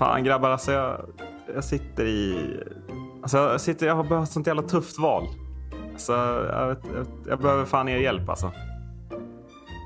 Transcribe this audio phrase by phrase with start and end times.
[0.00, 1.00] Fan grabbar, alltså jag,
[1.54, 2.50] jag sitter i...
[3.22, 5.28] Alltså jag, sitter, jag har behövt sånt jävla tufft val.
[5.92, 6.12] Alltså,
[6.52, 8.52] jag, jag, jag behöver fan er hjälp alltså.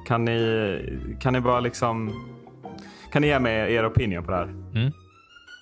[0.07, 2.25] Kan ni, kan ni bara liksom...
[3.13, 4.45] Kan ni ge mig er opinion på det här?
[4.75, 4.93] Mm.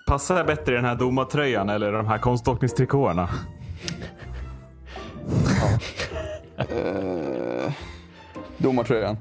[0.07, 3.29] Passar jag bättre i den här domartröjan eller de här konståkningstrikåerna?
[6.57, 7.73] Eh,
[8.59, 9.16] domartröjan.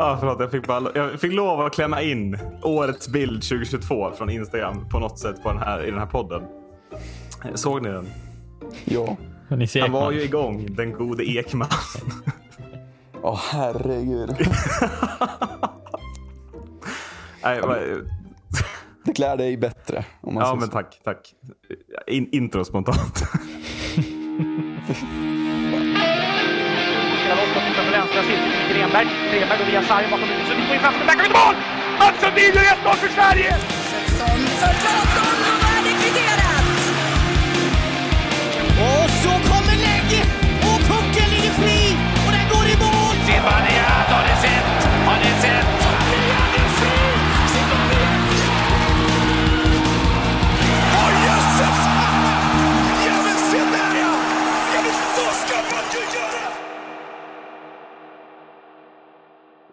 [0.00, 0.40] Ja, förlåt.
[0.40, 4.98] Jag fick, bara, jag fick lov att klämma in årets bild 2022 från Instagram på
[4.98, 6.42] något sätt på den här, i den här podden.
[7.54, 8.08] Såg ni den?
[8.84, 9.16] Ja.
[9.48, 11.68] Nisse Han var ju igång, den gode Ekman.
[13.22, 14.30] Åh herregud.
[17.42, 17.76] Nej, va-
[19.04, 20.04] Det klär dig bättre.
[20.20, 20.72] Om man ja, men så.
[20.72, 21.00] tack.
[21.04, 21.34] tack.
[22.06, 23.24] In, intro spontant.
[28.10, 29.06] vänstra sidan till Grenberg.
[29.32, 30.48] Grenberg går via sargen bakom huvudet.
[30.48, 31.54] Sundin får in fast backar ut mål!
[31.98, 33.56] Mats Sundin gör 1-0 för Sverige!
[38.80, 40.24] Och så kommer lägg
[40.70, 43.16] och pucken ligger fri och den går i mål!
[43.26, 43.99] Zibanejad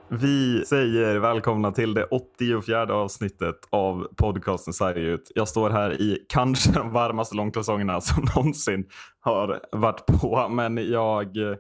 [0.10, 5.32] Vi säger välkomna till det 84 avsnittet av podcasten Sarg ut.
[5.36, 10.48] Jag står här i kanske de varmaste långkalsongerna som någonsin har varit på.
[10.50, 11.56] Men jag, eh,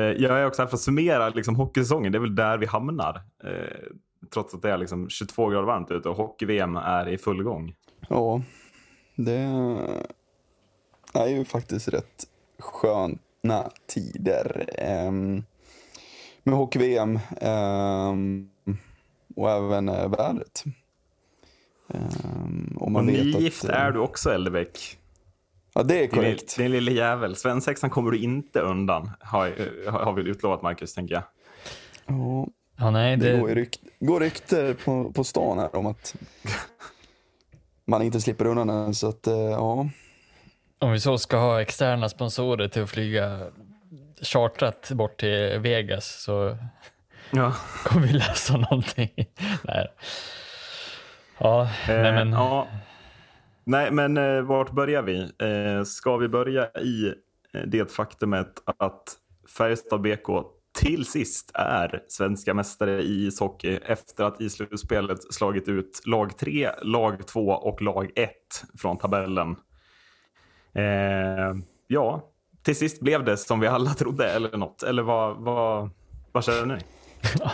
[0.00, 2.12] jag är också här för att summera liksom, hockeysäsongen.
[2.12, 3.22] Det är väl där vi hamnar.
[3.44, 3.88] Eh,
[4.32, 7.74] trots att det är liksom 22 grader varmt ute och hockey-VM är i full gång.
[8.08, 8.42] Ja,
[9.16, 9.32] det
[11.14, 12.24] är ju faktiskt rätt
[12.58, 14.68] sköna tider.
[15.08, 15.44] Um,
[16.44, 18.48] med hockey-VM ehm,
[19.36, 20.64] och även uh, vädret.
[21.86, 24.98] Um, och man och nygift att, eh, är du också Eldebäck.
[25.74, 26.56] Ja, det är Din, korrekt.
[26.56, 27.36] din lille jävel.
[27.36, 29.10] Svensexan kommer du inte undan.
[29.20, 29.52] Har,
[29.90, 31.22] har vi utlovat Marcus, tänker jag.
[32.06, 32.46] Ja,
[32.76, 36.14] Ja, nej, det det, går, rykt, går rykter på, på stan här om att
[37.84, 38.94] man inte slipper undan den.
[38.94, 39.88] Så att, eh, ja.
[40.78, 43.40] om vi så ska ha externa sponsorer till att flyga
[44.24, 46.56] chartrat bort till Vegas så
[47.30, 47.52] Ja.
[47.84, 49.10] kommer vi lösa någonting.
[49.64, 49.88] nej.
[51.38, 52.32] Ja, nej Eh, men.
[52.32, 52.68] ja.
[53.64, 55.20] Nej, men eh, vart börjar vi?
[55.22, 57.06] Eh, ska vi börja i
[57.54, 59.02] eh, det faktumet att
[59.58, 60.26] Färjestad BK
[60.78, 66.70] till sist är svenska mästare i ishockey efter att i slutspelet slagit ut lag 3,
[66.82, 68.30] lag 2 och lag 1
[68.78, 69.56] från tabellen.
[70.74, 71.54] Eh,
[71.86, 72.30] ja,
[72.64, 74.82] till sist blev det som vi alla trodde eller något.
[74.82, 75.90] Eller vad, vad,
[76.32, 76.82] vad känner ni?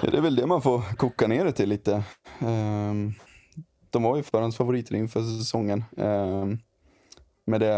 [0.11, 2.03] Det är väl det man får koka ner det till lite.
[2.41, 3.13] Ehm,
[3.91, 5.85] de var ju förhandsfavoriter inför säsongen.
[5.97, 6.59] Ehm,
[7.45, 7.75] med det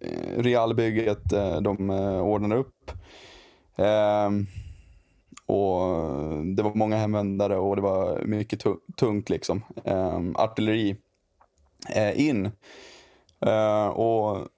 [0.00, 2.92] eh, Realbygget eh, de eh, ordnade upp.
[3.76, 4.46] Ehm,
[5.46, 5.80] och
[6.56, 8.64] det var många hemvändare och det var mycket
[8.96, 9.64] tungt liksom.
[10.34, 10.96] Artilleri
[11.94, 12.50] eh, in.
[13.94, 14.48] Och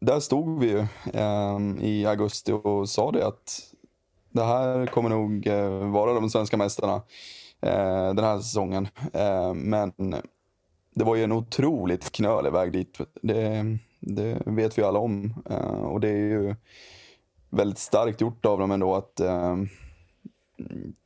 [0.00, 3.74] där stod vi ju ehm, i augusti och sa det att
[4.30, 6.94] det här kommer nog eh, vara de svenska mästarna
[7.60, 8.88] eh, den här säsongen.
[9.12, 9.92] Eh, men
[10.94, 12.98] det var ju en otroligt knölig väg dit.
[13.22, 15.34] Det, det vet vi alla om.
[15.50, 16.54] Eh, och det är ju
[17.50, 19.56] väldigt starkt gjort av dem ändå att eh,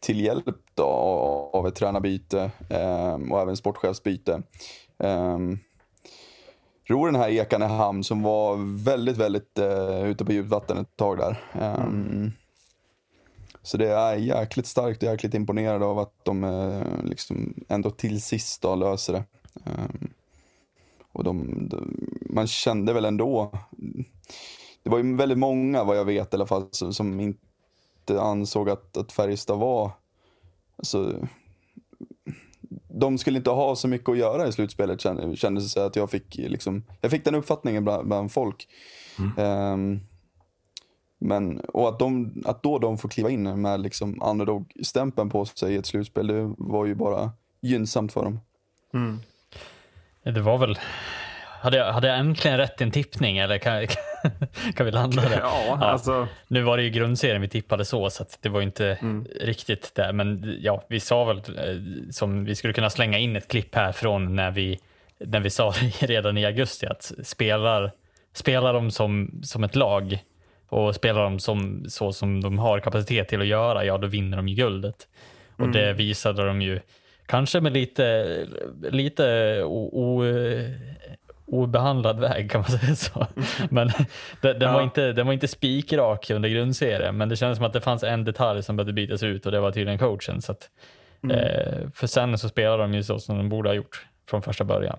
[0.00, 0.84] till hjälp då,
[1.52, 4.42] av ett tränarbyte eh, och även sportchefsbyte
[4.98, 5.38] eh,
[6.84, 10.78] ror den här ekan i hamn som var väldigt, väldigt eh, ute på djupt vatten
[10.78, 11.44] ett tag där.
[11.60, 12.32] Um,
[13.62, 18.22] Så det är jäkligt starkt och jäkligt imponerad av att de eh, liksom ändå till
[18.22, 19.24] sist då löser det.
[19.64, 20.08] Um,
[21.12, 23.52] och de, de, man kände väl ändå,
[24.82, 28.70] det var ju väldigt många vad jag vet i alla fall som, som inte ansåg
[28.70, 29.90] att, att Färjestad var,
[30.76, 31.28] alltså,
[33.00, 36.10] de skulle inte ha så mycket att göra i slutspelet kände- kändes det att jag
[36.10, 38.68] fick liksom, jag fick den uppfattningen bland, bland folk.
[39.38, 40.00] Ehm,
[41.20, 45.74] men, och att, de, att då de får kliva in med liksom underdog-stämpeln på sig
[45.74, 47.30] i ett slutspel, det var ju bara
[47.62, 48.40] gynnsamt för dem.
[50.24, 50.78] Det var väl...
[51.60, 53.96] Hade jag, hade jag äntligen rätt i en tippning eller kan, kan
[54.84, 55.40] vi landa där?
[55.40, 56.28] Ja, alltså.
[56.48, 58.98] Nu var det ju grundserien vi tippade så, så det var ju inte
[59.40, 60.12] riktigt där.
[60.12, 63.92] Men ja, vi sa väl eh, som vi skulle kunna slänga in ett klipp här
[63.92, 64.78] från när vi,
[65.18, 67.90] när vi sa redan i augusti att spelar,
[68.32, 70.18] spelar de som, som ett lag
[70.68, 74.36] och spelar de som, så som de har kapacitet till att göra, ja då vinner
[74.36, 75.08] de ju guldet.
[75.54, 75.72] Och Mm.
[75.72, 76.80] det visade de ju,
[77.26, 78.26] kanske med lite,
[78.90, 80.24] lite o, o,
[81.46, 83.26] obehandlad väg kan man säga så.
[83.70, 83.90] Men
[84.40, 84.84] den, den, var Ja.
[84.84, 88.24] inte, den var inte spikrak under grundserien, men det kändes som att det fanns en
[88.24, 90.42] detalj som behövde bytas ut och det var tydligen coachen.
[90.42, 90.70] Så att,
[91.30, 94.64] eh, för sen så spelade de ju så som de borde ha gjort från första
[94.64, 94.98] början.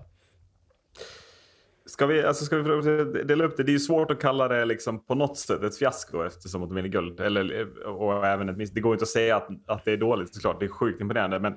[1.86, 3.62] Ska vi, alltså ska vi dela upp det?
[3.62, 6.68] Det är ju svårt att kalla det liksom på något sätt ett fiasko eftersom att
[6.68, 7.20] de vinner guld.
[7.20, 8.70] Eller, och även ett miss.
[8.70, 10.60] Det går inte att säga att, att det är dåligt såklart.
[10.60, 11.38] Det är sjukt imponerande.
[11.40, 11.54] Men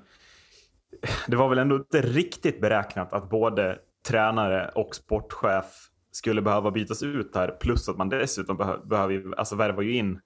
[1.28, 5.66] det var väl ändå inte riktigt beräknat att både tränare och sportchef
[6.12, 7.48] skulle behöva bytas ut här.
[7.62, 10.20] Plus att man dessutom behö- behöver alltså värva ju in.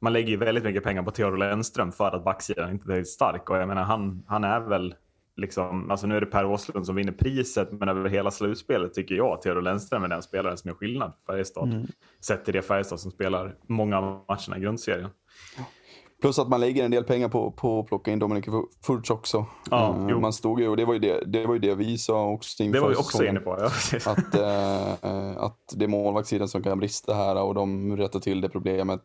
[0.00, 3.50] Man lägger ju väldigt mycket pengar på Theodor Lennström för att backsidan inte är stark.
[3.50, 4.94] Och jag menar han, han är väl
[5.36, 9.14] liksom, alltså nu är det Per Åslund som vinner priset, men över hela slutspelet tycker
[9.14, 11.68] jag att Theodor Lennström är den spelaren som gör skillnad för Färjestad.
[12.20, 15.10] Sett till det Färjestad som spelar många av matcherna i grundserien.
[16.22, 18.44] Plus att man lägger en del pengar på, på att plocka in Dominik
[18.86, 19.46] Furch också.
[19.70, 20.20] Ja, jo.
[20.20, 22.62] man stod ju, och det var ju det, det, var ju det vi sa också
[22.62, 23.56] inför Det var vi också inne på.
[23.60, 23.66] Ja.
[24.12, 28.48] Att, eh, att det är målvaktssidan som kan brista här och de rättar till det
[28.48, 29.02] problemet.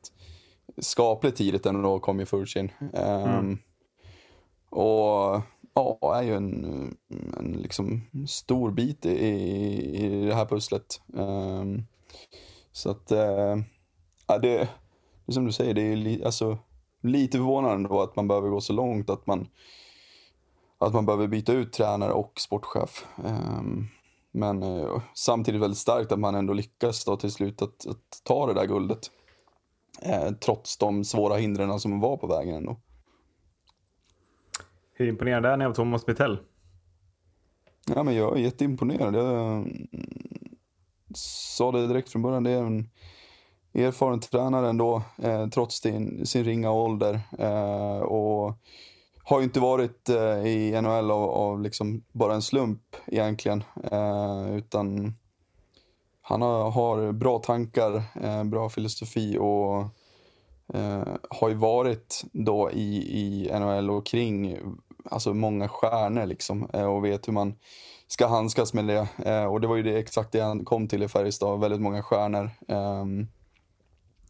[0.77, 2.71] Skapligt tidigt ändå kom ju Furch in.
[2.93, 3.57] Ehm,
[4.69, 5.41] Och
[5.73, 6.65] ja, är ju en,
[7.39, 9.17] en liksom stor bit i,
[9.95, 11.01] i det här pusslet.
[11.17, 11.83] Ehm,
[12.71, 13.11] så att,
[14.27, 14.61] ja, det, det
[15.27, 16.57] är som du säger, det är li, alltså,
[17.01, 19.47] lite förvånande då att man behöver gå så långt att man,
[20.77, 23.05] att man behöver byta ut tränare och sportchef.
[23.25, 23.87] Ehm,
[24.31, 28.47] men eh, samtidigt väldigt starkt att man ändå lyckas då till slut att, att ta
[28.47, 29.11] det där guldet.
[30.01, 32.79] Eh, trots de svåra hindren som var på vägen ändå.
[34.93, 36.39] Hur imponerande är ni av Thomas Mittell?
[37.95, 39.15] Ja, men jag är jätteimponerad.
[39.15, 39.87] Jag mm,
[41.15, 42.43] sa det direkt från början.
[42.43, 42.89] Det är en
[43.77, 47.21] erfaren tränare ändå, eh, trots sin, sin ringa ålder.
[47.39, 48.53] Eh, och
[49.23, 53.63] har ju inte varit eh, i NHL av, av liksom bara en slump egentligen.
[53.91, 55.15] Eh, utan
[56.21, 59.79] han har, har bra tankar, eh, bra filosofi och
[60.77, 64.57] eh, har ju varit då i, i NHL och kring
[65.11, 67.55] alltså många stjärnor liksom eh, och vet hur man
[68.07, 69.07] ska handskas med det.
[69.25, 72.03] Eh, och det var ju det, exakt det han kom till i Färjestad, väldigt många
[72.03, 72.49] stjärnor.
[72.67, 73.27] Ehm,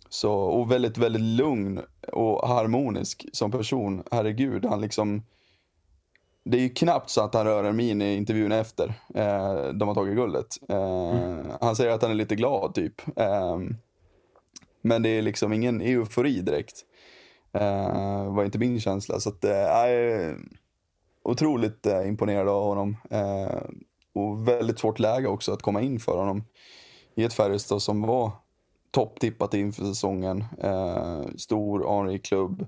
[0.09, 1.81] så, och väldigt, väldigt lugn
[2.13, 4.03] och harmonisk som person.
[4.11, 5.23] Herregud, han liksom...
[6.43, 9.87] Det är ju knappt så att han rör en min i intervjun efter eh, de
[9.87, 10.47] har tagit guldet.
[10.69, 13.01] Eh, Han säger att han är lite glad typ.
[13.15, 13.75] Ehm,
[14.81, 16.85] men det är liksom ingen eufori direkt.
[17.53, 19.19] Eh, var inte min känsla.
[19.19, 20.37] Så att, eh, jag är
[21.23, 22.97] otroligt eh, imponerad av honom.
[23.09, 23.61] Eh,
[24.13, 26.43] och väldigt svårt läge också att komma in för honom.
[27.15, 28.31] I ett Färjestad som var
[28.91, 30.45] topptippat inför säsongen.
[30.63, 32.67] Eh, stor, anrik klubb.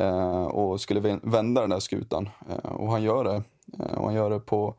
[0.00, 2.28] Eh, och skulle vän- vända den där skutan.
[2.50, 3.42] Eh, och han gör det.
[3.84, 4.74] Eh, och han gör det på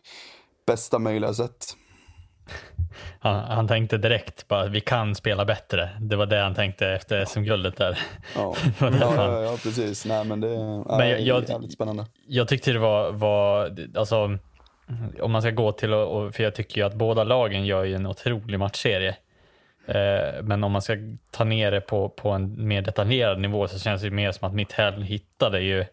[0.68, 1.66] bästa möjliga sätt.
[3.20, 5.90] Han, han tänkte direkt bara vi kan spela bättre.
[6.02, 8.00] Det var det han tänkte efter SM-guldet där.
[8.36, 10.06] Ja, ja, ja, ja precis.
[10.06, 12.06] Nej, men det är Men jag- jag- jävligt spännande.
[12.28, 14.38] Jag tyckte det var, var alltså,
[15.22, 17.96] om man ska gå till, och- för jag tycker ju att båda lagen gör ju
[17.96, 19.16] en otrolig matchserie.
[19.90, 20.98] Eh, men om man ska
[21.32, 24.54] ta ner det på, på en mer detaljerad nivå så känns det mer som att
[24.54, 25.86] Mitthell hittade ju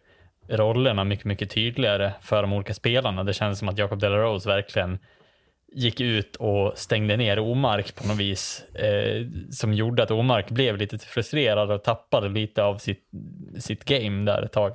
[0.48, 3.24] rollerna mycket, mycket tydligare för de olika spelarna.
[3.24, 4.98] Det känns som att Jacob de la Rose verkligen
[5.72, 8.64] gick ut och stängde ner Omark på något vis.
[8.74, 13.04] Eh, som gjorde att Omark blev lite frustrerad och tappade lite av sitt,
[13.58, 14.72] sitt game där ett tag.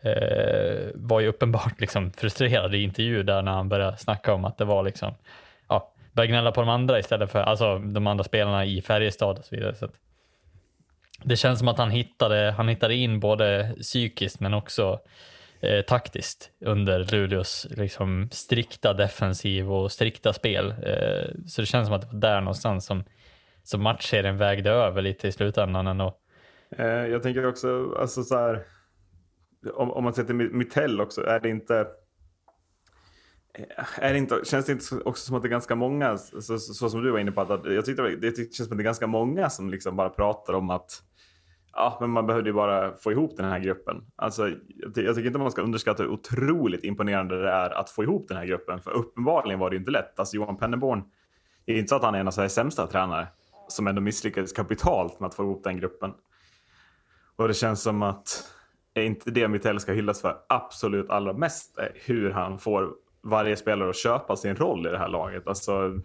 [0.00, 4.58] Eh, var ju uppenbart liksom frustrerad i intervju där när han började snacka om att
[4.58, 5.14] det var liksom,
[6.18, 9.56] börja gnälla på de andra istället för, alltså de andra spelarna i Färjestad och så
[9.56, 9.74] vidare.
[9.74, 9.92] Så att,
[11.24, 15.00] det känns som att han hittade, han hittade in både psykiskt men också
[15.60, 20.74] eh, taktiskt under Luleås liksom, strikta defensiv och strikta spel.
[20.82, 23.04] Eh, så det känns som att det var där någonstans som,
[23.62, 26.18] som matchserien vägde över lite i slutändan ändå.
[26.76, 28.64] Eh, jag tänker också, alltså så här,
[29.74, 31.86] om, om man ser till Mittell också, är det inte...
[33.54, 36.42] Eh, är det inte, känns det inte också som att det är ganska många, så,
[36.42, 38.82] så, så som du var inne på, att jag tyckte det, känns som att det
[38.82, 41.02] är ganska många som liksom bara pratar om att
[41.72, 43.96] ja, men man behövde ju bara få ihop den här gruppen.
[44.16, 47.90] Alltså, jag, ty- jag tycker inte man ska underskatta hur otroligt imponerande det är att
[47.90, 50.18] få ihop den här gruppen, för uppenbarligen var det inte lätt.
[50.18, 51.02] Alltså Johan Penneborn,
[51.64, 53.28] det är inte så att han är en av Sveriges sämsta tränare,
[53.68, 56.12] som ändå misslyckades kapitalt med att få ihop den gruppen.
[57.36, 58.52] Och det känns som att
[58.94, 63.56] är inte det Mitell ska hyllas för absolut allra mest är hur han får varje
[63.56, 65.48] spelare att köpa sin roll i det här laget.
[65.48, 66.00] Alltså,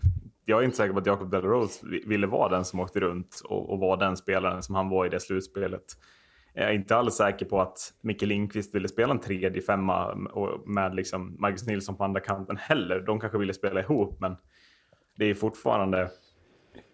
[0.46, 3.70] jag är inte säker på att Jacob Delarose ville vara den som åkte runt och,
[3.70, 5.84] och var den spelaren som han var i det slutspelet.
[6.54, 10.16] Jag är inte alls säker på att Micke Lindqvist ville spela en tredje femma
[10.66, 13.00] med liksom Marcus Nilsson på andra kanten heller.
[13.00, 14.36] De kanske ville spela ihop, men
[15.18, 16.10] det är fortfarande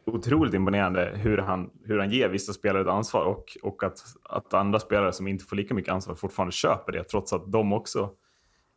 [0.06, 4.54] otroligt imponerande hur han, hur han ger vissa spelare ett ansvar och, och att, att
[4.54, 8.10] andra spelare som inte får lika mycket ansvar fortfarande köper det, trots att de också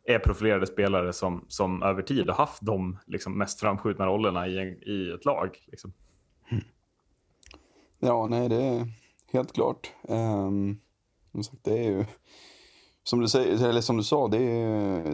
[0.05, 4.59] är profilerade spelare som, som över tid har haft de liksom, mest framskjutna rollerna i,
[4.59, 5.57] en, i ett lag.
[5.67, 5.93] Liksom.
[6.51, 6.63] Mm.
[7.99, 8.87] Ja, nej, det är
[9.33, 9.91] helt klart.
[10.01, 10.79] Um,
[11.31, 12.05] som sagt, det är ju
[13.03, 14.39] som du, säger, eller som du sa, det,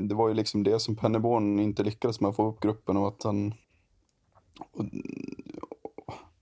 [0.01, 3.07] det var ju liksom det som Penneborn inte lyckades med att få upp gruppen och
[3.07, 3.53] att han
[4.71, 4.85] och,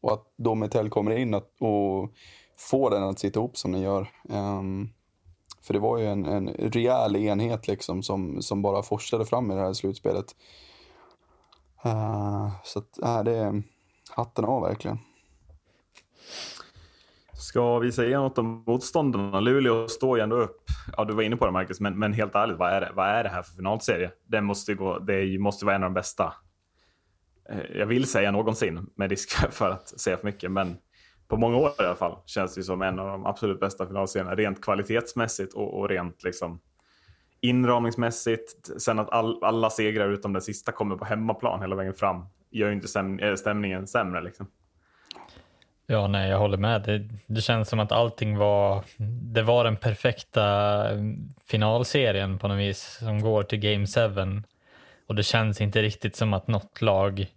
[0.02, 2.14] och att då Metell kommer in att, och
[2.58, 4.10] får den att sitta ihop som den gör.
[4.24, 4.90] Um,
[5.68, 9.56] för det var ju en, en rejäl enhet liksom som, som bara forsade fram i
[9.56, 10.36] det här slutspelet.
[11.86, 13.64] Uh, så att, uh, det är
[14.10, 14.98] hatten av verkligen.
[17.34, 19.40] Ska vi säga något om motståndarna?
[19.40, 20.62] Luleå står ju ändå upp.
[20.98, 23.08] Ja, du var inne på det Marcus, men, men helt ärligt, vad är, det, vad
[23.08, 24.12] är det här för finalserie?
[24.28, 26.34] Det måste, gå, det måste vara en av de bästa.
[27.50, 30.78] Eh, jag vill säga någonsin, med risk för att säga för mycket, men
[31.28, 34.36] på många år i alla fall känns det som en av de absolut bästa finalserierna.
[34.36, 36.60] Rent kvalitetsmässigt och, och rent liksom
[37.42, 38.82] inramningsmässigt.
[38.82, 42.68] Sen att all, alla segrar utom den sista kommer på hemmaplan hela vägen fram gör
[42.68, 44.22] ju inte stäm, eh, stämningen sämre.
[44.22, 44.48] Liksom.
[45.88, 46.82] Ja, nej, jag håller med.
[46.82, 48.84] Det, det, känns som att allting var,
[49.34, 50.46] det var den perfekta
[50.92, 51.00] eh,
[51.46, 54.42] finalserien på något vis som går till Game 7.
[55.08, 57.28] Och det känns inte riktigt som att något lag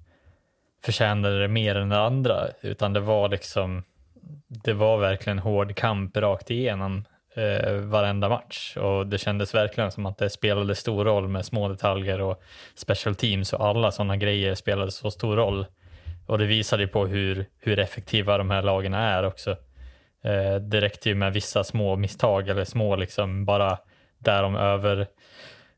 [0.82, 3.82] förtjänade det mer än det andra, utan det var liksom,
[4.48, 10.06] det var verkligen hård kamp rakt igenom eh, varenda match och det kändes verkligen som
[10.06, 12.42] att det spelade stor roll med små detaljer och
[12.74, 15.66] special teams och alla sådana grejer spelade så stor roll.
[16.26, 19.50] Och det visade ju på hur, hur effektiva de här lagen är också.
[20.22, 23.78] Eh, det räckte ju med vissa små misstag eller små liksom bara
[24.18, 25.06] där de över,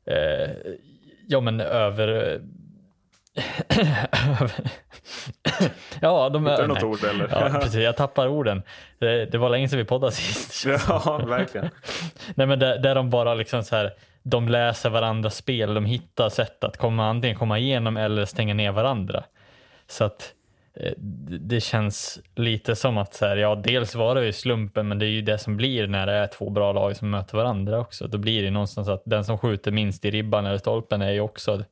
[0.06, 0.50] eh,
[1.28, 2.40] ja men över
[6.00, 6.66] ja, de är...
[6.66, 7.28] något ord eller?
[7.30, 7.80] ja, precis.
[7.80, 8.62] Jag tappar orden.
[8.98, 10.66] Det, det var länge sedan vi poddade sist.
[10.88, 11.70] ja, verkligen.
[12.34, 16.28] Nej, men där, där de bara liksom så här, de läser varandras spel, de hittar
[16.28, 19.24] sätt att komma, antingen komma igenom eller stänga ner varandra.
[19.86, 20.34] Så att
[20.74, 20.92] eh,
[21.40, 25.06] det känns lite som att så här, ja, dels var det ju slumpen, men det
[25.06, 28.06] är ju det som blir när det är två bra lag som möter varandra också.
[28.06, 31.20] Då blir det någonstans att den som skjuter minst i ribban eller stolpen är ju
[31.20, 31.64] också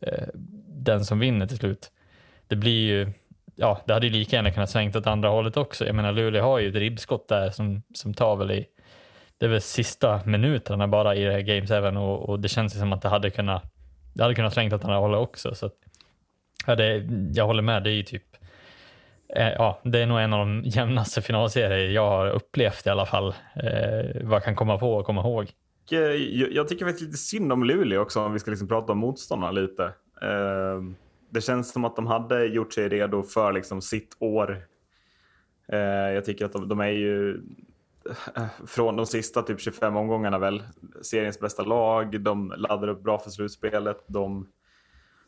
[0.00, 0.28] eh,
[0.84, 1.90] den som vinner till slut.
[2.48, 3.12] Det blir ju,
[3.56, 5.86] ja, det hade ju lika gärna kunnat svängt åt andra hållet också.
[5.86, 8.66] Jag menar, Luleå har ju ett ribbskott där som, som tar väl i,
[9.38, 12.74] det är väl sista minuterna bara i det här Games 7 och, och det känns
[12.74, 13.62] ju som att det hade kunnat,
[14.14, 15.54] det hade kunnat svängt åt andra hållet också.
[15.54, 15.74] Så att,
[16.66, 18.24] ja, det, jag håller med, det är ju typ
[19.36, 23.06] eh, Ja, det är nog en av de jämnaste finalserier jag har upplevt i alla
[23.06, 23.34] fall.
[23.54, 25.50] Eh, vad jag kan komma på och komma ihåg.
[25.92, 25.98] Eh,
[26.54, 29.52] jag tycker faktiskt lite synd om Luleå också om vi ska liksom prata om motståndarna
[29.52, 29.92] lite.
[30.22, 30.96] Ehm,
[31.30, 34.66] det känns som att de hade gjort sig redo för liksom sitt år.
[35.68, 35.78] Eh,
[36.14, 37.34] jag tycker att de, de är ju
[38.36, 40.62] eh, från de sista typ 25 omgångarna väl
[41.02, 42.20] seriens bästa lag.
[42.20, 44.04] De laddar upp bra för slutspelet.
[44.06, 44.48] De,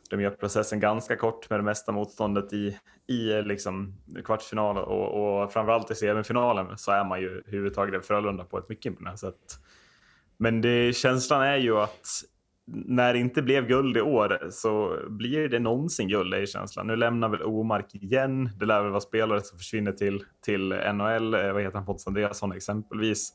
[0.09, 2.77] de gör processen ganska kort med det mesta motståndet i,
[3.07, 3.93] i liksom
[4.25, 8.85] kvartsfinal och, och framförallt i semifinalen så är man ju huvudtaget Frölunda på ett mycket
[8.85, 9.59] imponerande sätt.
[10.37, 12.07] Men det, känslan är ju att
[12.69, 16.87] när det inte blev guld i år så blir det någonsin guld är känslan.
[16.87, 18.49] Nu lämnar väl Omark igen.
[18.59, 21.33] Det lär väl vara spelare som försvinner till, till NHL.
[21.33, 21.85] Eh, vad heter han?
[21.85, 23.33] Pontus Andreasson exempelvis.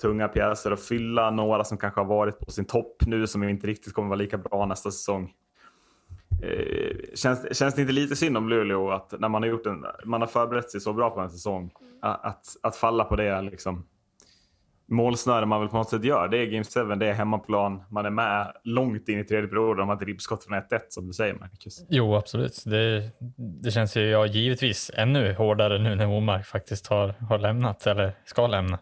[0.00, 1.30] Tunga pjäser att fylla.
[1.30, 4.38] Några som kanske har varit på sin topp nu som inte riktigt kommer vara lika
[4.38, 5.32] bra nästa säsong.
[6.42, 9.84] Eh, känns, känns det inte lite synd om Luleå att när man har, gjort en,
[10.04, 13.86] man har förberett sig så bra på en säsong att, att falla på det liksom
[14.86, 16.28] målsnöre man väl på något sätt gör.
[16.28, 17.82] Det är Game 7, det är hemmaplan.
[17.90, 19.76] Man är med långt in i tredje perioden.
[19.76, 21.86] De har ett ribbskott från 1-1 som du säger Marcus.
[21.88, 22.62] Jo, absolut.
[22.66, 23.10] Det,
[23.62, 28.12] det känns ju ja, givetvis ännu hårdare nu när Omark faktiskt har, har lämnat eller
[28.24, 28.78] ska lämna.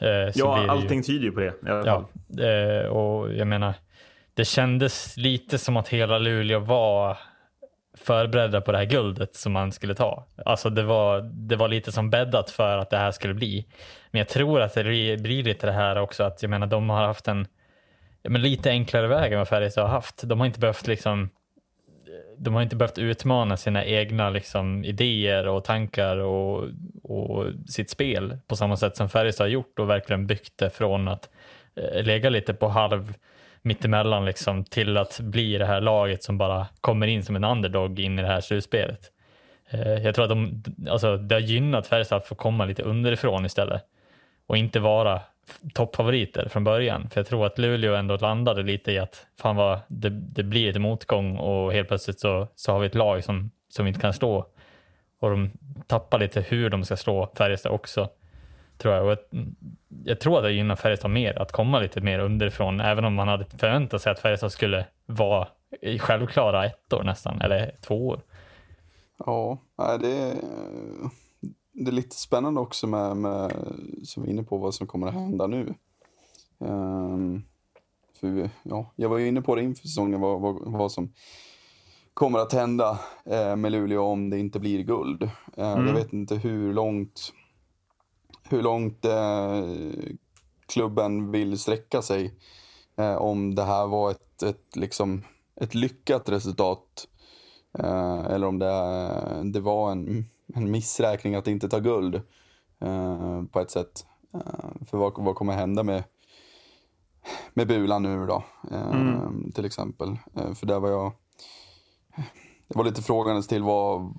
[0.00, 1.54] Eh, ja, allting ju, tyder ju på det.
[1.62, 2.08] Ja,
[2.44, 3.74] eh, och jag menar,
[4.34, 7.18] det kändes lite som att hela Luleå var
[7.96, 10.26] förberedda på det här guldet som man skulle ta.
[10.44, 13.66] Alltså det var, det var lite som bäddat för att det här skulle bli.
[14.10, 14.82] Men jag tror att det
[15.22, 17.46] blir lite det här också att jag menar de har haft en
[18.28, 20.22] men lite enklare väg än vad Färjestad har haft.
[20.28, 21.30] De har inte behövt liksom
[22.38, 26.68] de har inte behövt utmana sina egna liksom, idéer och tankar och,
[27.02, 31.08] och sitt spel på samma sätt som Färjestad har gjort och verkligen byggt det från
[31.08, 31.30] att
[31.76, 33.14] eh, lägga lite på halv
[33.66, 38.00] mittemellan liksom, till att bli det här laget som bara kommer in som en underdog
[38.00, 39.00] in i det här slutspelet.
[39.70, 43.46] Eh, jag tror att de, alltså, det har gynnat Färjestad att få komma lite underifrån
[43.46, 43.82] istället
[44.46, 45.20] och inte vara
[45.74, 47.10] toppfavoriter från början.
[47.10, 50.66] För jag tror att Luleå ändå landade lite i att fan vad, det, det blir
[50.66, 54.00] lite motgång och helt plötsligt så, så har vi ett lag som, som vi inte
[54.00, 54.46] kan slå.
[55.20, 55.50] Och de
[55.86, 58.08] tappar lite hur de ska slå Färjestad också.
[58.78, 59.04] Tror jag.
[59.04, 59.18] Och jag,
[60.04, 63.28] jag tror att det gynnar Färjestad mer att komma lite mer underifrån, även om man
[63.28, 65.48] hade förväntat sig att Färjestad skulle vara
[65.80, 68.20] i självklara ettor nästan, eller tvåor.
[69.18, 70.34] Ja, nej, det, är,
[71.72, 73.52] det är lite spännande också med, med,
[74.04, 75.74] som vi är inne på, vad som kommer att hända nu.
[76.60, 77.42] Ehm,
[78.20, 81.12] för ja, jag var ju inne på det inför säsongen, vad, vad, vad som
[82.14, 85.22] kommer att hända eh, med Luleå om det inte blir guld.
[85.22, 87.32] Eh, Jag vet inte hur långt,
[88.48, 89.64] hur långt eh,
[90.66, 92.34] klubben vill sträcka sig.
[92.96, 95.22] Eh, om det här var ett, ett, liksom,
[95.60, 97.06] ett lyckat resultat
[97.78, 100.24] Eh, eller om det, det var en,
[100.54, 102.14] en missräkning att inte ta guld
[102.80, 104.06] eh, på ett sätt.
[104.34, 106.04] Eh, för vad, vad kommer hända med,
[107.54, 110.16] med Bulan nu då, eh, till exempel.
[110.54, 111.12] För där var jag,
[112.68, 114.14] det var lite frågandes till vad,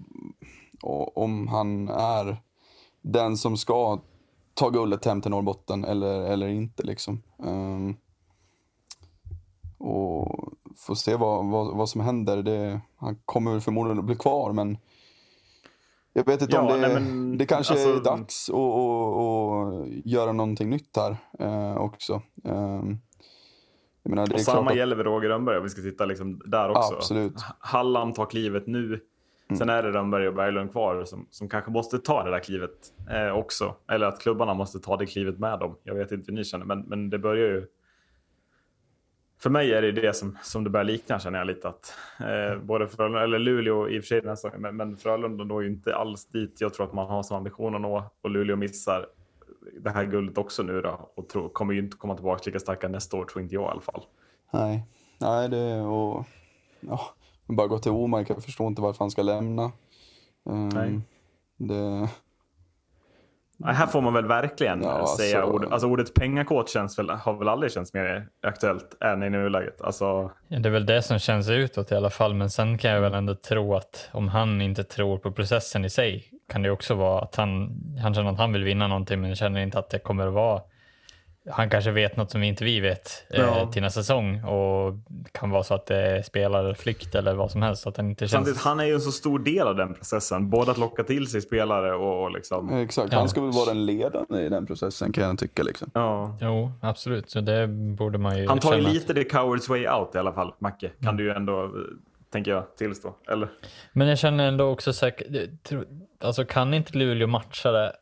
[1.15, 2.37] om han är
[3.01, 3.99] den som ska
[4.57, 7.23] ta guldet hem till Norrbotten eller, eller inte liksom.
[7.43, 7.95] Eh,
[9.77, 12.43] och får se vad, vad, vad som händer.
[12.43, 14.77] Det, han kommer förmodligen att bli kvar men
[16.13, 19.81] jag vet inte Ja, om det, nej, men, det kanske alltså- är dags att, att,
[19.81, 22.21] att göra någonting nytt här eh, också.
[22.43, 22.81] Eh,
[24.03, 26.69] menar, det Och samma att, gäller med Roger Rönnberg om vi ska titta liksom där
[26.69, 26.95] också.
[26.95, 27.33] Absolut.
[27.59, 29.01] Halland tar klivet nu.
[29.55, 32.93] Sen är det Rönnberg och Berglund kvar som, som kanske måste ta det där klivet
[33.09, 33.75] eh, också.
[33.91, 35.77] Eller att klubbarna måste ta det klivet med dem.
[35.83, 37.67] Jag vet inte hur ni känner, men, men det börjar ju...
[39.39, 42.59] För mig är det det som, som det börjar likna känner jag lite att eh,
[42.59, 45.95] både Frölunda, eller Luleå i och för sig nästa men, men Frölunda når ju inte
[45.95, 49.05] alls dit jag tror att man har som ambition att nå och Luleå missar
[49.81, 52.87] det här guldet också nu då och tror, kommer ju inte komma tillbaka lika starka
[52.87, 54.03] nästa år tror inte jag i alla fall.
[54.53, 54.85] nej,
[55.17, 56.25] nej, det och
[56.79, 57.01] ja,
[57.55, 58.29] bara gå till Omark.
[58.29, 59.63] Jag förstår inte varför han ska lämna.
[60.49, 60.99] Eh, Nej.
[61.57, 62.09] Det,
[63.59, 65.71] Nej, här får man väl verkligen Ja, alltså- säga ordet.
[65.71, 69.81] Alltså ordet pengakåt känns väl, har väl aldrig känts mer aktuellt än i nuläget.
[69.81, 72.91] Alltså, Ja, det är väl det som känns utåt i alla fall, men sen kan
[72.91, 76.69] jag väl ändå tro att om han inte tror på processen i sig kan det
[76.71, 79.89] också vara att han, han känner att han vill vinna någonting men känner inte att
[79.89, 80.61] det kommer att vara
[81.51, 83.69] han kanske vet något som inte vi vet eh, Ja.
[83.71, 87.61] till nästa säsong och det kan vara så att det är spelarflykt eller vad som
[87.61, 87.81] helst.
[87.83, 88.31] så Att han inte känns...
[88.31, 90.49] Samtidigt, han är ju en så stor del av den processen.
[90.49, 92.73] Både att locka till sig spelare och, och liksom...
[92.77, 93.19] exakt, Ja.
[93.19, 95.63] han ska väl vara den ledande i den processen kan jag tycka.
[95.63, 95.91] Liksom.
[95.93, 96.37] Ja.
[96.41, 97.29] Jo, absolut.
[97.29, 100.15] Så det borde man ju Han tar ju känna att- lite the coward's way out
[100.15, 100.91] i alla fall, Macke.
[101.03, 101.69] Kan du ju ändå, eh,
[102.31, 103.15] tänker jag, tillstå.
[103.31, 103.49] Eller?
[103.93, 105.27] Men jag känner ändå också säkert,
[106.23, 107.93] alltså kan inte Luleå matcha det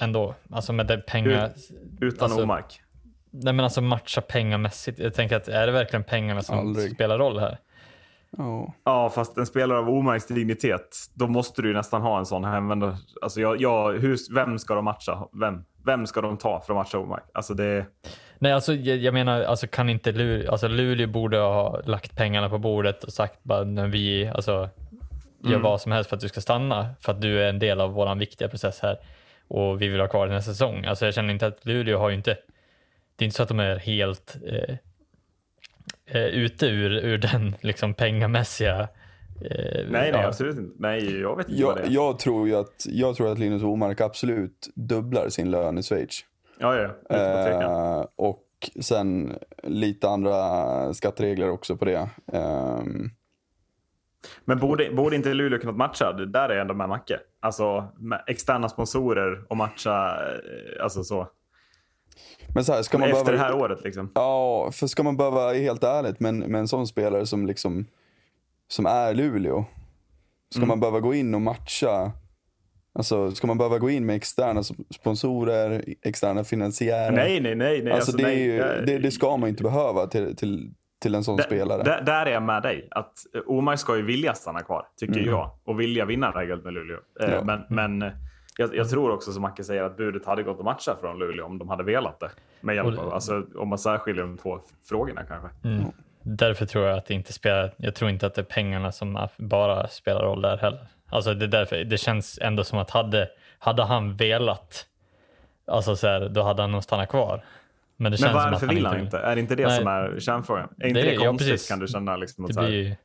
[0.00, 0.34] ändå?
[0.50, 1.52] Alltså med det pengar...
[2.00, 2.80] Utan Alltså- Omark.
[3.30, 4.98] Nej men alltså matcha pengamässigt.
[4.98, 6.94] Jag tänker att är det verkligen pengarna som Aldrig.
[6.94, 7.58] spelar roll här?
[8.36, 8.74] Ja.
[8.84, 12.44] Ja, fast en spelare av Omarks dignitet, då måste du ju nästan ha en sån
[12.44, 12.96] hemvändare.
[13.22, 15.28] Alltså, jag, jag, hur, vem ska de matcha?
[15.32, 15.64] Vem?
[15.84, 17.24] Vem ska de ta för att matcha Omark?
[17.34, 17.86] Alltså det...
[18.38, 22.48] Nej alltså jag, jag menar, alltså kan inte Luleå, alltså Luleå borde ha lagt pengarna
[22.48, 24.68] på bordet och sagt bara när vi, alltså
[25.44, 27.80] gör vad som helst för att du ska stanna, för att du är en del
[27.80, 28.98] av våran viktiga process här
[29.48, 30.84] och vi vill ha kvar den här säsong.
[30.84, 32.38] Alltså jag känner inte att Luleå har ju inte,
[33.16, 34.76] det är inte så att de är helt eh,
[36.06, 38.88] eh, ute ur, ur den liksom pengamässiga eh,
[39.40, 40.26] Nej, nej, ja.
[40.26, 40.76] absolut inte.
[40.78, 41.94] Nej, jag vet inte vad det Jag, är.
[41.94, 46.24] jag, tror ju att, jag tror att Linus Omark absolut dubblar sin lön i Schweiz.
[46.58, 46.76] Ja,
[47.08, 47.16] ja.
[47.16, 48.42] Eh, och
[48.80, 52.08] sen lite andra skatteregler också på det.
[52.32, 53.10] Ehm,
[54.44, 56.12] Men borde, borde inte Luleå kunnat matcha?
[56.12, 57.20] Det där är ändå med Macke.
[57.40, 57.88] Alltså
[58.26, 61.28] externa sponsorer och matcha, eh, alltså så.
[62.54, 64.10] men så här, ska man Efter behöva, det här året liksom.
[64.14, 67.86] Ja, för ska man behöva, helt ärligt, men med en sån spelare som liksom
[68.68, 69.64] som är Luleå.
[70.50, 70.68] Ska Mm.
[70.68, 72.12] man behöva gå in och matcha
[72.98, 77.12] Alltså, ska man behöva gå in med externa sponsorer, externa finansiärer?
[77.12, 77.82] Nej, nej, nej.
[77.82, 77.92] nej.
[77.92, 81.24] Alltså, det, är nej, ju, det, det ska man inte behöva till, till, till en
[81.24, 81.82] sån Där- spelare.
[81.82, 82.88] Där, där är jag med dig.
[82.90, 85.50] Att eh, Omar ska ju vilja stanna kvar, tycker jag.
[85.64, 86.98] Och vilja vinna det här guldet med Luleå.
[87.20, 87.42] Eh, Ja.
[87.44, 88.12] Men, men eh,
[88.58, 91.46] jag, jag tror också, som Macke säger, att budet hade gått att matcha från Luleå
[91.46, 92.30] om de hade velat det.
[92.60, 95.48] Med hjälp av, alltså, om man särskiljer de två frågorna kanske.
[96.22, 99.28] Därför tror jag att det inte spelar, jag tror inte att det är pengarna som
[99.36, 100.86] bara spelar roll där heller.
[101.08, 103.28] Alltså det, är därför, det känns ändå som att hade,
[103.58, 104.86] hade han velat,
[105.66, 107.44] alltså så här, då hade han nog stannat kvar.
[107.96, 109.18] Men det Men känns som att varför han vill han inte inte?
[109.18, 109.76] Är det inte det Nej.
[109.78, 110.68] som är kärnfrågan?
[110.80, 111.68] Är inte Det- det, ja, konstigt precis.
[111.68, 112.16] kan du känna?
[112.16, 112.96] Liksom, Det blir,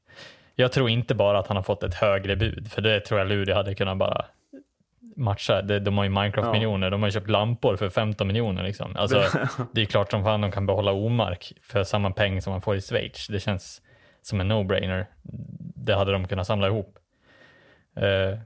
[0.55, 3.27] jag tror inte bara att han har fått ett högre bud, för det tror jag
[3.29, 4.25] Luleå hade kunnat bara
[5.15, 5.61] matcha.
[5.61, 8.63] De, de har ju Minecraft-miljoner, de har ju köpt lampor för 15 miljoner.
[8.63, 8.95] Liksom.
[8.95, 9.23] Alltså,
[9.71, 12.75] det är klart som fan de kan behålla Omark för samma peng som man får
[12.75, 13.27] i Schweiz.
[13.27, 13.81] Det känns
[14.21, 15.05] som en no-brainer.
[15.75, 16.97] Det hade de kunnat samla ihop.
[17.95, 18.39] Eh,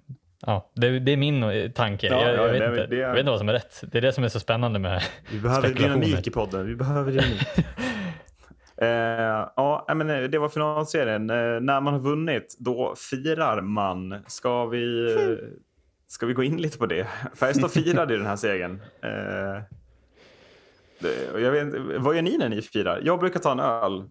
[0.45, 2.08] ja, det, det är min eh, tanke.
[2.08, 3.84] Ja, jag, jag, ja, vet inte, det är- jag vet inte vad som är rätt.
[3.91, 6.65] Det är det som är så spännande med Vi behöver dynamik i podden.
[6.67, 7.47] Vi behöver dynamik.
[8.77, 8.88] eh,
[9.55, 11.29] ja, nej, men eh, det var finalserien.
[11.29, 14.23] Eh, när man har vunnit, då firar man.
[14.27, 15.15] Ska vi,
[16.08, 17.08] ska vi gå in lite på det?
[17.36, 18.81] Färjestad firade ju den här segern.
[19.01, 19.62] Eh,
[20.99, 23.01] det- jag vet, vad gör ni när ni firar?
[23.03, 24.03] Jag brukar ta en öl.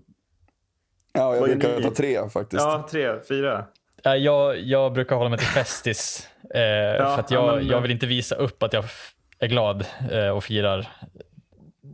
[1.13, 2.63] Ja, jag Vad brukar ta tre faktiskt.
[2.63, 3.65] Ja, tre, fyra.
[4.07, 6.29] Eh, Jag, jag brukar hålla mig till Festis.
[6.45, 6.51] Eh,
[7.15, 8.85] för att jag, ja, men- jag vill inte visa upp att jag
[9.39, 10.89] är glad eh, och firar.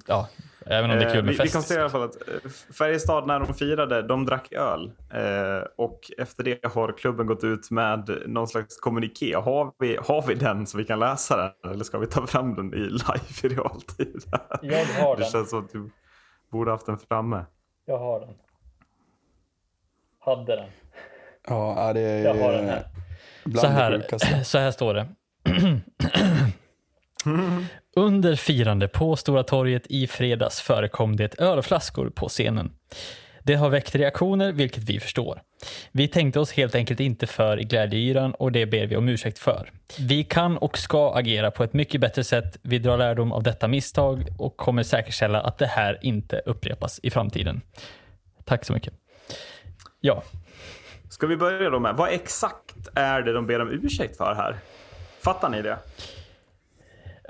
[0.07, 0.29] Ja,
[0.66, 1.53] även om det är kul Eh, med vi, vi Festis.
[1.53, 4.92] konstaterar i alla fall att eh, Färjestad när de firade, de drack öl.
[5.12, 9.35] Eh, och efter det har klubben gått ut med någon slags kommuniké.
[9.35, 11.73] Har vi, har vi den så vi kan läsa den?
[11.73, 14.23] Eller ska vi ta fram den i live i realtid?
[14.62, 15.31] Jag har Det den.
[15.31, 15.90] känns som att du
[16.53, 17.44] borde haft den framme.
[17.87, 18.35] Jag har den.
[20.20, 20.68] Hade den.
[21.50, 22.86] Ja, det är Jag har den här.
[23.44, 24.44] bland Så det här, sjukaste.
[24.44, 25.06] så här står det.
[27.96, 32.72] Under firande på Stora torget i fredags förekom det ölflaskor på scenen.
[33.42, 35.42] Det har väckt reaktioner, vilket vi förstår.
[35.92, 39.38] Vi tänkte oss helt enkelt inte för i glädjeyran och det ber vi om ursäkt
[39.38, 39.72] för.
[39.98, 42.58] Vi kan och ska agera på ett mycket bättre sätt.
[42.62, 47.10] Vi drar lärdom av detta misstag och kommer säkerställa att det här inte upprepas i
[47.10, 47.60] framtiden.
[48.44, 48.94] Tack så mycket.
[50.00, 50.22] Ja,
[51.11, 54.57] Ska vi börja då med, vad exakt är det de ber om ursäkt för här?
[55.20, 55.79] Fattar ni det?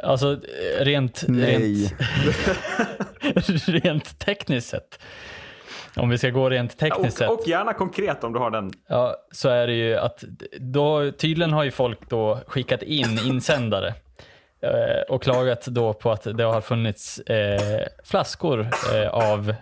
[0.02, 0.40] alltså
[0.78, 1.24] rent...
[1.28, 1.96] Nej.
[3.20, 4.98] Rent, rent tekniskt sett.
[5.96, 7.28] Om vi ska gå rent tekniskt sett.
[7.28, 8.70] Och, och gärna konkret om du har den.
[8.86, 10.24] Ja, så är det ju att
[10.60, 13.88] då, tydligen har ju folk då skickat in insändare
[14.62, 19.54] eh, och klagat då på att det har funnits eh, flaskor eh, av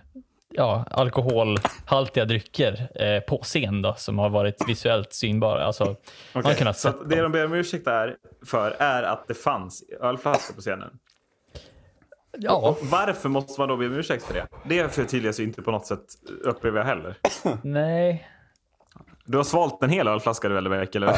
[0.54, 5.64] ja, alkoholhaltiga drycker eh, på scen då, som har varit visuellt synbara.
[5.64, 5.96] Alltså,
[6.32, 9.84] man har kunnat så det de ber om ursäkt är, för är att det fanns
[10.00, 10.90] ölflaskor på scenen.
[12.38, 14.46] Ja, Och varför måste man då be om ursäkt för det?
[14.64, 16.04] Det förtydligas ju inte på något sätt,
[16.44, 17.16] upplever jag heller.
[17.62, 18.28] nej.
[19.24, 21.14] Du har svalt en hel ölflaska du eller Beck, eller?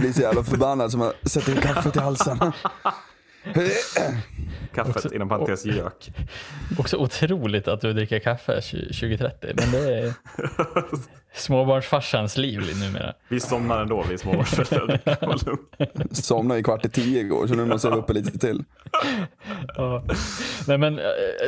[0.00, 2.38] Blir så jävla förbannad som att sätta in kaffet i halsen.
[4.74, 6.10] Kaffet, inom parentes gök.
[6.78, 10.12] Också otroligt att du dricker kaffe 2030, men det är
[11.34, 13.14] småbarnsfarsans liv numera.
[13.28, 16.14] Vi somnar ändå, vi småbarnsföräldrar.
[16.14, 18.64] Somnade i kvart i tio igår, så nu måste jag uppe lite till.
[19.76, 20.04] Ja.
[20.66, 21.04] Nej men eh,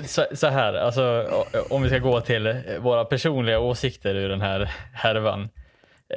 [0.06, 1.26] så, så här, alltså,
[1.70, 5.48] om vi ska gå till våra personliga åsikter ur den här härvan.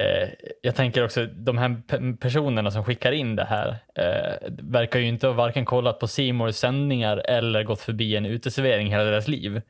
[0.00, 0.28] Eh,
[0.62, 5.06] jag tänker också, de här pe- personerna som skickar in det här eh, verkar ju
[5.06, 9.62] inte ha varken kollat på Simors sändningar eller gått förbi en uteservering hela deras liv.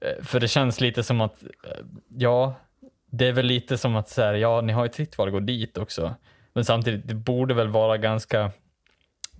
[0.00, 2.54] Eh, för det känns lite som att, eh, ja,
[3.10, 5.28] det är väl lite som att så här, ja, ni har ju ett fritt val
[5.28, 6.14] att gå dit också.
[6.52, 8.50] Men samtidigt, det borde väl vara ganska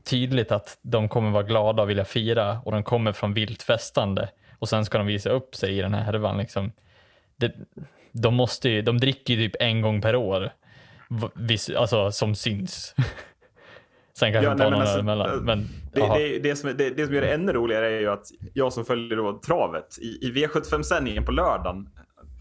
[0.05, 4.29] tydligt att de kommer vara glada och vilja fira och de kommer från vilt festande
[4.59, 6.39] och sen ska de visa upp sig i den här härvan.
[6.39, 6.73] Liksom.
[7.37, 7.55] Det,
[8.23, 10.53] de, måste ju, de dricker ju typ en gång per år,
[11.11, 12.95] v- vis, alltså som syns.
[14.19, 15.45] sen kanske Ja, tar nej, men någon alltså, emellan.
[15.45, 18.25] Men, Det, det, det, som, det, det som gör det ännu roligare är ju att
[18.55, 21.89] jag som följer då travet i, i V75-sändningen på lördagen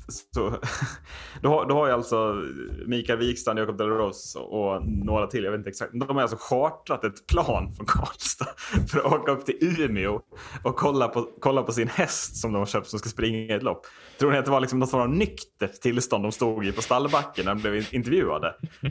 [0.08, 0.60] så,
[1.42, 2.44] då, har, då har jag alltså
[2.86, 5.92] Mikael Wikstrand, Jakob Delaros och några till, jag vet inte exakt.
[5.94, 8.48] De har alltså chartrat ett plan från Karlstad
[8.92, 10.22] för att åka upp till Umeå
[10.64, 13.64] och kolla på, kolla på sin häst som de har köpt som ska springa ett
[13.64, 13.86] lopp.
[14.20, 16.82] Tror ni att det var liksom något sånt av nyktert tillstånd de stod i på
[16.82, 18.56] stallbacken när de blev intervjuade?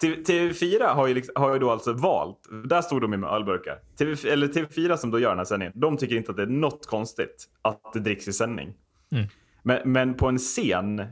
[0.00, 3.30] TV4 liksom- har ju, liksom, har ju då alltså valt, där stod de ju med
[3.30, 3.78] ölburkar.
[3.98, 6.46] TV, eller TV4 som då gör den här sändningen, de tycker inte att det är
[6.46, 8.74] något konstigt att det dricks i sändning.
[9.12, 9.26] Mm.
[9.68, 11.06] Men, men på en scen eh,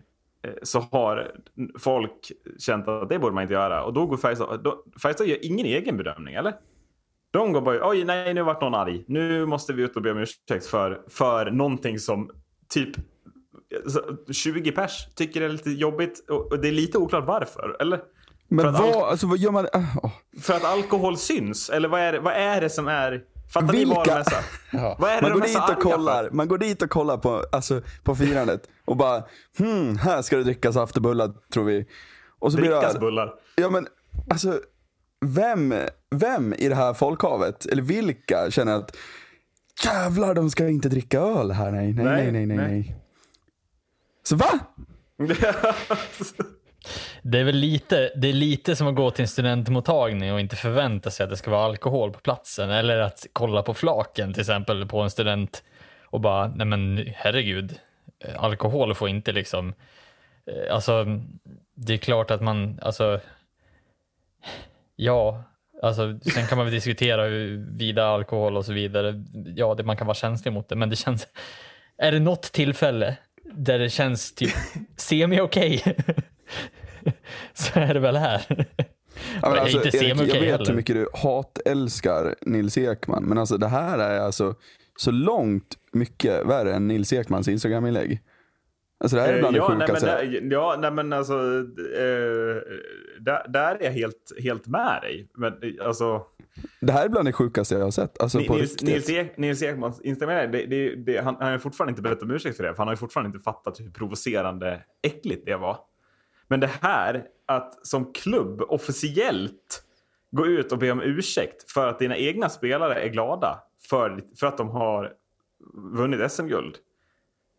[0.62, 1.30] så har
[1.78, 3.84] folk känt att det borde man inte göra.
[3.84, 6.54] Och då går Färjestad, då, Färjestad gör ingen egen bedömning, eller?
[7.30, 9.04] De går bara, oj nej nu vart någon arg.
[9.06, 12.30] Nu måste vi ut och be om ursäkt för, för någonting som
[12.68, 12.96] typ
[13.86, 16.30] så 20 pers tycker är lite jobbigt.
[16.30, 18.00] Och, det är lite oklart varför, eller?
[18.48, 19.66] Men För att vad, allt- alltså vad gör man?
[19.74, 20.10] åh.
[20.40, 21.70] För att alkohol syns?
[21.70, 23.22] Eller vad är det, vad är det som är...
[23.48, 24.18] Fattar ni vad Vilka?
[24.18, 24.36] är så
[24.78, 24.96] här?
[24.98, 27.44] Vad är det Man de går dit och kollar, man går dit och kollar på,
[27.52, 29.24] alltså, på firandet och bara
[29.58, 31.86] hmm, här ska det drickas afterbullar tror vi.
[32.38, 33.34] Och så blir Drickas det, bullar.
[33.56, 33.86] ja men
[34.30, 34.60] alltså,
[35.26, 35.74] vem,
[36.10, 38.96] vem i det här folkhavet, eller vilka känner att
[39.84, 41.72] jävlar, de ska inte dricka öl här.
[41.72, 42.56] Nej, nej, nej, nej, nej.
[42.56, 42.96] Nej, nej.
[44.22, 44.58] Så va?
[47.22, 50.56] Det är väl lite, det är lite som att gå till en studentmottagning och inte
[50.56, 52.70] förvänta sig att det ska vara alkohol på platsen.
[52.70, 55.62] Eller att kolla på flaken till exempel på en student
[56.04, 57.80] och bara, nej men herregud,
[58.36, 59.74] alkohol får inte liksom,
[60.46, 61.06] eh, alltså
[61.74, 63.20] det är klart att man, alltså,
[64.96, 65.44] ja,
[65.82, 69.24] alltså sen kan man väl diskutera huruvida alkohol och så vidare,
[69.56, 71.28] ja, det, man kan vara känslig mot det, men det känns,
[71.98, 74.54] är det något tillfälle där det känns typ
[74.96, 75.96] semi-okej
[77.54, 78.66] så är det väl här.
[79.42, 80.66] Ja, men alltså, inte Erik, jag vet heller.
[80.66, 84.54] hur mycket du hatälskar Nils Ekman, men alltså det här är alltså
[84.96, 88.20] så långt mycket värre än Nils Ekmans Instagram-inlägg.
[89.00, 90.06] Alltså det här är bland Eh, ja, det nej, men, sjukaste.
[90.06, 92.62] där- ja, nej men alltså, eh,
[93.20, 95.28] där, där är jag helt, helt med dig.
[95.34, 96.22] Men eh, alltså,
[96.80, 98.20] Det här är bland det sjukaste jag har sett.
[98.22, 98.88] Alltså på Nils, riktigt.
[98.88, 102.30] Nils, Ek, Nils Ekmans Instagram, det, det, det, han, han har fortfarande inte bett om
[102.30, 102.70] ursäkt för det.
[102.70, 105.78] För han har ju fortfarande inte fattat hur provocerande äckligt det var.
[106.48, 109.82] Men det här, att som klubb officiellt
[110.30, 114.46] gå ut och be om ursäkt för att dina egna spelare är glada för, för
[114.46, 115.12] att de har
[115.74, 116.76] vunnit SM-guld.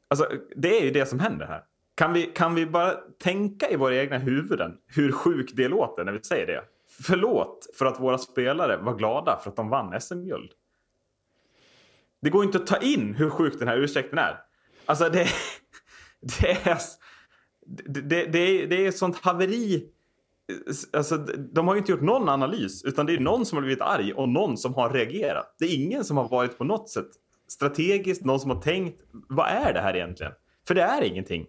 [0.08, 1.64] Alltså, det är ju det som händer här.
[1.96, 6.12] Kan vi, kan vi bara tänka i våra egna huvuden hur sjukt det låter när
[6.12, 6.64] vi säger det?
[7.04, 10.52] Förlåt för att våra spelare var glada för att de vann SM-guld.
[12.22, 14.40] Det går inte att ta in hur sjuk den här ursäkten är.
[14.86, 15.28] Alltså det,
[16.40, 16.78] det är...
[17.68, 19.90] Det, det, det, är, det är ett sånt haveri.
[20.94, 21.18] Alltså,
[21.54, 24.14] de har ju inte gjort någon analys, utan det är någon som har blivit arg
[24.14, 25.56] och någon som har reagerat.
[25.60, 27.08] Det är ingen som har varit på något sätt
[27.48, 30.32] strategiskt, någon som har tänkt, vad är det här egentligen?
[30.68, 31.46] För det är ingenting.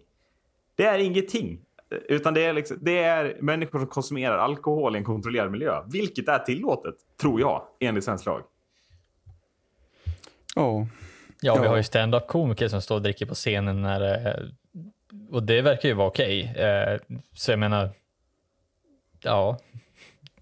[0.75, 1.61] Det är ingenting.
[1.89, 5.83] Utan det är, liksom, det är människor som konsumerar alkohol i en kontrollerad miljö.
[5.91, 8.41] Vilket är tillåtet, tror jag, enligt svensk lag.
[10.55, 10.87] Ja.
[11.41, 14.45] Ja, vi har ju stand-up komiker som står och dricker på scenen när, eh,
[15.31, 16.53] och det verkar ju vara okej.
[16.57, 16.99] Eh,
[17.33, 17.89] Så jag menar,
[19.23, 19.59] ja,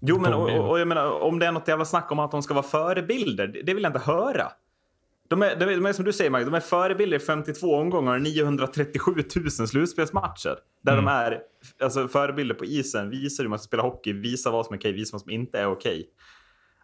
[0.00, 2.42] Jo, men och, och, jag menar, om det är något jävla snack om att de
[2.42, 4.52] ska vara förebilder, det, vill jag inte höra.
[5.28, 7.74] De är, de, är, de är som du säger, Mike, de är förebilder i 52
[7.76, 10.56] omgångar och 937 000 slutspelsmatcher.
[10.82, 11.40] Där de är
[11.82, 14.92] alltså, förebilder på isen, visar hur man ska spela hockey, visar vad som är okej,
[14.92, 16.00] visar vad som inte är okej.
[16.00, 16.06] A-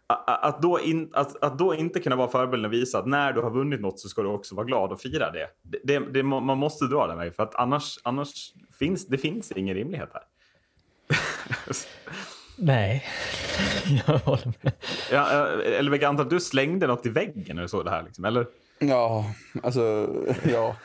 [0.06, 3.40] Att då, in, att, att då inte kunna vara förebilden och visa att när du
[3.40, 5.48] har vunnit något så ska du också vara glad och fira det.
[5.62, 9.52] det, det, det man måste dra den vägen, för att annars, annars finns det finns
[9.52, 10.22] ingen rimlighet här.
[12.56, 13.04] nej.
[14.06, 14.72] jag håller med.
[15.10, 17.90] Ja, eh, eller jag antar att du slängde något i väggen när du såg det
[17.90, 18.02] här.
[18.02, 18.46] Liksom, eller?
[18.78, 19.24] Ja,
[19.62, 20.08] alltså,
[20.42, 20.76] ja.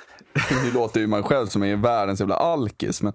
[0.63, 3.13] Nu låter ju man själv som är världens jävla alkis, men,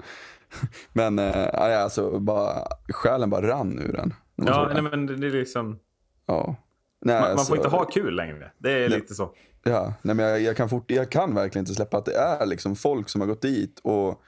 [0.92, 2.54] men äh, alltså, bara,
[2.88, 4.14] själen bara rann ur den.
[4.36, 5.78] Ja, nej, men det är liksom,
[6.26, 6.56] ja.
[7.00, 8.50] Nej, man, man alltså, får inte ha kul längre.
[8.58, 8.98] Det är Nej.
[8.98, 9.30] lite så.
[9.62, 12.46] Ja, nej, men jag, jag, kan fort, jag kan verkligen inte släppa att det är
[12.46, 14.22] liksom folk som har gått dit och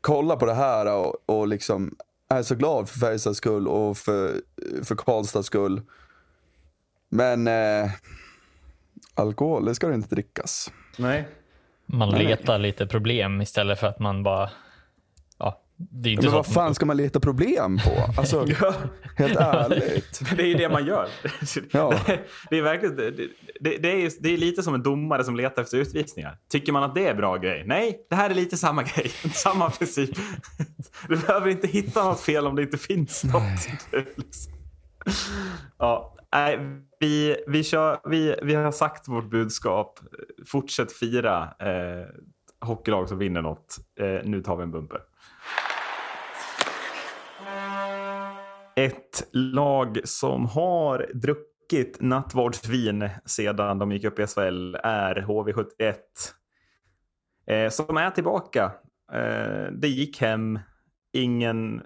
[0.00, 1.96] kollar på det här och, och liksom
[2.28, 4.40] är så glad för Färjestads skull och för,
[4.84, 5.82] för Karlstads skull.
[7.08, 7.90] Men eh,
[9.14, 10.72] alkohol, det ska det inte drickas.
[10.98, 11.28] Nej.
[11.86, 12.24] Man Nej.
[12.24, 14.50] letar lite problem istället för att man bara,
[15.38, 18.20] ja, det är inte Men så vad fan ska man leta problem på?
[18.20, 18.74] Alltså, Ja,
[19.16, 20.20] helt ärligt.
[20.28, 21.08] men det är ju det man gör.
[21.72, 21.94] Ja.
[22.50, 25.62] Det, är verkligen, det, det, det, är, det är lite som en domare som letar
[25.62, 26.38] efter utvisningar.
[26.50, 27.64] Tycker man att det är bra grej?
[27.66, 29.08] Nej, det här är lite samma grej.
[29.34, 30.10] Samma princip.
[31.08, 33.68] Du behöver inte hitta något fel om det inte finns något.
[34.16, 34.52] Liksom-
[35.78, 36.58] Ja, nej,
[37.00, 39.98] vi, vi, kör, vi, vi har sagt vårt budskap.
[40.46, 42.06] Fortsätt fira eh,
[42.68, 43.76] hockeylag som vinner något.
[44.00, 45.00] Eh, nu tar vi en bumper.
[48.76, 55.94] Ett lag som har druckit nattvardsvin sedan de gick upp i SHL är HV71.
[57.46, 58.72] Eh, som är tillbaka.
[59.12, 60.58] Eh, det gick hem.
[61.12, 61.82] Ingen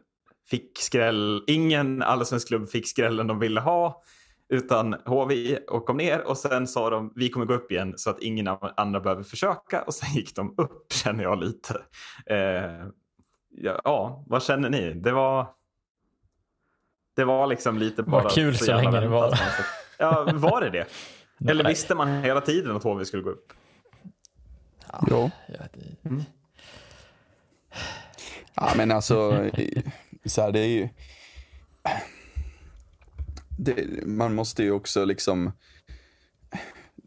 [0.51, 1.45] fick skräll.
[1.47, 4.03] Ingen allsvensk klubb fick skrällen de ville ha.
[4.49, 8.11] Utan HV och kom ner och sen sa de vi kommer gå upp igen så
[8.11, 9.83] att ingen av andra behöver försöka.
[9.83, 11.83] Och sen gick de upp känner jag lite.
[12.27, 12.87] Eh,
[13.51, 14.95] ja, ja, vad känner ni?
[14.95, 15.57] Det var...
[17.17, 18.23] Det var liksom lite bara...
[18.23, 19.41] Vad kul så jävla länge det var.
[19.99, 20.87] Ja, var det det?
[21.51, 21.73] Eller Nej.
[21.73, 23.53] visste man hela tiden att HV skulle gå upp?
[25.11, 25.31] Jo.
[25.49, 26.25] Ja, det-
[28.55, 29.51] Ja, men alltså,
[30.25, 30.89] så här, det är ju...
[33.59, 35.53] Det, man måste ju också liksom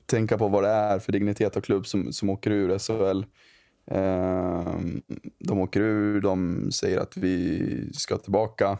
[0.05, 3.23] tänka på vad det är för dignitet av klubb som, som åker ur SHL.
[3.91, 5.01] Ehm,
[5.39, 8.77] de åker ur, de säger att vi ska tillbaka.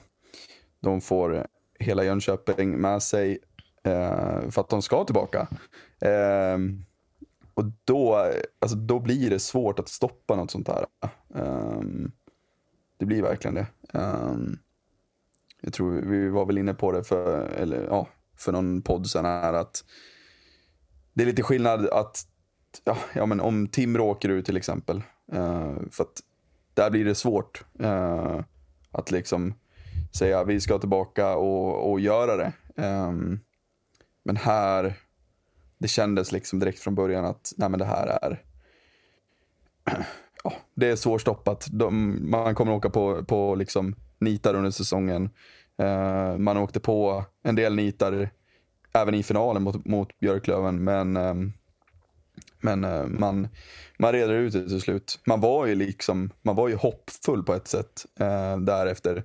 [0.80, 1.48] De får
[1.80, 3.40] hela Jönköping med sig.
[3.84, 5.48] Eh, för att de ska tillbaka.
[6.02, 6.58] Eh,
[7.54, 10.86] och då, alltså, då blir det svårt att stoppa något sånt här.
[11.36, 11.82] Eh,
[12.98, 13.68] det blir verkligen det.
[13.94, 14.36] Eh,
[15.62, 19.26] jag tror vi var väl inne på det för, eller, ja, för någon podd sen
[19.26, 19.84] här att
[21.14, 22.28] det är lite skillnad att
[22.84, 25.04] ja, ja, men om Timrå åker ut till exempel.
[25.32, 26.22] Eh, för att
[26.74, 28.40] där blir det svårt eh,
[28.92, 29.54] att liksom
[30.12, 32.52] säga vi ska tillbaka och, och göra det.
[32.76, 33.40] Um,
[34.24, 34.94] men här,
[35.78, 38.44] det kändes liksom direkt från början att nej, men det här är
[40.44, 41.68] ja, det är svårstoppat.
[41.72, 45.30] De, man kommer åka på, på liksom nitar under säsongen.
[45.82, 48.30] Uh, man åkte på en del nitar
[48.94, 50.84] även i finalen mot, mot Björklöven.
[50.84, 51.54] Men, um,
[52.62, 53.48] men uh, man,
[54.00, 55.20] man reder ut det till slut.
[55.26, 59.24] Man var ju, liksom, man var ju hoppfull på ett sätt uh, därefter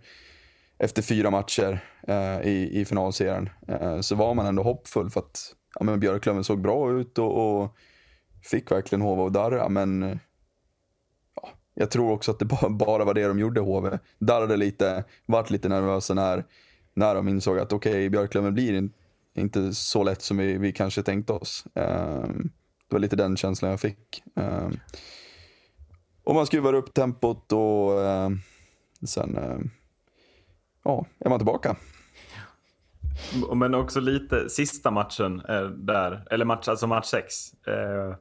[0.78, 3.48] efter, fyra matcher eh, i, i finalserien.
[3.68, 7.62] Eh, så var man ändå hoppfull för att ja, men Björklöven såg bra ut och,
[7.62, 7.76] och
[8.42, 9.68] fick verkligen HV att darra.
[9.68, 10.18] Men
[11.36, 13.98] ja, jag tror också att det bara, bara var det de gjorde HV.
[14.18, 16.44] Darrade lite, vart lite nervösa när,
[16.94, 18.92] när de insåg att okej, okay, Björklöven blir in,
[19.34, 21.66] inte så lätt som vi, vi kanske tänkte oss.
[21.74, 22.24] Eh,
[22.88, 24.22] det var lite den känslan jag fick.
[24.36, 24.76] Ehm,
[26.24, 28.38] och man skruvar upp tempot och ehm,
[29.06, 29.70] sen ehm,
[30.84, 31.76] ja, är man tillbaka.
[33.54, 37.66] Men också lite sista matchen eh, där, eller match, alltså match 6.
[37.66, 38.16] Eh,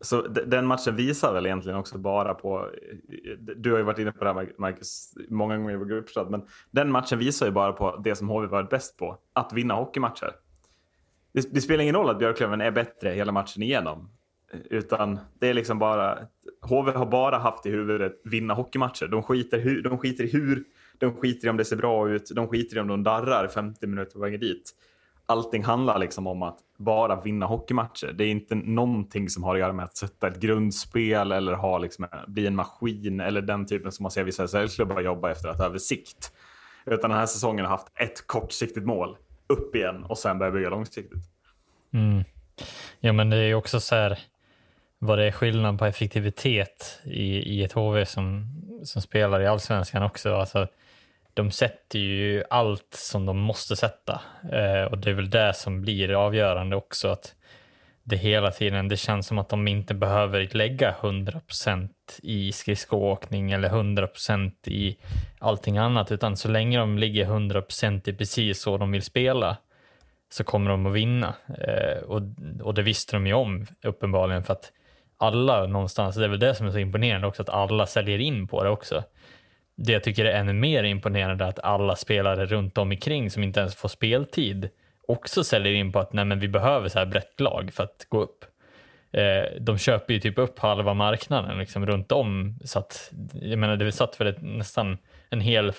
[0.00, 4.12] så den matchen visar väl egentligen också bara på, eh, du har ju varit inne
[4.12, 7.72] på det här Marcus många gånger i vår gruppstad, men den matchen visar ju bara
[7.72, 10.32] på det som HV varit bäst på, att vinna hockeymatcher.
[11.32, 14.10] Det, det spelar ingen roll att Björklöven är bättre hela matchen igenom,
[14.70, 16.18] utan det är liksom bara,
[16.60, 19.06] HV har bara haft i huvudet vinna hockeymatcher.
[19.06, 20.64] De skiter, de skiter i hur,
[20.98, 23.86] de skiter i om det ser bra ut, de skiter i om de darrar 50
[23.86, 24.72] minuter på vägen dit
[25.26, 28.12] allting handlar liksom om att bara vinna hockeymatcher.
[28.12, 31.78] Det är inte någonting som har att göra med att sätta ett grundspel eller ha
[31.78, 35.60] liksom, bli en maskin eller den typen som man ser vissa SHL-klubbar jobba efter att
[35.60, 36.32] över sikt.
[36.86, 40.70] Utan den här säsongen har haft ett kortsiktigt mål, upp igen och sen börja bygga
[40.70, 41.22] långsiktigt.
[41.92, 42.24] Mm.
[43.00, 44.18] Ja, men det är också så här
[44.98, 48.46] vad det är skillnad på effektivitet i, i ett HV som,
[48.84, 50.34] som spelar i allsvenskan också.
[50.34, 50.68] Alltså,
[51.36, 54.20] de sätter ju allt som de måste sätta
[54.52, 57.34] eh, och det är väl det som blir avgörande också att
[58.02, 61.88] det hela tiden, det känns som att de inte behöver lägga 100%
[62.22, 64.96] i skridskoåkning eller 100% i
[65.38, 69.56] allting annat, utan så länge de ligger 100% i precis så de vill spela
[70.28, 71.34] så kommer de att vinna.
[71.58, 72.22] Eh, och,
[72.62, 74.72] och det visste de ju om uppenbarligen för att
[75.16, 78.48] alla någonstans, det är väl det som är så imponerande också, att alla säljer in
[78.48, 79.04] på det också
[79.76, 83.60] det jag tycker är ännu mer imponerande är att alla spelare runt omkring som inte
[83.60, 84.68] ens får speltid
[85.08, 88.06] också säljer in på att nej, men vi behöver så här brett lag för att
[88.08, 88.44] gå upp.
[89.12, 93.76] Eh, de köper ju typ upp halva marknaden liksom runt om så att jag menar
[93.76, 94.98] det satt väl nästan
[95.30, 95.72] en hel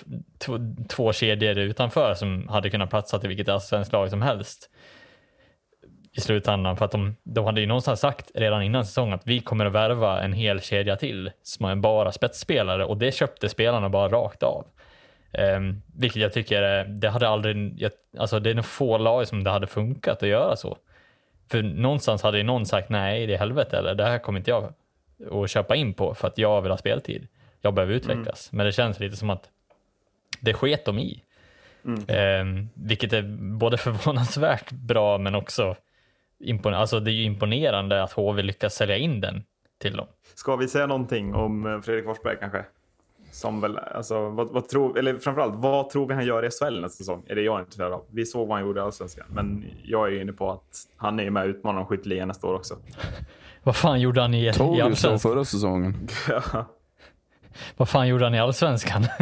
[0.88, 4.70] två kedjor utanför som hade kunnat platsa till vilket svenskt lag som helst
[6.18, 6.76] i slutändan.
[6.76, 9.72] För att de, de hade ju någonstans sagt redan innan säsongen att vi kommer att
[9.72, 14.42] värva en hel kedja till som är bara spetsspelare och det köpte spelarna bara rakt
[14.42, 14.66] av.
[15.56, 19.44] Um, vilket jag tycker, det hade aldrig, jag, alltså det är nog få lag som
[19.44, 20.78] det hade funkat att göra så.
[21.50, 24.50] För någonstans hade ju någon sagt nej, det är helvete eller det här kommer inte
[24.50, 24.72] jag
[25.30, 27.28] att köpa in på för att jag vill ha speltid.
[27.60, 28.52] Jag behöver utvecklas.
[28.52, 28.56] Mm.
[28.56, 29.48] Men det känns lite som att
[30.40, 31.22] det sket de i.
[31.84, 32.40] Mm.
[32.40, 35.76] Um, vilket är både förvånansvärt bra men också
[36.40, 39.42] impon alltså det är ju imponerande att HV lyckas sälja in den
[39.78, 40.06] till dem.
[40.34, 42.64] Ska vi säga någonting om eh, Fredrik Forsberg kanske?
[43.30, 46.80] Som väl, alltså, vad, vad tror, eller framförallt, vad tror vi han gör i SHL
[46.80, 47.24] nästa säsong?
[47.26, 48.04] Är det jag intresserad av.
[48.10, 51.30] Vi såg vad han gjorde i Allsvenskan, men jag är inne på att han är
[51.30, 52.76] med och utmanar om skytteligan nästa år också.
[53.62, 55.18] vad fan gjorde han i, i Allsvenskan?
[55.18, 56.08] förra säsongen.
[57.76, 59.02] Vad fan gjorde han i Allsvenskan?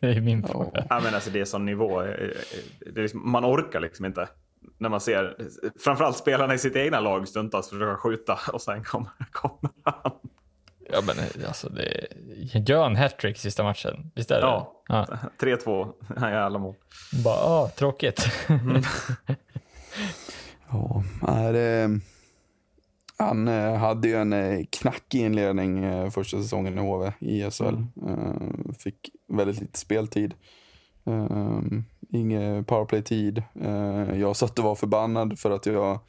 [0.00, 0.86] det är min fråga.
[0.90, 2.02] Ja, men alltså, det är sån nivå.
[2.02, 4.28] Det är liksom, man orkar liksom inte
[4.84, 5.36] när man ser
[5.78, 10.12] framförallt spelarna i sitt egna lag stundtals försöka skjuta och sen kommer, kommer han.
[10.90, 11.16] Ja men
[11.46, 12.06] alltså det,
[12.68, 14.10] gör han hattrick sista matchen?
[14.14, 15.06] Visst är det Ja, ja.
[15.38, 16.74] 3-2, han gör alla mål.
[17.24, 18.28] Bara, ah, tråkigt.
[18.48, 18.82] Mm.
[20.70, 21.02] ja,
[21.52, 22.00] det,
[23.16, 27.64] han eh, hade ju en eh, knackig inledning eh, första säsongen i HV i SHL.
[27.64, 28.74] Mm.
[28.78, 30.34] Fick väldigt lite speltid.
[31.04, 33.42] Um, ingen powerplay-tid.
[33.64, 36.00] Uh, jag satt och var förbannad för att jag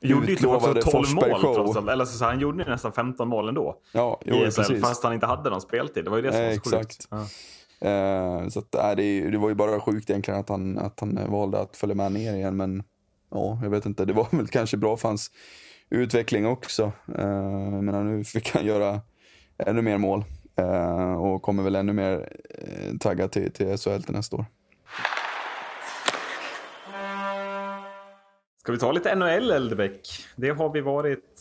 [0.00, 1.88] Gjorde ju typ också 12 mål trots allt.
[1.88, 3.76] Eller så, så han gjorde nästan 15 mål ändå.
[3.92, 4.82] Ja, jo, ESL, precis.
[4.82, 6.04] Fast han inte hade någon speltid.
[6.04, 7.08] Det var ju det som var så exakt.
[7.10, 7.26] Ja.
[7.88, 11.30] Eh, så att, äh, det, det var ju bara sjukt egentligen att han, att han
[11.30, 12.56] valde att följa med ner igen.
[12.56, 12.82] Men
[13.30, 15.30] ja, jag vet inte, det var väl kanske bra för hans
[15.90, 16.92] utveckling också.
[17.18, 17.24] Eh,
[17.74, 19.00] jag menar, nu fick han göra
[19.58, 20.24] ännu mer mål eh,
[21.18, 24.44] och kommer väl ännu mer eh, taggad till, till SHL till nästa år.
[28.66, 30.08] Ska vi ta lite NHL, Eldebäck?
[30.36, 31.40] Det har vi varit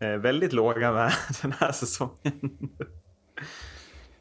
[0.00, 2.70] eh, väldigt låga med den här säsongen.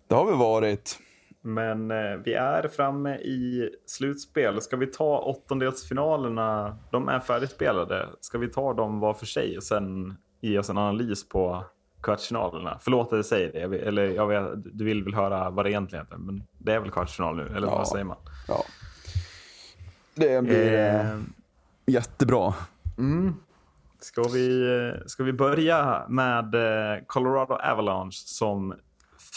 [0.07, 0.99] Det har vi varit.
[1.41, 4.61] Men eh, vi är framme i slutspel.
[4.61, 6.77] Ska vi ta åttondelsfinalerna?
[6.91, 8.09] De är färdigspelade.
[8.19, 11.65] Ska vi ta dem var för sig och sen ge oss en analys på
[12.03, 12.77] kvartsfinalerna?
[12.81, 13.59] Förlåt att jag säger det.
[13.59, 14.43] Jag vill, eller jag vet,
[14.77, 16.17] du vill väl höra vad det egentligen heter.
[16.17, 17.47] Men det är väl kvartsfinal nu?
[17.55, 17.75] Eller Ja.
[17.77, 18.17] vad säger man?
[18.47, 18.63] Ja.
[20.15, 21.17] Det blir eh, Eh,
[21.85, 22.53] jättebra.
[23.99, 28.73] Ska vi, ska vi börja med eh, Colorado Avalanche som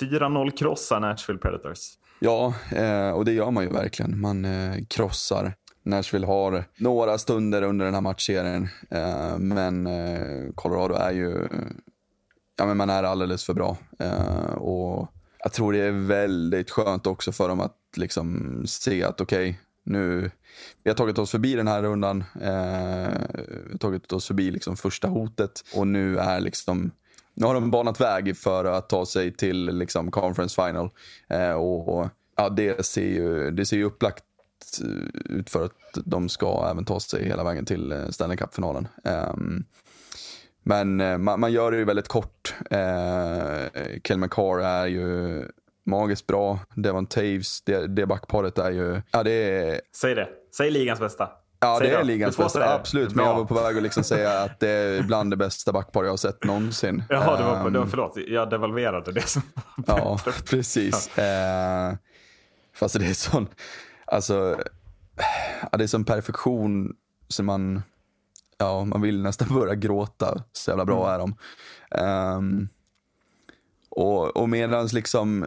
[0.00, 1.78] 4-0 krossar Nashville Predators?
[2.18, 4.20] Ja, eh, och det gör man ju verkligen.
[4.20, 5.52] Man eh, krossar.
[5.82, 11.48] Nashville har några stunder under den här matchserien, eh, men eh, Colorado är ju...
[12.56, 13.76] Ja, men man är alldeles för bra.
[13.98, 19.20] Eh, och jag tror det är väldigt skönt också för dem att liksom se att
[19.20, 20.30] okej, nu...
[20.82, 22.24] Vi har tagit oss förbi den här rundan.
[22.40, 23.10] Eh,
[23.64, 26.90] vi har tagit oss förbi liksom första hotet och nu är liksom
[27.36, 30.90] nu har de banat väg för att ta sig till liksom conference final.
[31.28, 34.24] Eh, och, och ja, det, ser ju, det ser ju upplagt
[35.24, 35.72] ut för att
[36.04, 38.88] de ska även ta sig hela vägen till eh, Stanley Cup-finalen.
[39.04, 39.64] Ehm,
[40.66, 42.54] men eh, man, man gör det ju väldigt kort.
[42.70, 45.44] Eh, Kel McCarr är ju
[45.86, 46.58] magiskt bra.
[46.74, 49.02] Devon Taves, det, det backparet är ju...
[49.10, 50.28] Ja, det är, Säg det.
[50.56, 51.28] Säg ligans bästa.
[51.60, 52.04] Ja, Säg det är då.
[52.04, 52.74] ligans Du får bästa.
[52.74, 55.72] Absolut, men jag var på väg att liksom säga att det är bland det bästa
[55.72, 57.04] backpar jag har sett någonsin.
[57.08, 58.16] Jaha, det var, det var, Ehm, förlåt.
[58.28, 59.42] Jag devalverade det som
[59.86, 60.18] Ja,
[60.50, 61.18] precis.
[61.18, 61.94] Eh,
[62.74, 63.48] fast det är sån,
[64.04, 64.56] alltså,
[65.72, 66.94] ja, det är sån perfektion
[67.28, 67.82] som man,
[68.58, 70.44] ja, man vill nästan börja gråta.
[70.52, 71.36] Så jävla bra är de.
[71.90, 72.68] Ehm,
[73.90, 75.46] och, och medans liksom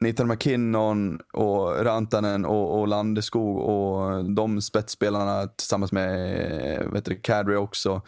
[0.00, 7.56] Nathan McKinnon och Rantanen och, och Landeskog och de spetsspelarna tillsammans med vet du, Kadri
[7.56, 8.02] också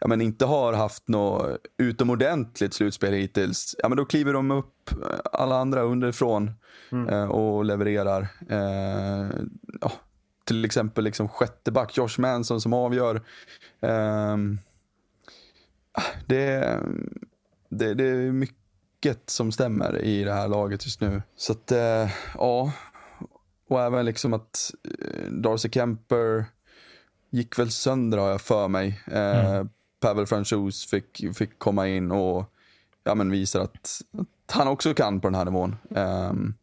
[0.00, 4.90] ja, men inte har haft något utomordentligt slutspel hittills, ja, men då kliver de upp
[5.32, 6.50] alla andra underifrån
[7.10, 8.28] eh, och levererar.
[8.48, 9.30] Eh,
[9.80, 9.92] ja,
[10.46, 13.22] till exempel liksom sjätte back, Josh Manson som avgör.
[13.80, 14.58] Ehm,
[16.26, 16.80] det,
[17.68, 21.22] det, det är mycket som stämmer i det här laget just nu.
[21.36, 22.72] Så att, eh, ja.
[23.68, 26.44] Och även liksom att eh, Darcy Kemper
[27.30, 29.02] gick väl sönder har jag för mig.
[29.06, 29.64] Eh,
[30.00, 32.52] Pavel Franchus fick, fick komma in och
[33.04, 35.76] ja, men visar att, att han också kan på den här nivån.
[35.94, 36.54] Ehm,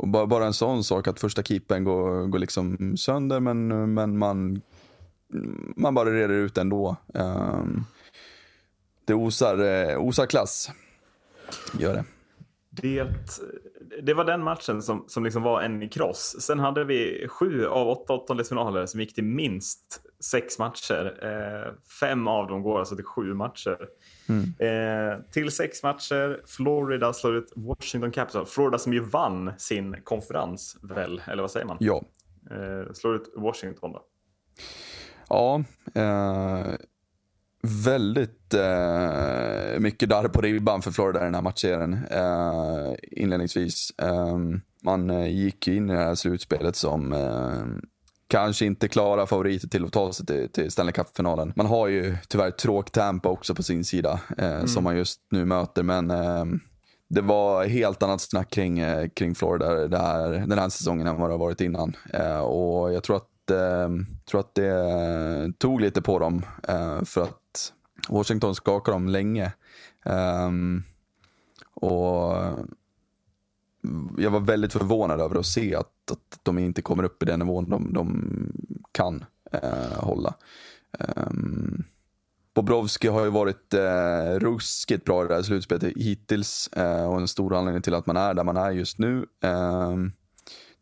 [0.00, 4.18] och bara, bara en sån sak att första keepern går, går liksom sönder men, men
[4.18, 4.62] man,
[5.76, 6.96] man bara reder ut ändå.
[7.06, 7.84] Um,
[9.04, 10.70] det osar, eh, osar klass.
[11.78, 12.04] Gör det.
[12.70, 13.06] Det,
[14.02, 16.36] det var den matchen som, som liksom var en kross.
[16.40, 21.18] Sen hade vi sju av åtta åttondelsfinaler som gick till minst sex matcher.
[21.22, 23.78] Eh, fem av dem går alltså till sju matcher.
[24.58, 26.42] Eh, till sex matcher.
[26.46, 28.50] Florida slår ut Washington Capitals.
[28.50, 31.22] Florida som ju vann sin konferens, väl?
[31.26, 31.76] Eller vad säger man?
[31.80, 32.02] Ja.
[32.50, 34.02] Eh, slår ut Washington då.
[35.28, 35.62] Ja,
[35.94, 36.74] eh,
[37.62, 43.90] väldigt eh, mycket darr på ribban för Florida i den här matchserien eh, inledningsvis.
[43.98, 44.38] Eh,
[44.82, 47.90] man gick in i det här slutspelet som eh,
[48.28, 51.52] kanske inte klara favoriter till att ta sig till, till Stanley Cup-finalen.
[51.56, 55.44] Man har ju tyvärr tråk Tampa också på sin sida eh, som man just nu
[55.44, 56.44] möter, men eh,
[57.08, 61.20] det var helt annat snack kring, eh, kring Florida det här, den här säsongen än
[61.20, 61.96] vad det har varit innan.
[62.42, 63.88] Och jag tror att, eh,
[64.30, 66.46] tror att det tog lite på dem
[67.04, 67.39] för att
[68.10, 69.52] Washington skakade dem länge.
[70.04, 70.82] Um,
[71.74, 72.34] och
[74.18, 77.38] jag var väldigt förvånad över att se att, att de inte kommer upp i den
[77.38, 78.24] nivån de, de
[78.92, 80.34] kan uh, hålla.
[80.98, 81.84] Ehm, um,
[82.54, 87.28] Bobrovski har ju varit eh, ruskigt bra i det här slutspelet hittills eh, och en
[87.28, 89.26] stor anledning till att man är där man är just nu.
[89.42, 89.96] Eh,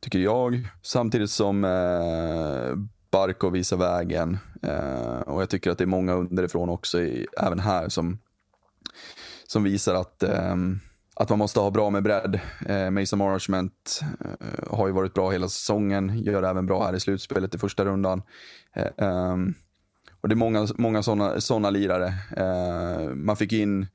[0.01, 0.68] tycker jag.
[0.83, 2.76] Samtidigt som eh,
[3.11, 7.59] Barco visar vägen eh, och jag tycker att det är många underifrån också, i, även
[7.59, 8.18] här, som,
[9.46, 10.56] som visar att eh,
[11.20, 12.40] att man måste ha bra med bredd.
[12.66, 17.00] Eh, Mason Marchment eh, har ju varit bra hela säsongen, gör även bra här i
[17.00, 18.22] slutspelet i första rundan.
[18.72, 19.54] Eh, ehm,
[20.20, 22.14] och det är många, många sådana såna lirare.
[22.36, 23.86] Eh, man fick in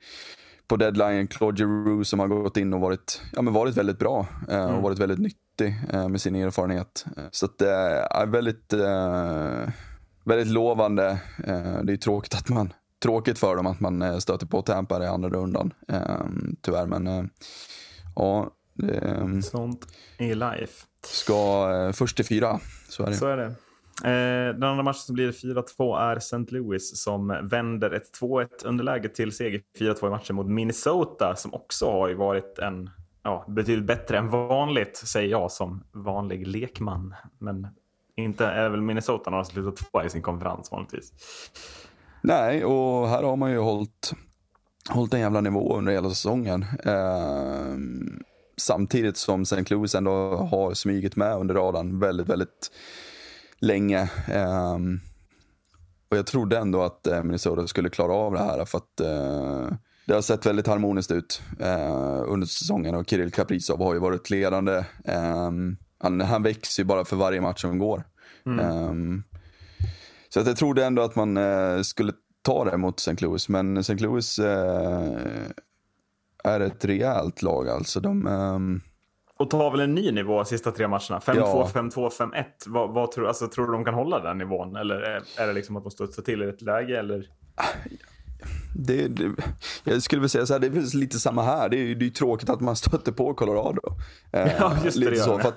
[0.68, 4.28] på deadline Claude Giroux som har gått in och varit, ja, men varit väldigt bra
[4.48, 4.82] och Mm.
[4.82, 5.20] varit väldigt
[5.60, 7.06] nyttig eh, med sin erfarenhet.
[7.18, 7.72] Eh, Så att det
[8.12, 9.70] är väldigt, eh,
[10.26, 11.08] väldigt lovande.
[11.48, 12.74] Eh, det är tråkigt att man
[13.04, 16.26] Tråkigt för dem att man eh, stöter på Tampa i andra rundan, eh,
[16.62, 16.86] tyvärr.
[16.86, 17.24] Men eh,
[18.16, 19.88] ja, det eh, Sånt
[20.18, 20.86] är life.
[21.06, 22.60] ska eh, först till fyra.
[22.90, 23.14] Så är det.
[23.14, 23.46] Så är det.
[24.04, 26.38] Eh, den andra matchen som blir 4-2 är St.
[26.38, 31.86] Louis som vänder ett 2-1 underläge till seger 4-2 i matchen mot Minnesota som också
[31.92, 32.90] har varit en
[33.24, 37.16] ja, betydligt bättre än vanligt, säger jag som vanlig lekman.
[37.38, 37.68] Men
[38.16, 41.14] inte är väl Minnesota några som slutat tvåa i sin konferens vanligtvis.
[42.22, 44.14] Nej, och här har man ju hållit,
[44.90, 46.66] hållit en jävla nivå under hela säsongen.
[46.86, 47.76] Eh,
[48.58, 49.64] samtidigt som St.
[49.70, 52.72] Louis ändå har smugit med under radarn väldigt, väldigt
[53.60, 54.02] länge.
[54.28, 54.78] Eh,
[56.10, 59.78] och jag trodde ändå att eh, Minnesota skulle klara av det här för att eh,
[60.06, 64.30] det har sett väldigt harmoniskt ut eh, under säsongen och Kirill Kaprizov har ju varit
[64.30, 64.86] ledande.
[65.06, 65.52] Eh,
[66.00, 68.04] han, han växer ju bara för varje match som går.
[68.60, 68.94] Eh,
[70.30, 73.26] så att jag trodde ändå att man eh, skulle ta det mot St.
[73.26, 73.94] Louis, men St.
[73.96, 75.12] Louis eh,
[76.44, 78.00] är ett rejält lag alltså.
[78.00, 78.82] De, ehm,
[79.38, 81.20] Och tar väl en ny nivå sista tre matcherna.
[81.20, 81.70] 5-2, Ja.
[81.74, 82.44] 5-2, 5-1.
[82.66, 84.76] Vad, vad tror, alltså, tror du de kan hålla den nivån?
[84.76, 87.00] Eller är, är det liksom att de studsar till i ett läge?
[87.00, 87.28] Eller?
[88.76, 89.32] Det, det,
[89.84, 91.70] jag skulle väl säga så här, det är väl lite samma här.
[91.70, 93.82] Det är ju det är tråkigt att man stöter på Colorado.
[94.32, 95.54] Eh, Ja, just det, lite det gör så, för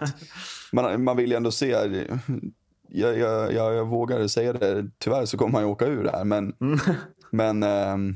[0.72, 3.18] man, man vill ju ändå se, jag, jag,
[3.53, 6.24] jag, jag vågar säga det, tyvärr så kommer man ju åka ur det här.
[6.24, 6.78] Men, Mm.
[7.30, 8.14] men ehm,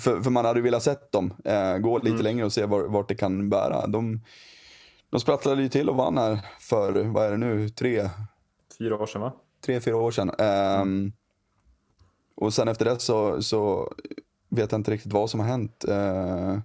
[0.00, 2.22] för, för man hade ju velat sett dem eh, gå lite Mm.
[2.22, 3.86] längre och se var, vart det kan bära.
[3.86, 4.20] De,
[5.10, 8.08] de sprattlade ju till och vann här för, vad är det nu, tre,
[8.78, 9.32] Fyra år sedan va?
[9.64, 10.30] tre, fyra år sedan.
[10.38, 11.12] Ehm,
[12.42, 13.92] och sen efter det så, så
[14.48, 15.84] vet jag inte riktigt vad som har hänt.
[15.88, 16.58] Uh,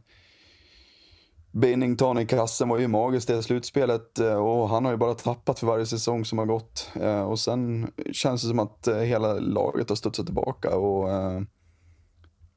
[1.51, 5.59] Binnington i kassen var ju magiskt det slutspelet eh, och han har ju bara tappat
[5.59, 6.91] för varje säsong som har gått.
[7.01, 10.75] Eh, och sen känns det som att eh, hela laget har studsat tillbaka.
[10.75, 11.41] Och eh,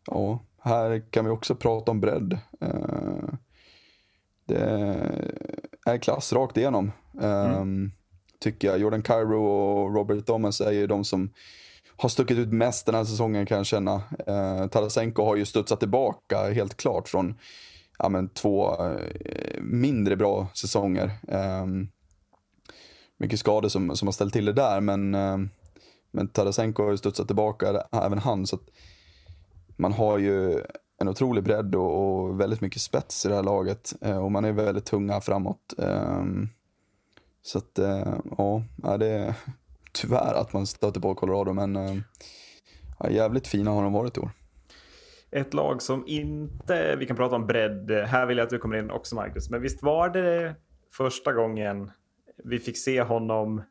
[0.07, 2.39] ja, här kan vi också prata om bredd.
[2.61, 3.35] Eh,
[4.47, 4.61] det
[5.87, 6.93] är klass rakt igenom.
[7.23, 7.65] Eh,
[8.39, 8.79] Tycker jag.
[8.79, 11.31] Jordan Cairo och Robert Thomas är ju de som
[12.01, 14.03] har stuckit ut mest den här säsongen kan jag känna.
[14.27, 17.35] Eh, Tarasenko har ju studsat tillbaka helt klart från
[17.99, 21.11] ja, men, två eh, mindre bra säsonger.
[21.29, 21.67] Eh,
[23.17, 25.39] mycket skador som, som har ställt till det där men, eh,
[26.11, 28.47] men Tarasenko har ju studsat tillbaka även han.
[28.47, 28.69] Så att
[29.77, 30.63] man har ju
[30.99, 34.45] en otrolig bredd och, och väldigt mycket spets i det här laget eh, och man
[34.45, 35.75] är väldigt tunga framåt.
[35.79, 36.25] Eh,
[37.43, 38.63] så att eh, ja,
[38.99, 39.35] det
[39.93, 41.97] tyvärr att man stöter på Colorado men eh,
[42.99, 44.31] ja, jävligt fina har de varit i år.
[45.31, 48.77] Ett lag som inte, vi kan prata om bredd, här vill jag att du kommer
[48.77, 50.55] in också Marcus, men visst var det
[50.93, 51.91] första gången
[52.45, 53.63] vi fick se honom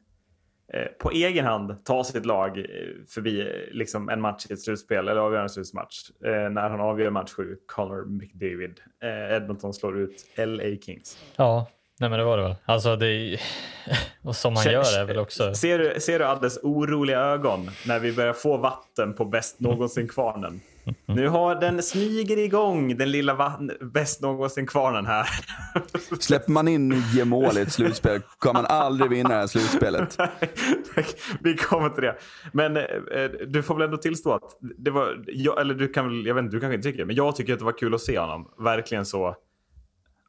[0.74, 2.66] eh, på egen hand ta sitt lag eh,
[3.08, 7.34] förbi liksom en match i ett slutspel, eller avgörande slutmatch, eh, när han avgör match
[7.34, 8.82] 7, Connor McDavid.
[9.04, 11.18] Eh, Edmonton slår ut LA Kings.
[11.36, 11.68] Ja,
[12.00, 12.56] nej men det var det väl.
[12.66, 13.42] Alltså det är...
[14.24, 15.54] Och som man gör är väl också...
[15.54, 20.62] Ser du, ser du Addes oroliga ögon när vi börjar få vatten på bäst någonsin-kvarnen?
[21.06, 25.28] Nu har den smyger igång, den lilla bäst någonsin-kvarnen här.
[26.20, 30.18] Släpper man in nio mål i ett slutspel kan man aldrig vinna det här slutspelet.
[31.40, 32.16] vi kommer till det.
[32.54, 32.84] Men eh,
[33.48, 36.44] du får väl ändå tillstå att det var, jag, eller du kan väl, jag vet
[36.44, 38.20] inte, du kanske inte tycker det, men jag tycker att det var kul att se
[38.20, 38.50] honom.
[38.58, 39.36] Verkligen så.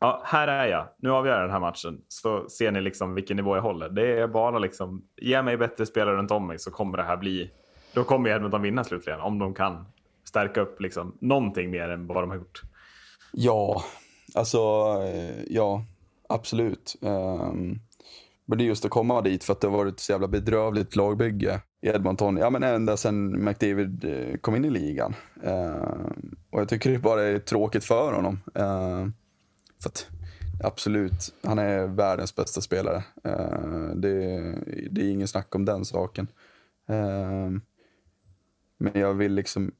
[0.00, 0.88] Ja, här är jag.
[0.98, 2.00] Nu avgör jag den här matchen.
[2.08, 3.88] Så ser ni liksom vilken nivå jag håller.
[3.88, 7.16] Det är bara liksom, ge mig bättre spelare runt om mig så kommer det här
[7.16, 7.50] bli,
[7.94, 9.20] då kommer Edmonton vinna slutligen.
[9.20, 9.84] Om de kan
[10.24, 12.62] stärka upp liksom någonting mer än vad de har gjort.
[13.32, 13.84] Ja,
[14.34, 14.58] alltså
[15.02, 15.84] eh, ja,
[16.28, 16.96] absolut.
[17.00, 17.80] Um,
[18.44, 20.28] men det är just att komma dit för att det har varit ett så jävla
[20.28, 22.36] bedrövligt lagbygge i Edmonton.
[22.36, 25.14] Ja men ända sedan McDavid eh, kom in i ligan.
[25.46, 26.10] Uh,
[26.50, 28.40] och jag tycker det bara är tråkigt för honom.
[28.58, 29.08] Uh,
[29.82, 30.06] för att
[30.62, 33.04] absolut, han är världens bästa spelare.
[33.24, 34.18] Ehm, det,
[34.90, 36.28] det är ingen snack om den saken.
[36.88, 37.60] Ehm,
[38.78, 39.72] men jag vill liksom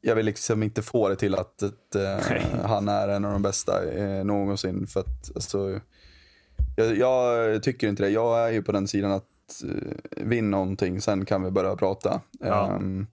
[0.00, 2.18] jag vill liksom inte få det till att, att eh,
[2.64, 4.86] han är en av de bästa eh, någonsin.
[4.86, 5.80] För att, alltså,
[6.76, 8.10] jag, jag tycker inte det.
[8.10, 12.20] Jag är ju på den sidan att eh, vinna någonting, sen kan vi börja prata.
[12.40, 12.76] Ja.
[12.76, 13.06] Ehm,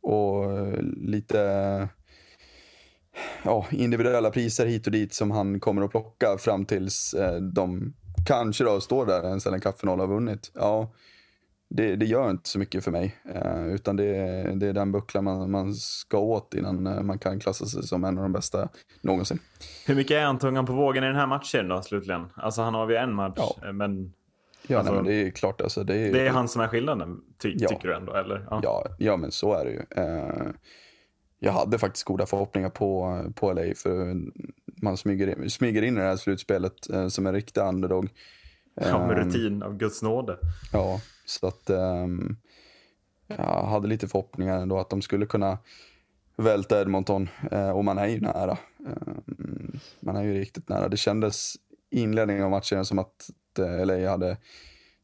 [0.00, 1.88] och eh, lite
[3.44, 7.94] ja, individuella priser hit och dit som han kommer att plocka fram tills eh, de
[8.26, 10.50] kanske då står där en Stanley Cup-final har vunnit.
[10.54, 10.92] Ja,
[11.70, 13.16] det, det gör inte så mycket för mig.
[13.34, 14.12] Eh, utan det,
[14.56, 18.04] det är den bucklan man, man ska åt innan eh, man kan klassa sig som
[18.04, 18.68] en av de bästa
[19.00, 19.38] någonsin.
[19.86, 22.26] Hur mycket är han tungan på vågen i den här matchen då slutligen?
[22.34, 23.66] Alltså han har ju en match, Ja.
[23.66, 24.12] eh, men
[24.66, 25.60] Ja, Alltså, nej, men det är klart.
[25.60, 27.68] Alltså, det är, det är han som är skillnaden, ty- Ja.
[27.68, 28.14] tycker du ändå?
[28.14, 28.46] Eller?
[28.50, 28.60] Ja.
[28.62, 29.80] Ja, ja, men så är det ju.
[30.02, 30.46] Eh,
[31.44, 34.16] jag hade faktiskt goda förhoppningar på, på LA för
[34.64, 38.08] man smyger in, smyger in i det här slutspelet eh, som en riktig underdog.
[38.74, 40.38] Ja, med Ehm, rutin av Guds nåde.
[40.72, 42.36] Ja, så att ehm,
[43.26, 45.58] jag hade lite förhoppningar ändå att de skulle kunna
[46.36, 48.58] välta Edmonton eh, och man är ju nära.
[48.86, 50.88] Ehm, man är ju riktigt nära.
[50.88, 51.54] Det kändes
[51.90, 54.36] i inledningen av matchen som att eh, LA hade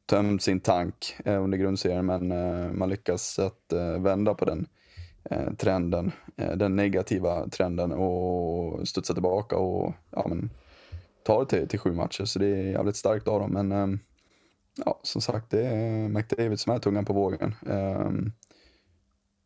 [0.06, 2.28] tömt sin tank eh, under grundserien men
[2.78, 4.66] man lyckas att vända på den
[5.58, 10.50] trenden, eh, den negativa trenden och studsa tillbaka och ja, men,
[11.22, 12.24] ta det till, till sju matcher.
[12.24, 13.50] Så det är jävligt starkt av dem.
[13.50, 13.98] Men ehm,
[14.84, 17.54] ja, som sagt, det är McDavid som är tungan på vågen.
[17.70, 18.32] Ehm,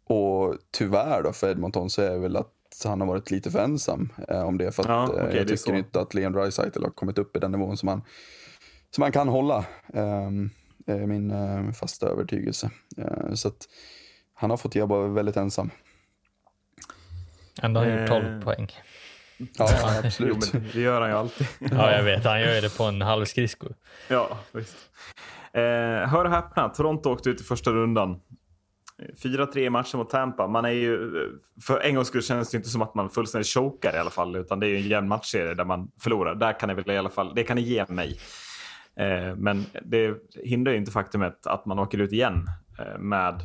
[0.07, 2.51] och tyvärr då för Edmonton så är det väl att
[2.85, 4.73] han har varit lite för ensam eh, om det.
[4.73, 7.37] För att Ja, eh, okej, jag det tycker inte att Leon Draisaitl har kommit upp
[7.37, 8.03] i den nivån som han,
[8.91, 9.65] som han kan hålla.
[9.93, 10.51] Um,
[10.87, 12.71] är min eh, fasta övertygelse.
[12.97, 13.69] Eh, så att
[14.35, 15.71] han har fått jobba väldigt ensam.
[17.63, 18.41] Ändå har han gjort 12 Eh.
[18.41, 18.69] poäng.
[19.37, 20.53] Ja, Jo, absolut.
[20.53, 21.47] men det gör han ju alltid.
[21.73, 22.25] Ja, jag vet.
[22.25, 23.67] Han gör det på en halv skridsko.
[24.09, 24.77] Ja, visst.
[25.53, 25.63] Eh,
[26.09, 28.21] hör och häpna, Toronto åkte ut i första rundan.
[29.23, 30.47] 4-3 i matchen mot Tampa.
[30.47, 31.13] Man är ju,
[31.67, 34.37] för en gångs skull känns det inte som att man fullständigt chokar i alla fall.
[34.37, 36.35] Utan det är ju en jämn matchserie där man förlorar.
[36.35, 38.19] Där kan det väl i alla fall, det kan ni ge mig.
[38.97, 40.15] Eh, men det
[40.45, 42.47] hindrar ju inte faktumet att man åker ut igen
[42.79, 43.43] eh, med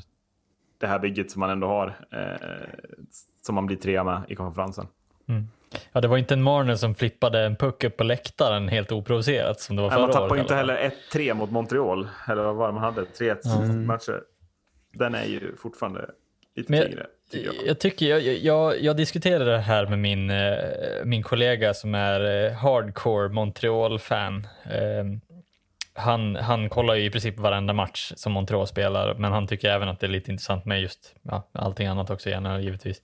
[0.79, 1.87] det här bygget som man ändå har.
[2.11, 2.47] Eh,
[3.45, 4.87] som man blir trea med i konferensen.
[5.91, 9.59] Ja, det var inte en Marner som flippade en puck upp på läktaren helt oprovocerat
[9.59, 10.39] som det var Nej, förra man tappar året.
[10.41, 12.07] inte heller 1-3 mot Montreal.
[12.27, 13.01] Eller vad var det man hade?
[13.01, 14.21] 3-1 matcher.
[14.93, 16.09] Den är ju fortfarande
[16.55, 17.05] lite Men tyngre.
[17.31, 17.55] tycker jag.
[17.67, 20.55] Jag, tycker, jag, jag, jag diskuterade det här med min, eh,
[21.05, 24.47] min kollega som är eh, hardcore Montreal-fan.
[25.99, 29.89] Han, han kollar ju i princip varenda match som Montreal spelar, men han tycker även
[29.89, 33.01] att det är lite intressant med just ja, allting annat också gärna givetvis.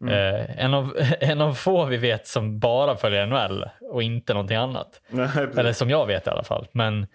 [0.00, 4.56] Eh, en, av, en av få vi vet som bara följer NHL och inte någonting
[4.56, 5.00] annat.
[5.56, 6.66] Eller som jag vet i alla fall.
[6.72, 7.06] Men,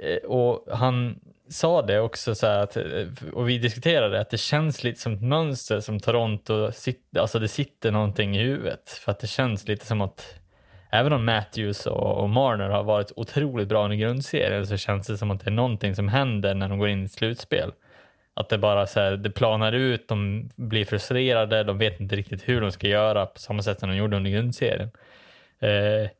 [0.00, 2.84] eh, och han sa det också, så att, eh,
[3.32, 6.70] och vi diskuterade att det känns lite som ett mönster som Toronto,
[7.18, 8.90] alltså det sitter någonting i huvudet.
[8.90, 10.34] För att det känns lite som att
[10.90, 15.18] även om Matthews och, och Marner har varit otroligt bra under grundserien så känns det
[15.18, 17.72] som att det är någonting som händer när de går in i slutspel.
[18.34, 22.48] Att det bara så här, det planar ut, de blir frustrerade, de vet inte riktigt
[22.48, 24.90] hur de ska göra på samma sätt som de gjorde under grundserien.
[25.60, 26.10] Eh,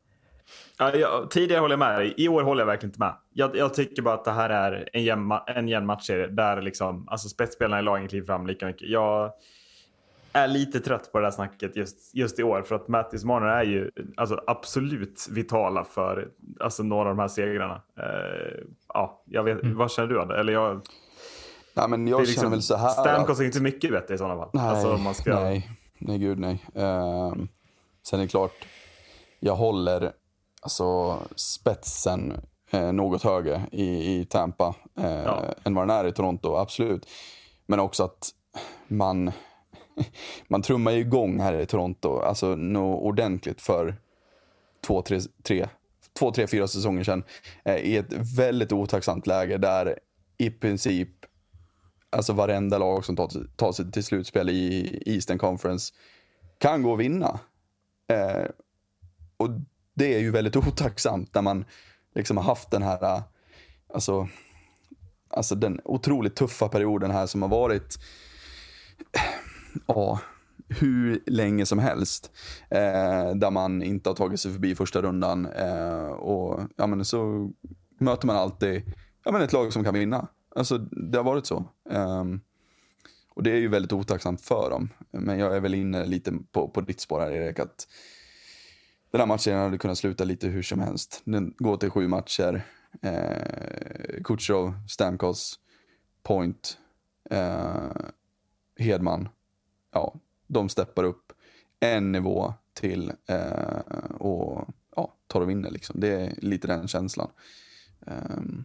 [0.79, 2.13] Ja, jag, tidigare håller jag med dig.
[2.17, 3.13] I år håller jag verkligen inte med.
[3.33, 7.07] Jag, jag tycker bara att det här är en jämn, en jämn matchserie där liksom,
[7.07, 8.89] alltså spetsspelarna i lagen kliver fram lika mycket.
[8.89, 9.31] Jag
[10.33, 13.47] är lite trött på det där snacket just, just i år för att Mattis Marner
[13.47, 17.81] är ju alltså, absolut vitala för alltså, några av de här segrarna.
[17.99, 18.63] Eh,
[18.93, 20.35] ja, jag vet, vad känner du?
[20.39, 20.81] Eller jag,
[21.73, 22.89] Nej, men det jag är känner liksom, väl så här.
[22.89, 24.49] Stamkos är inte mycket bättre i sådana fall.
[24.53, 26.63] Nej, alltså, om man ska, nej, nej gud nej.
[26.75, 27.47] Ehm,
[28.03, 28.65] sen är det klart,
[29.39, 30.11] jag håller
[30.61, 32.33] alltså, spetsen
[32.71, 35.43] eh, något högre i, i Tampa eh, Ja.
[35.63, 37.07] än vad den är i Toronto, absolut.
[37.65, 38.29] Men också att
[38.87, 39.31] man,
[40.47, 43.95] man trummar ju igång här i Toronto, alltså något ordentligt för
[44.87, 45.67] två, tre, tre,
[46.19, 47.23] två, tre fyra säsonger sedan
[47.65, 49.99] eh, i ett väldigt otacksamt läge där
[50.37, 51.09] i princip
[52.09, 55.93] alltså varenda lag som tar, tar sig till slutspel i Eastern Conference
[56.57, 57.39] kan gå och vinna.
[58.07, 58.45] Eh,
[59.37, 59.49] och
[59.93, 61.65] det är ju väldigt otacksamt när man
[62.15, 63.21] liksom har haft den här, eh,
[63.93, 64.27] alltså,
[65.29, 67.99] alltså den otroligt tuffa perioden här som har varit,
[69.85, 70.19] ja,
[70.69, 72.31] hur länge som helst.
[72.69, 75.45] Eh, där man inte har tagit sig förbi första rundan.
[75.45, 77.51] Eh, och ja, men så
[77.99, 80.27] möter man alltid ja, men ett lag som kan vinna.
[80.55, 81.65] Alltså, det har varit så.
[81.89, 82.23] Eh,
[83.29, 84.89] och det är ju väldigt otacksamt för dem.
[85.11, 87.59] Men jag är väl inne lite på, på ditt spår här Erik.
[87.59, 87.87] Att
[89.11, 91.21] den här matchen hade kunnat sluta lite hur som helst.
[91.23, 92.65] Den går till sju matcher.
[93.01, 95.59] Eh, Kutjerov, Stamkos,
[96.23, 96.77] Point,
[97.29, 97.91] eh,
[98.79, 99.29] Hedman.
[99.91, 100.13] Ja,
[100.47, 101.33] de steppar upp
[101.79, 103.77] en nivå till eh,
[104.19, 105.71] och ja, tar och vinner.
[105.71, 105.99] Liksom.
[105.99, 107.29] Det är lite den känslan.
[108.07, 108.63] Ehm,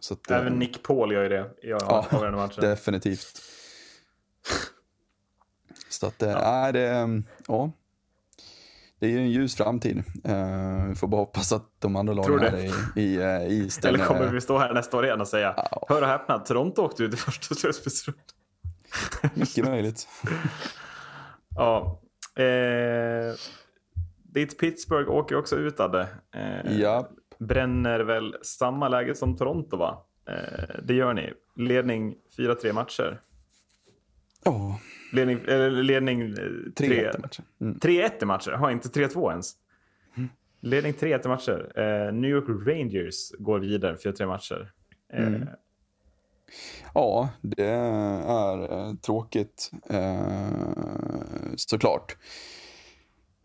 [0.00, 2.64] så att, eh, Även Nick Paul gör ju det i Ja, avgörande matchen.
[2.64, 3.42] Definitivt.
[5.88, 7.08] Så att, eh, det, eh,
[7.48, 7.72] ja.
[8.98, 9.96] det är ju en ljus framtid.
[10.28, 12.50] Uh, vi får bara hoppas att de andra lagen det.
[12.50, 12.58] här
[12.96, 13.94] i, i uh, Eastern...
[13.94, 15.86] Eller kommer vi stå här nästa år igen och säga, Ja.
[15.88, 18.24] hör och häpna, Toronto åkte ut i första slutspelsrundan.
[19.34, 20.08] Mycket möjligt.
[21.56, 22.00] Ja.
[22.42, 23.34] Eh,
[24.22, 26.08] ditt Pittsburgh åker också ut Adde.
[26.34, 27.10] Eh, Ja.
[27.38, 29.98] Bränner väl samma läge som Toronto va?
[30.28, 31.32] Eh, det gör ni.
[31.56, 33.20] Ledning 4-3 matcher.
[34.44, 34.80] Ja,
[35.12, 37.44] Ledning, eller ledning eh, 3-1 tre- matchen.
[37.60, 37.78] Mm.
[37.78, 38.50] 3-1 i matcher.
[38.50, 39.52] Har inte 3-2 ens.
[40.60, 41.72] Ledning 3-1 i matcher.
[41.80, 44.72] Eh, New York Rangers går vidare 4-3 matcher.
[45.12, 45.48] Eh, Mm.
[46.94, 50.48] Ja, det är eh, tråkigt eh,
[51.56, 52.16] såklart.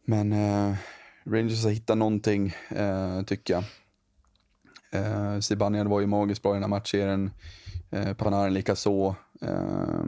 [0.06, 0.76] Men eh,
[1.26, 2.54] Rangers har hittat någonting,
[3.26, 3.64] tycker jag.
[4.92, 7.32] Eh, Zibanejad var ju magiskt bra i den här matchserien.
[7.92, 9.16] Eh, Panarin likaså.
[9.42, 10.04] Eh,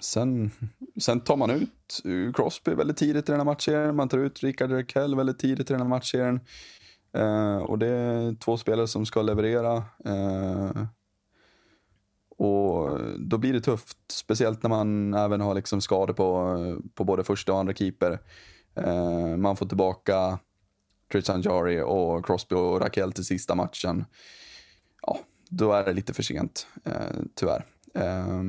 [0.00, 0.50] sen,
[1.00, 2.02] sen tar man ut
[2.34, 3.96] Crosby väldigt tidigt i den här matchserien.
[3.96, 6.40] Man tar ut Rickard Rakell väldigt tidigt i den här matchserien.
[7.18, 9.76] Eh, och det är två spelare som ska leverera.
[10.04, 10.84] Eh,
[12.38, 16.56] och då blir det tufft, speciellt när man även har liksom skador på,
[16.94, 18.18] på både första och andra keeper.
[18.74, 20.38] Eh, man får tillbaka
[21.12, 24.04] Tristan Jari och Crosby och Rakell till sista matchen.
[25.02, 27.66] Ja, då är det lite för sent, eh, tyvärr.
[27.94, 28.42] Eh,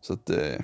[0.00, 0.60] så att eh,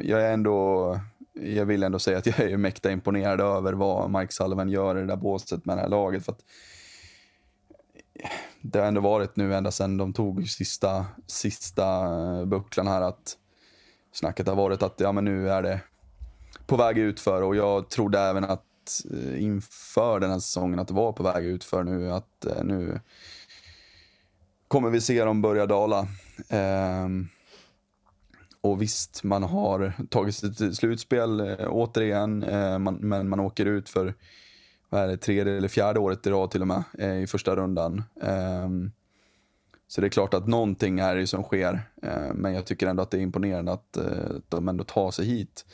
[0.00, 1.00] jag är ändå,
[1.34, 5.00] jag vill ändå säga att jag är mäkta imponerad över vad Mike Sullivan gör i
[5.00, 6.24] det där båset med det här laget.
[6.24, 6.44] För att
[8.60, 13.38] det har ändå varit nu ända sedan de tog sista, sista eh, bucklan här att
[14.12, 15.80] snacket har varit att ja, men nu är det
[16.66, 18.64] på väg ut för och jag trodde även att
[19.10, 22.64] eh, inför den här säsongen att det var på väg ut för nu att eh,
[22.64, 23.00] nu
[24.68, 26.08] kommer vi se dem börja dala.
[26.48, 27.28] Ehm,
[28.64, 33.66] och visst, man har tagit sig till slutspel eh, återigen, eh, man, men man åker
[33.66, 34.14] ut för
[34.88, 37.56] vad är det, tredje eller fjärde året i rad till och med eh, i första
[37.56, 38.02] rundan.
[38.22, 38.92] Ehm,
[39.86, 43.02] så det är klart att någonting är det som sker, eh, men jag tycker ändå
[43.02, 45.66] att det är imponerande att eh, de ändå tar sig hit.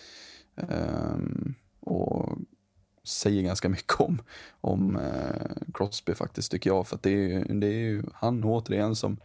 [0.57, 2.39] Ehm, och
[3.05, 4.23] säger ganska mycket om,
[4.61, 6.87] om eh, Crosby faktiskt tycker jag.
[6.89, 9.17] För att det är, ju- det är ju han återigen som,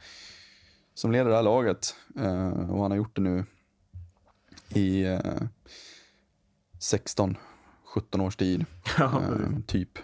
[0.94, 1.96] som leder det här laget.
[2.20, 3.46] Eh, och han har gjort det nu
[4.76, 5.42] i eh,
[6.80, 7.38] 16,
[7.86, 8.66] 17 års tid.
[8.98, 10.00] ja, Eh, typ.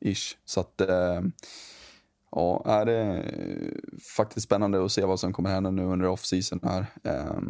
[0.00, 0.36] Ish.
[0.44, 1.22] Så att, eh,
[2.30, 3.80] ja, är det är
[4.16, 6.86] faktiskt spännande att se vad som kommer hända nu under off-season här.
[7.04, 7.40] Eh,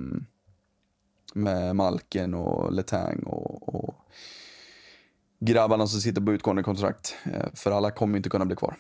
[1.34, 3.94] med Malken och Letang och, och
[5.40, 7.16] grabbarna som sitter på utgående kontrakt.
[7.24, 8.76] Eh, för alla kommer inte kunna bli kvar.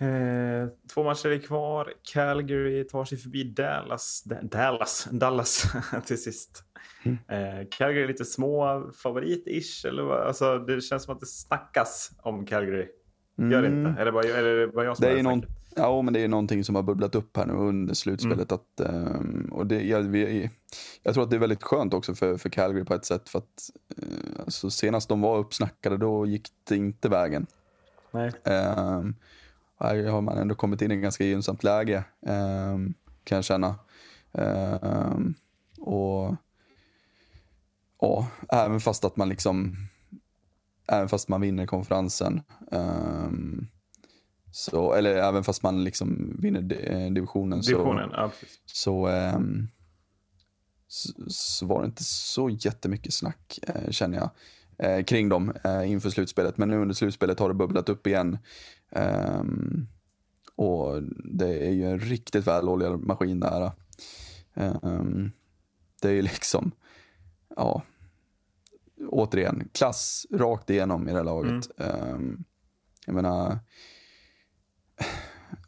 [0.00, 1.92] Eh, två matcher är kvar.
[2.12, 4.22] Calgary tar sig förbi Dallas.
[4.26, 5.64] Da- Dallas, Dallas
[6.06, 6.64] till sist.
[7.04, 8.64] Eh, Calgary är lite små
[9.04, 9.88] favorit-ish.
[9.88, 10.26] Eller vad?
[10.26, 12.88] Alltså, det känns som att det snackas om Calgary.
[13.36, 14.00] Gör det inte?
[14.00, 15.14] Eller bara, eller bara jag som Mm.
[15.14, 15.44] Det är någon,
[15.76, 18.52] ja, men det är någonting som har bubblat upp här nu under slutspelet.
[18.52, 20.50] Att, ehm, och det, jag, vi,
[21.02, 23.28] jag tror att det är väldigt skönt också för, för Calgary på ett sätt.
[23.28, 23.70] För att,
[24.02, 27.46] eh, alltså, senast de var uppsnackade då gick det inte vägen.
[28.10, 28.32] Nej.
[28.44, 29.14] Um,
[29.80, 33.74] här har man ändå kommit in i ett ganska gynnsamt läge, ehm, kan jag känna.
[34.32, 35.34] Ehm,
[35.80, 36.34] och
[38.00, 39.76] ja, även fast att man liksom,
[40.88, 43.66] även fast man vinner konferensen, ehm,
[44.52, 48.30] så, eller även fast man liksom vinner di- eh, divisionen, Divisionen, så, ja
[48.66, 49.68] så, ehm,
[50.88, 54.30] så, så var det inte så jättemycket snack, eh, känner jag,
[54.90, 56.58] eh, kring dem eh, inför slutspelet.
[56.58, 58.38] Men nu under slutspelet har det bubblat upp igen.
[58.90, 59.86] Ehm,
[60.54, 63.72] och det är ju en riktigt väloljad maskin där.
[64.54, 65.30] Ehm,
[66.02, 66.72] det är ju liksom,
[67.56, 67.82] ja,
[69.08, 71.80] återigen, klass rakt igenom i det här laget.
[71.80, 72.44] Ehm,
[73.06, 73.58] jag menar,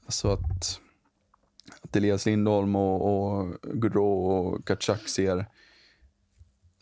[0.04, 0.80] alltså att,
[1.80, 5.46] att Elias Lindholm och, och Gaudreau och Kachak ser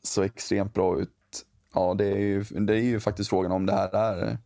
[0.02, 1.46] så extremt bra ut.
[1.74, 4.38] Ja, det är, ju, det är ju faktiskt frågan om det här är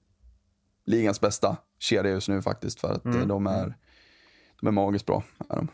[0.85, 2.81] ligans bästa kedja just nu faktiskt.
[2.81, 3.75] För att eh, de, är,
[4.61, 5.23] de är magiskt bra.
[5.49, 5.69] Är de.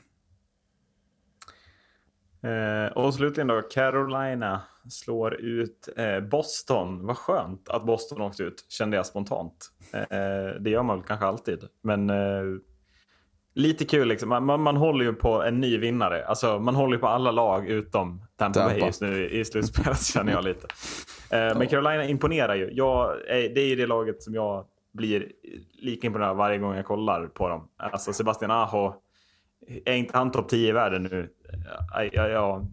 [2.42, 7.06] Eh, och slutligen då, Carolina slår ut eh, Boston.
[7.06, 9.70] Vad skönt att Boston åkte ut, kände jag spontant.
[9.92, 11.64] Eh, det gör man väl kanske alltid.
[11.82, 12.42] Men eh,
[13.54, 14.28] lite kul liksom.
[14.28, 16.26] Man, man, man håller ju på en ny vinnare.
[16.26, 18.74] Alltså, man håller ju på alla lag utom Tampa, Tampa.
[18.74, 20.66] Bay just nu i slutspelet känner jag lite.
[21.30, 22.70] Eh, men Carolina imponerar ju.
[22.72, 25.32] Jag, det är ju det laget som jag blir
[25.72, 27.68] lika imponerad varje gång jag kollar på dem.
[27.76, 28.94] Alltså Sebastian Aho,
[29.84, 31.30] är inte han topp 10 i världen nu?
[31.92, 32.66] Ja, ja, ja.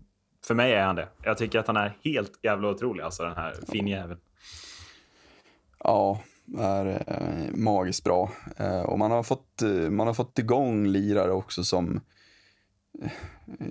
[0.46, 1.08] För mig är han det.
[1.24, 4.20] Jag tycker att han är helt jävla otrolig, alltså den här finnjäveln.
[5.80, 6.22] Ja,
[6.58, 8.32] är eh, magiskt bra.
[8.58, 12.02] Eh, och man har, fått, eh, man har fått igång lirare också som,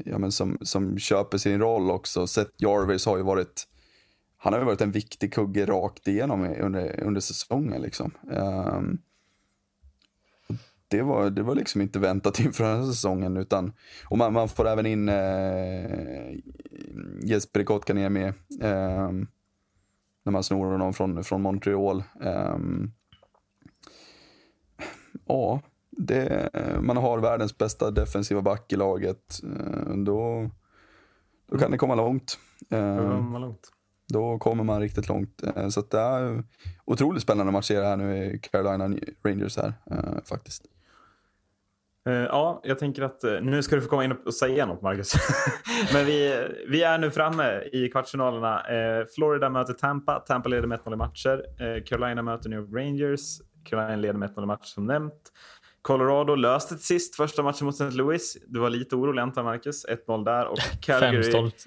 [0.05, 2.27] ja, men som, som köper sin roll också.
[2.27, 3.65] Seth Jarvis har ju varit,
[4.47, 7.83] han har ju varit en viktig kugge rakt igenom under, under säsongen.
[7.83, 8.11] Liksom.
[8.33, 8.99] Ehm,
[10.89, 13.37] det, var, det var liksom inte väntat inför den här säsongen.
[13.37, 13.73] Utan,
[14.09, 16.35] och man, man får även in eh,
[17.25, 18.33] Jesper Kotkaniemi.
[18.61, 19.27] ehm,
[20.25, 22.03] när man snor honom från, från Montreal.
[22.23, 22.91] Ehm,
[25.27, 29.41] ja, det, man har världens bästa defensiva back i laget.
[29.45, 30.51] eh, då,
[31.47, 32.39] då kan det komma långt.
[32.71, 33.33] Ehm, Mm.
[33.33, 33.73] Vad långt.
[34.09, 35.43] Då kommer man riktigt långt.
[35.57, 36.43] Eh, så att det är
[36.85, 40.65] otroligt spännande match det här nu i Carolina Rangers här eh, faktiskt.
[42.09, 45.13] Eh, Ja, jag tänker att nu ska du få komma in och säga något, Marcus.
[45.93, 48.63] Men vi, vi är nu framme i kvartsfinalerna.
[49.15, 50.21] Florida möter Tampa.
[50.21, 51.45] Tampa leder med 1-0 i matcher.
[51.87, 53.41] Carolina möter New York Rangers.
[53.65, 55.33] Carolina leder med 1-0 i matcher som nämnt.
[55.87, 57.97] Colorado löste till sist första matchen mot St.
[57.97, 58.37] Louis.
[58.47, 59.87] Du var lite orolig antar Marcus.
[59.87, 60.47] 1-0 där.
[60.47, 61.65] Och Calgary, stolt.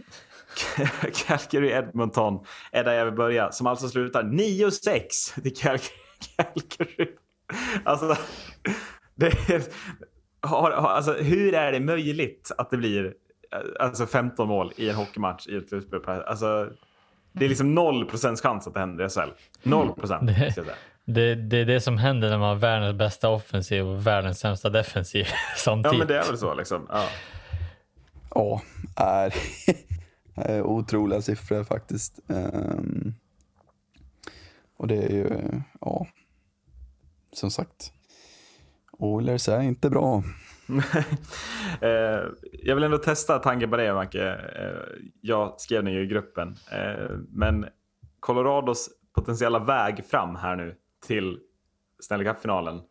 [1.27, 3.51] Calgary Edmonton är där jag vill börja.
[3.51, 7.11] Som alltså slutar 9-6 till Calgary.
[7.83, 8.15] Alltså,
[9.15, 9.61] det är,
[10.47, 13.13] har, har, alltså, hur är det möjligt att det blir
[13.79, 16.01] alltså 15 mål i en hockeymatch i ett slutspel?
[16.07, 16.69] Alltså,
[17.33, 19.19] det är liksom 0% chans att det händer i SHL.
[19.63, 20.65] 0% ska jag Det- säga.
[21.05, 24.69] Det, det är det som händer när man har världens bästa offensiv och världens sämsta
[24.69, 25.97] defensiv Ja, samtidigt.
[25.99, 26.87] men det är väl så liksom.
[26.89, 27.05] Ja.
[28.35, 28.61] Ja,
[28.95, 29.33] är,
[30.45, 32.19] Eh, otroliga siffror faktiskt.
[32.29, 33.13] Ehm,
[34.77, 36.07] och det är ju, ja,
[37.31, 37.93] som sagt.
[38.91, 40.23] Oilers är inte bra.
[41.81, 44.33] Eh, jag vill ändå testa tanken på det, Macke.
[44.33, 46.55] Eh, jag skrev den ju i gruppen.
[47.29, 47.65] Men
[48.19, 50.75] Colorados potentiella väg fram här nu
[51.07, 51.39] till
[51.99, 52.81] Stanley Cup-finalen.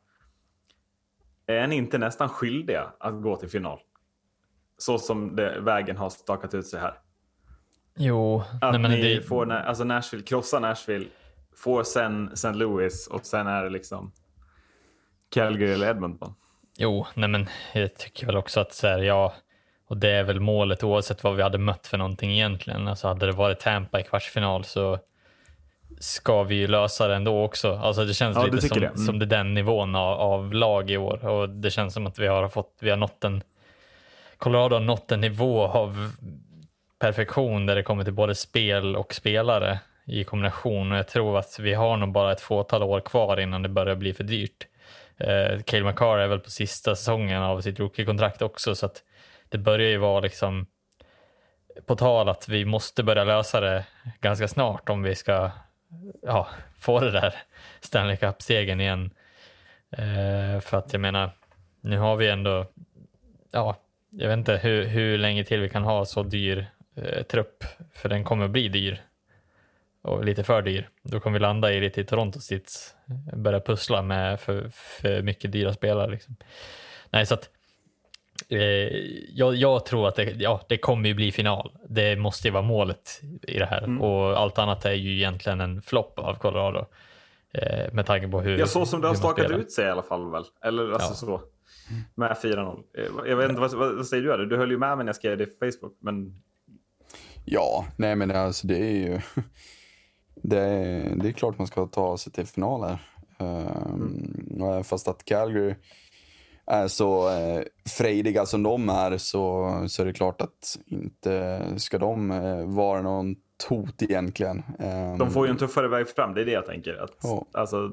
[1.47, 3.81] Är ni inte nästan skyldiga att gå till final?
[4.79, 7.01] Så som det, vägen har stakat ut sig här.
[7.99, 11.07] Jo, Att nej, men ni det, får alltså Nashville, krossa Nashville,
[11.57, 12.53] får sen St.
[12.53, 14.13] Louis och sen är det liksom
[15.35, 16.35] Calgary eller Edmonton.
[16.79, 19.35] jo, nej men jag tycker väl också att så här, ja,
[19.89, 22.89] och det är väl målet oavsett vad vi hade mött för någonting egentligen.
[22.89, 24.99] Alltså hade det varit Tampa i kvartsfinal så
[26.01, 27.75] ska vi ju lösa det ändå också.
[27.75, 28.87] Alltså det känns Ja, lite som det.
[28.87, 28.97] Mm.
[28.99, 32.19] som det är den nivån av, av lag i år och det känns som att
[32.19, 33.43] vi har fått, vi har nått en
[34.39, 36.13] Colorado har nått en nivå av
[36.99, 41.59] perfektion där det kommer till både spel och spelare i kombination och jag tror att
[41.59, 44.67] vi har nog bara ett fåtal år kvar innan det börjar bli för dyrt.
[45.17, 49.03] Eh, Cale McCarr är väl på sista säsongen av sitt rookie-kontrakt också så att
[49.49, 50.67] det börjar ju vara liksom
[51.87, 53.85] på tal att vi måste börja lösa det
[54.21, 55.51] ganska snart om vi ska
[56.23, 57.35] ja, få det där
[57.81, 59.11] Stanley Cup-segern igen.
[59.91, 61.31] Eh, för att jag menar,
[61.81, 62.67] nu har vi ändå,
[63.53, 63.77] ja,
[64.11, 66.67] jag vet inte hur, hur länge till vi kan ha så dyr
[67.03, 69.01] eh, trupp, för den kommer bli dyr
[70.03, 70.89] och lite för dyr.
[71.03, 72.95] Då kommer vi landa i lite i Toronto sits,
[73.37, 76.11] börja pussla med för, för mycket dyra spelare.
[76.11, 76.37] Liksom.
[77.11, 77.51] Nej, så att
[78.49, 78.59] eh,
[79.35, 81.73] jag, jag tror att det, ja, det kommer ju bli final.
[81.89, 85.83] Det måste ju vara målet i det här och allt annat är ju egentligen en
[85.83, 86.87] flopp av Colorado.
[87.53, 90.03] Eh, med tanke på hur Ja, så som det har stakat ut sig i alla
[90.03, 90.45] fall väl?
[90.65, 91.15] Eller alltså Ja.
[91.15, 91.43] så.
[92.15, 92.83] Med 4-0.
[92.99, 94.47] Eh, Jag vet inte, vad, vad, säger du?
[94.47, 95.97] Du höll ju med mig när jag skrev det på Facebook.
[96.01, 96.43] Men
[97.51, 99.21] Ja, nej men alltså det är ju...
[100.43, 102.99] Det är, det är klart man ska ta sig till final här.
[103.39, 105.75] Ehm, även Fast att Calgary
[106.67, 107.63] är så eh,
[107.99, 113.03] frejdiga som de är så, så är det klart att inte ska de eh, vara
[113.03, 113.37] någon
[113.69, 114.63] hot egentligen.
[114.79, 116.35] Ehm, de får ju en tuffare väg fram.
[116.35, 116.95] Det är det jag tänker.
[117.05, 117.47] Att, Ja.
[117.53, 117.93] alltså,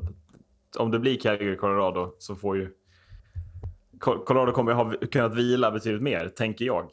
[0.80, 2.70] om det blir Calgary Colorado så får ju
[4.00, 6.90] Col- Colorado kommer ju ha kunnat vila betydligt mer, tänker jag.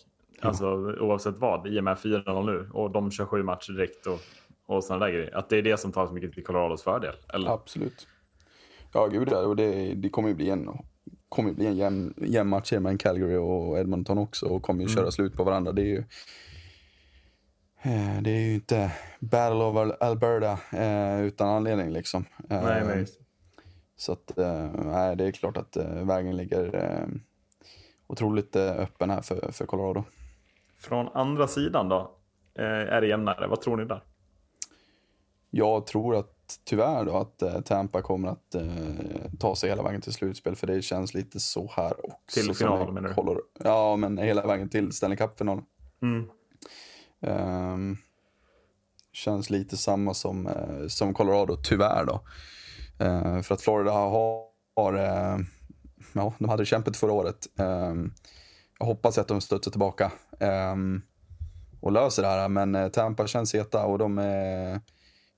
[0.49, 0.67] Alltså
[1.01, 2.71] oavsett vad, i och med 4-0 nu.
[2.73, 4.21] Och de kör sju matcher direkt och,
[4.67, 5.37] och sådana där grejer.
[5.37, 7.15] Att det är det som tar så mycket till Colorados fördel.
[7.35, 7.51] Eller?
[7.51, 8.09] Absolut.
[8.93, 9.39] Ja, gud ja.
[9.39, 10.69] Och det, det kommer ju bli en,
[11.29, 14.89] kommer ju bli en jämn, jämn match mellan Calgary och Edmonton också och kommer ju
[14.89, 15.73] köra slut på varandra.
[15.73, 16.05] Det är ju,
[17.83, 22.25] eh, det är ju inte Battle of Al- Alberta eh, utan anledning liksom.
[22.51, 23.07] Eh, Nej, nej.
[23.97, 24.73] Så att, eh,
[25.17, 27.07] det är klart att eh, vägen ligger eh,
[28.07, 30.05] otroligt öppen här för, för Colorado.
[30.83, 32.11] Från andra sidan då?
[32.59, 33.47] Eh, är det jämnare?
[33.47, 34.03] Vad tror ni där?
[35.51, 38.63] Jag tror att tyvärr då att eh, Tampa kommer att eh,
[39.39, 42.35] ta sig hela vägen till slutspel för det känns lite så här också.
[42.35, 43.15] Till som final, i menar du?
[43.15, 45.63] Color- Ja, men hela vägen till Stanley Cup-final.
[46.03, 46.29] Mm.
[47.21, 47.97] Ehm,
[49.13, 52.21] känns lite samma som, eh, som Colorado, tyvärr då.
[53.05, 54.45] Eh, för att Florida har,
[54.77, 55.39] har eh,
[56.13, 57.47] ja, de hade kämpat förra året.
[57.57, 58.11] Jag
[58.85, 60.13] hoppas att de studsar tillbaka
[60.73, 61.03] um,
[61.81, 62.49] och löser det här.
[62.49, 64.81] Men eh, Tampa känns heta och de är,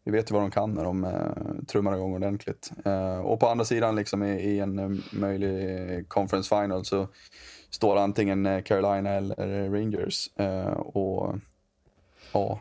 [0.04, 2.70] vi vet ju vad de kan när de uh, trummar igång ordentligt.
[2.86, 7.08] Uh, och på andra sidan liksom i, i en möjlig conference final så
[7.70, 10.30] står antingen Carolina eller Rangers.
[10.40, 11.38] Uh, och
[12.32, 12.60] ja,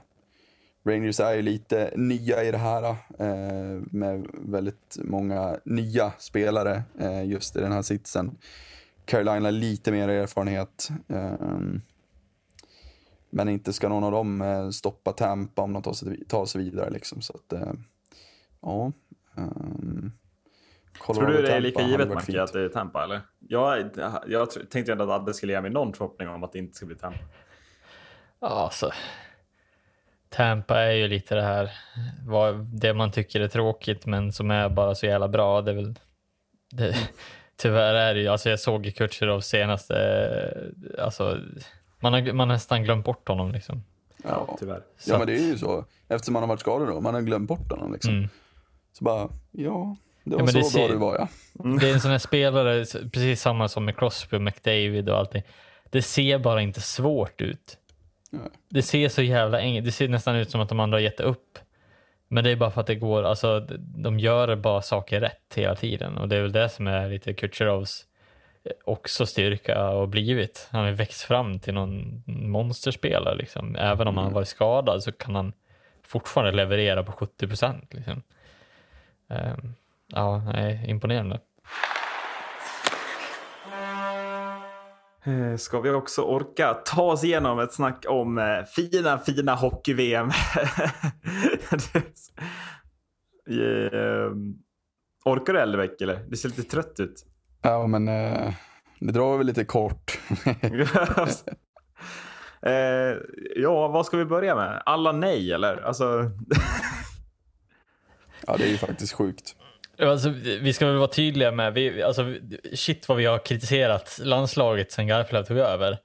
[0.85, 7.25] Rangers är ju lite nya i det här uh, med väldigt många nya spelare uh,
[7.25, 8.37] just i den här sitsen.
[9.05, 10.89] Carolina lite mer erfarenhet.
[11.07, 11.59] Eh,
[13.29, 16.63] men inte ska någon av dem eh, stoppa Tampa om de tar sig, tar sig
[16.63, 16.89] vidare.
[16.89, 17.21] Liksom.
[17.21, 17.73] Så att, eh,
[18.61, 18.91] ja.
[19.37, 20.11] ehm,
[21.05, 22.37] Tror Colorado du det är Tampa lika hade givet Macke fint.
[22.37, 23.21] att det är Tampa eller?
[23.39, 23.89] Jag,
[24.27, 26.75] jag tr- tänkte ändå att Adde skulle ge mig någon förhoppning om att det inte
[26.75, 27.19] ska bli Tampa.
[28.39, 28.91] Ja, alltså.
[30.29, 31.71] Tampa är ju lite det här,
[32.27, 35.61] vad, det man tycker är tråkigt men som är bara så jävla bra.
[35.61, 35.95] Det är väl,
[36.71, 36.95] det,
[37.63, 41.37] tyvärr är det ju, alltså jag såg Kutjerov senaste, eh, alltså
[41.99, 43.83] man har, man har nästan glömt bort honom liksom.
[44.23, 44.81] Ja, Tyvärr.
[44.97, 45.85] Så ja men det är ju så.
[46.07, 48.13] Eftersom man har varit skadad då, man har glömt bort honom liksom.
[48.13, 48.29] Mm.
[48.93, 51.27] Så bara, ja, det var men så det bra du var ja.
[51.79, 55.43] Det är en sån här spelare, precis samma som med Crosby och McDavid och allting.
[55.89, 57.77] Det ser bara inte svårt ut.
[58.29, 58.41] Nej.
[58.69, 61.19] Det ser så jävla enkelt, det ser nästan ut som att de andra har gett
[61.19, 61.59] upp.
[62.33, 65.75] Men det är bara för att det går, alltså de gör bara saker rätt hela
[65.75, 68.05] tiden och det är väl det som är lite Kutjerovs
[68.63, 70.67] eh, också styrka och blivit.
[70.71, 73.75] Han har växt fram till någon monsterspelare liksom.
[73.75, 75.53] Även om han har varit skadad så kan han
[76.03, 78.21] fortfarande leverera på 70 procent liksom.
[79.29, 79.73] Ehm,
[80.07, 81.39] ja, nej, imponerande.
[85.57, 90.29] Ska vi också orka ta oss igenom ett snack om eh, fina, fina hockey-VM?
[93.49, 94.31] Eh,
[95.25, 96.25] Orkar du Ellebäck eller?
[96.29, 97.25] Det ser lite trött ut.
[97.61, 98.53] Ja men eh,
[98.99, 100.19] det drar väl lite kort.
[102.61, 103.17] eh,
[103.55, 104.83] ja, vad ska vi börja med?
[104.85, 105.77] Alla nej eller?
[105.77, 106.31] Alltså,
[108.47, 109.55] ja det är ju faktiskt sjukt.
[109.99, 110.29] Alltså,
[110.61, 112.35] vi ska väl vara tydliga med, vi, alltså,
[112.73, 115.97] shit vad vi har kritiserat landslaget sen Garpenlöv tog över.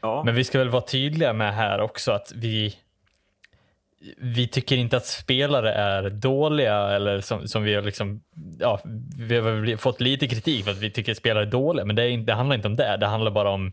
[0.00, 0.22] ja.
[0.24, 2.76] Men vi ska väl vara tydliga med här också att vi,
[4.18, 8.20] vi tycker inte att spelare är dåliga eller som, som vi har liksom,
[8.60, 8.80] ja,
[9.18, 12.02] vi har fått lite kritik för att vi tycker att spelare är dåliga, men det,
[12.02, 12.96] är det handlar inte om det.
[12.96, 13.72] Det handlar bara om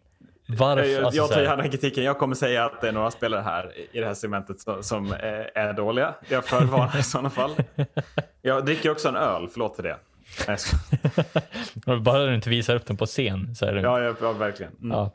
[0.58, 0.84] varför.
[0.86, 2.04] jag, alltså, jag så tar gärna kritiken.
[2.04, 5.06] Jag kommer säga att det är några spelare här i det här segmentet som, som
[5.14, 5.18] eh,
[5.64, 6.14] är dåliga.
[6.30, 7.52] Jag förvarnar i sådana fall.
[8.41, 9.97] Jag dricker också en öl, förlåt för det.
[12.02, 14.72] Bara du inte visar upp den på scen så är det Ja, ja, verkligen.
[14.82, 14.91] Mm.
[14.97, 15.12] ja.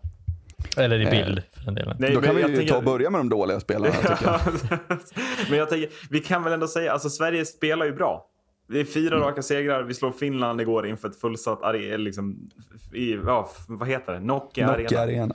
[0.77, 1.97] Eller i bild för den delen.
[1.99, 4.41] Nej, Då kan vi ju tänker- ta och börja med de dåliga spelarna tycker jag.
[5.51, 8.27] Men jag tänker, vi kan väl ändå säga, alltså Sverige spelar ju bra.
[8.69, 9.29] Det är fyra Mm.
[9.29, 12.49] raka segrar, vi slår Finland igår inför ett fullsatt are- liksom,
[12.93, 14.21] i, ja, vad heter det?
[14.21, 15.03] Nokia, Nokia Arena.
[15.03, 15.35] Arena.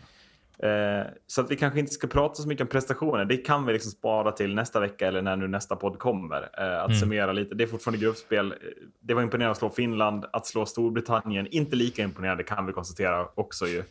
[0.64, 3.26] Eh, så att vi kanske inte ska prata så mycket om prestationer.
[3.26, 6.42] Det kan vi liksom spara till nästa vecka eller när nu nästa podd kommer.
[6.42, 7.00] Eh, att Mm.
[7.00, 7.56] summera lite.
[7.56, 8.52] Det är fortfarande gruppspel.
[8.52, 8.58] Eh,
[9.00, 11.48] Det var imponerande att slå Finland, att slå Storbritannien.
[11.48, 13.84] Inte lika imponerande kan vi konstatera också ju.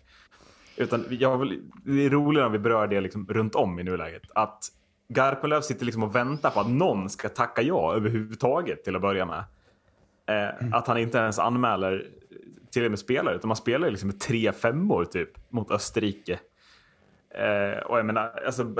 [0.77, 4.23] Utan jag vill, det är roligare om vi berör det liksom runt om i nuläget.
[4.35, 4.65] Att
[5.15, 9.27] Garpenlöv sitter liksom och väntar på att någon ska tacka ja överhuvudtaget till att börja
[9.27, 9.45] med.
[10.29, 12.07] Eh, Att han inte ens anmäler
[12.73, 16.41] till och med spelare, utan man spelar ju liksom med tre femmor typ mot Österrike.
[17.35, 18.65] Eh, och jag menar, alltså,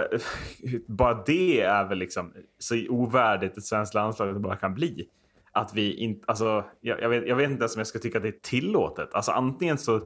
[0.87, 5.09] bara det är väl liksom så ovärdigt ett svenskt landslag det bara kan bli.
[5.53, 8.19] Att vi inte, alltså, jag, jag, vet, jag vet inte ens om jag ska tycka
[8.19, 9.15] att det är tillåtet.
[9.15, 10.01] Alltså antingen så,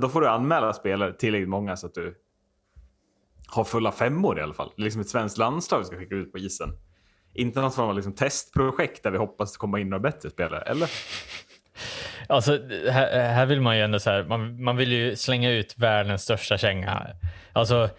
[0.00, 2.14] då får du anmäla spelare tillräckligt många så att du
[3.48, 4.72] har fulla femmor i alla fall.
[4.76, 6.68] Det är liksom ett svenskt landslag vi ska skicka ut på isen.
[7.34, 10.90] Inte något form av liksom testprojekt där vi hoppas komma in några bättre spelare, eller?
[12.26, 12.52] Alltså,
[12.90, 16.22] här, här vill man ju ändå så här, man, man vill ju slänga ut världens
[16.22, 17.06] största känga.
[17.52, 17.90] Alltså,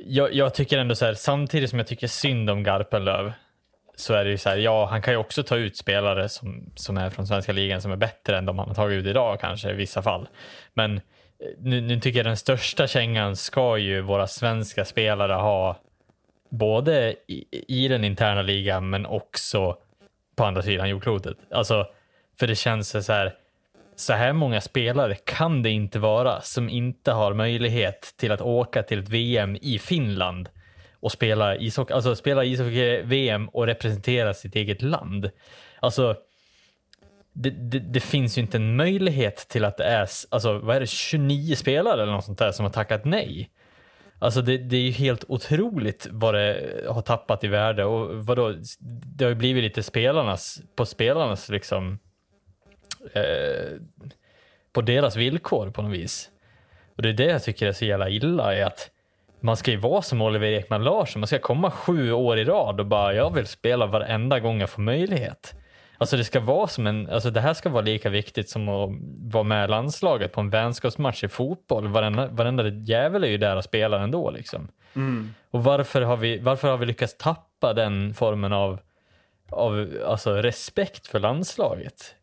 [0.00, 3.32] jag, jag tycker ändå så här, samtidigt som jag tycker synd om Garpenlöv,
[3.96, 6.72] så är det ju så här, ja, han kan ju också ta ut spelare som,
[6.74, 9.40] som är från svenska ligan som är bättre än de han har tagit ut idag
[9.40, 10.28] kanske i vissa fall.
[10.74, 11.00] Men
[11.58, 15.80] nu, nu tycker jag den största kängan ska ju våra svenska spelare ha
[16.48, 19.76] både i, i den interna ligan men också
[20.36, 21.36] på andra sidan jordklotet.
[21.50, 21.86] Alltså,
[22.38, 23.34] för det känns så här,
[23.96, 28.82] så här många spelare kan det inte vara som inte har möjlighet till att åka
[28.82, 30.48] till ett VM i Finland
[31.00, 35.30] och spela ishockey, alltså spela ishockey-VM och representera sitt eget land.
[35.80, 36.16] Alltså,
[37.32, 40.80] det, det, det finns ju inte en möjlighet till att det är, alltså vad är
[40.80, 43.50] det, 29 spelare eller något sånt där som har tackat nej.
[44.18, 48.54] Alltså det, det är ju helt otroligt vad det har tappat i värde och vadå,
[49.16, 51.98] det har ju blivit lite spelarnas, på spelarnas liksom,
[53.12, 53.78] eh,
[54.72, 56.30] på deras villkor på något vis.
[56.96, 58.90] Och det är det jag tycker är så jävla illa, är att
[59.40, 62.80] man ska ju vara som Oliver Ekman Larsson, man ska komma sju år i rad
[62.80, 65.54] och bara, jag vill spela varenda gång jag får möjlighet.
[65.98, 68.90] Alltså det ska vara som en, alltså det här ska vara lika viktigt som att
[69.32, 71.88] vara med i landslaget på en vänskapsmatch i fotboll.
[71.88, 74.68] Varenda, varenda jävel är ju där och spelar ändå liksom.
[75.50, 78.78] Och varför har, vi, varför har vi lyckats tappa den formen av,
[79.50, 82.14] av alltså respekt för landslaget?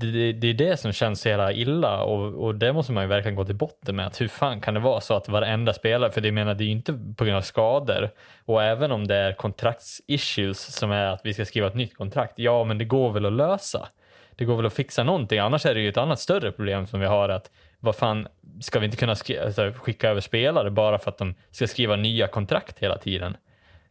[0.00, 3.08] Det, det, är det som känns så jävla illa och, och det måste man ju
[3.08, 4.06] verkligen gå till botten med.
[4.06, 6.66] Att hur fan kan det vara så att varenda spelare, för det menar det är
[6.66, 8.10] ju inte på grund av skador
[8.44, 12.34] och även om det är kontraktsissues som är att vi ska skriva ett nytt kontrakt,
[12.36, 13.88] ja men det går väl att lösa.
[14.36, 17.00] Det går väl att fixa någonting, annars är det ju ett annat större problem som
[17.00, 18.28] vi har att vad fan,
[18.60, 22.26] ska vi inte kunna alltså, skicka över spelare bara för att de ska skriva nya
[22.26, 23.36] kontrakt hela tiden?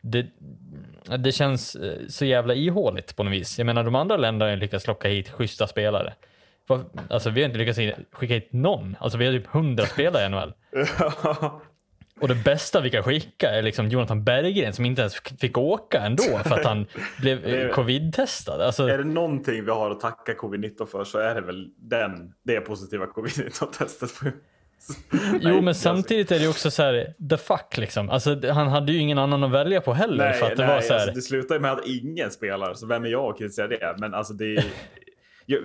[0.02, 0.26] Det,
[1.18, 3.58] det känns eh, så jävla ihåligt på något vis.
[3.58, 6.14] Jag menar de andra länderna har lyckats locka hit schyssta spelare.
[7.10, 7.80] Alltså vi har inte lyckats
[8.12, 8.95] skicka hit någon.
[9.00, 10.54] Alltså vi har typ 100 spelare i NHL.
[12.20, 16.00] Och det bästa vi kan skicka är liksom Jonathan Berggren som inte ens fick åka
[16.00, 16.86] ändå för att han
[17.22, 18.62] blev eh, covid-testad.
[18.62, 22.34] Alltså, Är det någonting vi har att tacka covid-19 för så är det väl den,
[22.43, 24.34] det positiva covid-19-testet.
[25.41, 28.09] jo, men samtidigt är det också så här, the fuck liksom.
[28.09, 30.25] Alltså, han hade ju ingen annan att välja på heller.
[30.25, 32.32] Nej, för att det nej var så här, alltså, det slutar ju med att ingen
[32.32, 33.95] spelar, så vem är jag att kritisera det?
[33.99, 34.63] Men alltså det är...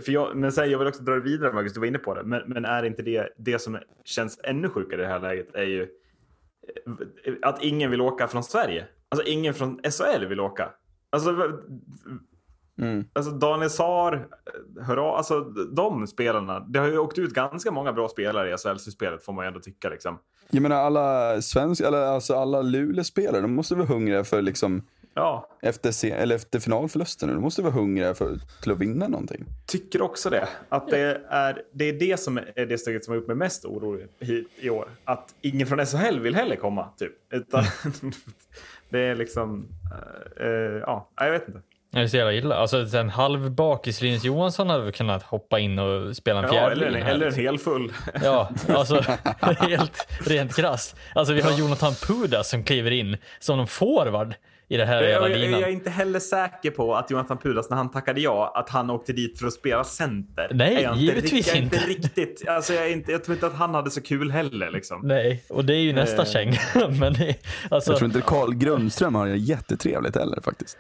[0.04, 2.14] För jag, men sen, jag vill också dra det vidare, Marcus, du var inne på
[2.14, 2.22] det.
[2.22, 5.62] Men, men är inte det, det som känns ännu sjukare i det här läget är
[5.62, 8.86] ju eh, att ingen vill åka från Sverige.
[9.08, 10.70] Alltså ingen från SHL vill åka.
[11.10, 11.60] Alltså,
[12.78, 13.04] Mm.
[13.12, 14.26] alltså Daniel Saar,
[14.86, 15.40] hurra, alltså
[15.76, 16.60] de spelarna.
[16.60, 19.60] Det har ju åkt ut ganska många bra spelare i SHL-spelet får man ju ändå
[19.60, 19.88] tycka.
[19.88, 20.18] Liksom.
[20.50, 24.82] Jag menar alla svenska, eller alltså alla Luleå-spelare, de måste vara hungriga för liksom
[25.14, 27.28] Ja, efter, eller efter finalförlusten.
[27.28, 29.44] De måste vara hungriga för, till att vinna någonting.
[29.66, 30.48] tycker också det.
[30.68, 33.64] Att det är det, är det som är det steget som har gjort mig mest
[33.64, 34.88] orolig i, i år.
[35.04, 36.88] Att ingen från SHL vill heller komma.
[36.98, 37.12] Typ.
[37.32, 37.64] Utan,
[38.88, 39.68] det är liksom...
[40.40, 41.62] eh, eh, ja, jag vet inte.
[41.92, 42.54] Det är så jävla illa.
[42.56, 46.86] Alltså en halvbakis Linus Johansson hade kunnat hoppa in och spela en Ja, fjärde eller,
[46.86, 47.44] en, eller en liksom.
[47.44, 47.92] helfull.
[48.24, 49.00] Ja, alltså
[49.40, 50.96] helt rent krasst.
[51.14, 54.34] Alltså vi har Jonathan Pudas som kliver in som någon forward
[54.68, 57.76] i det här Jag, jag, jag är inte heller säker på att Jonathan Pudas, när
[57.76, 60.50] han tackade ja, att han åkte dit för att spela center.
[60.54, 61.76] Nej, jag givetvis inte.
[61.76, 61.88] inte.
[61.88, 62.48] riktigt.
[62.48, 64.70] Alltså, jag, är inte jag tror inte att han hade så kul heller.
[64.70, 65.00] Liksom.
[65.04, 66.28] Nej, och det är ju nästa Eh.
[66.28, 66.56] käng.
[67.00, 67.36] Men det,
[67.70, 70.78] alltså, Jag tror inte Carl Grundström har det jättetrevligt heller faktiskt.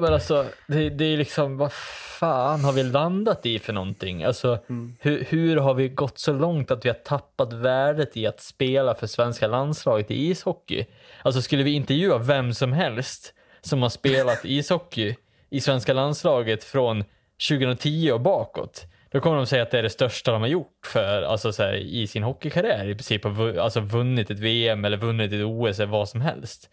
[0.00, 1.72] men alltså, det, det är liksom, vad
[2.18, 4.24] fan har vi landat i för någonting?
[4.24, 4.58] Alltså,
[5.00, 8.94] hur, hur har vi gått så långt att vi har tappat värdet i att spela
[8.94, 10.86] för svenska landslaget i ishockey?
[11.26, 15.14] Alltså skulle vi intervjua vem som helst som har spelat ishockey
[15.50, 17.04] i svenska landslaget från
[17.48, 20.86] 2010 och bakåt, då kommer de säga att det är det största de har gjort
[20.86, 22.88] för, alltså så här, i sin hockeykarriär.
[22.88, 26.70] I princip alltså, vunnit ett VM eller vunnit ett OS eller vad som helst.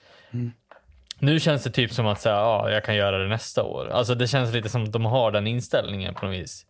[1.20, 3.90] Nu känns det typ som att säga, ja, jag kan göra det nästa år.
[3.90, 6.66] Alltså det känns lite som att de har den inställningen på något vis.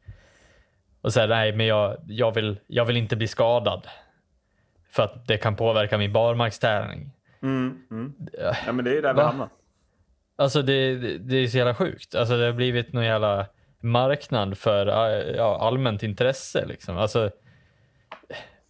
[1.02, 3.88] Och säga, nej, men jag, jag, vill, jag vill inte bli skadad.
[4.92, 7.12] För att det kan påverka min barmarkstävling.
[7.44, 8.14] Mm, mm.
[8.66, 9.50] Ja, men det är ju där vi hamnar.
[10.36, 12.16] Alltså det, det, det är så jävla sjukt.
[12.16, 13.46] Alltså det har blivit någon jävla
[13.82, 14.86] marknad för
[15.36, 16.98] ja, allmänt intresse liksom.
[16.98, 17.30] Alltså,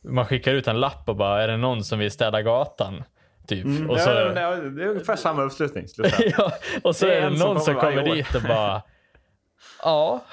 [0.03, 3.03] man skickar ut en lapp och bara, är det någon som vill städa gatan?
[3.47, 3.65] Typ.
[3.65, 5.85] Mm, och ja, så, ja, men det är- det är ungefär samma uppslutning.
[6.37, 6.51] ja,
[6.83, 8.81] och så Det är är det som någon som kommer varje kommer dit och bara,
[9.83, 10.23] ja.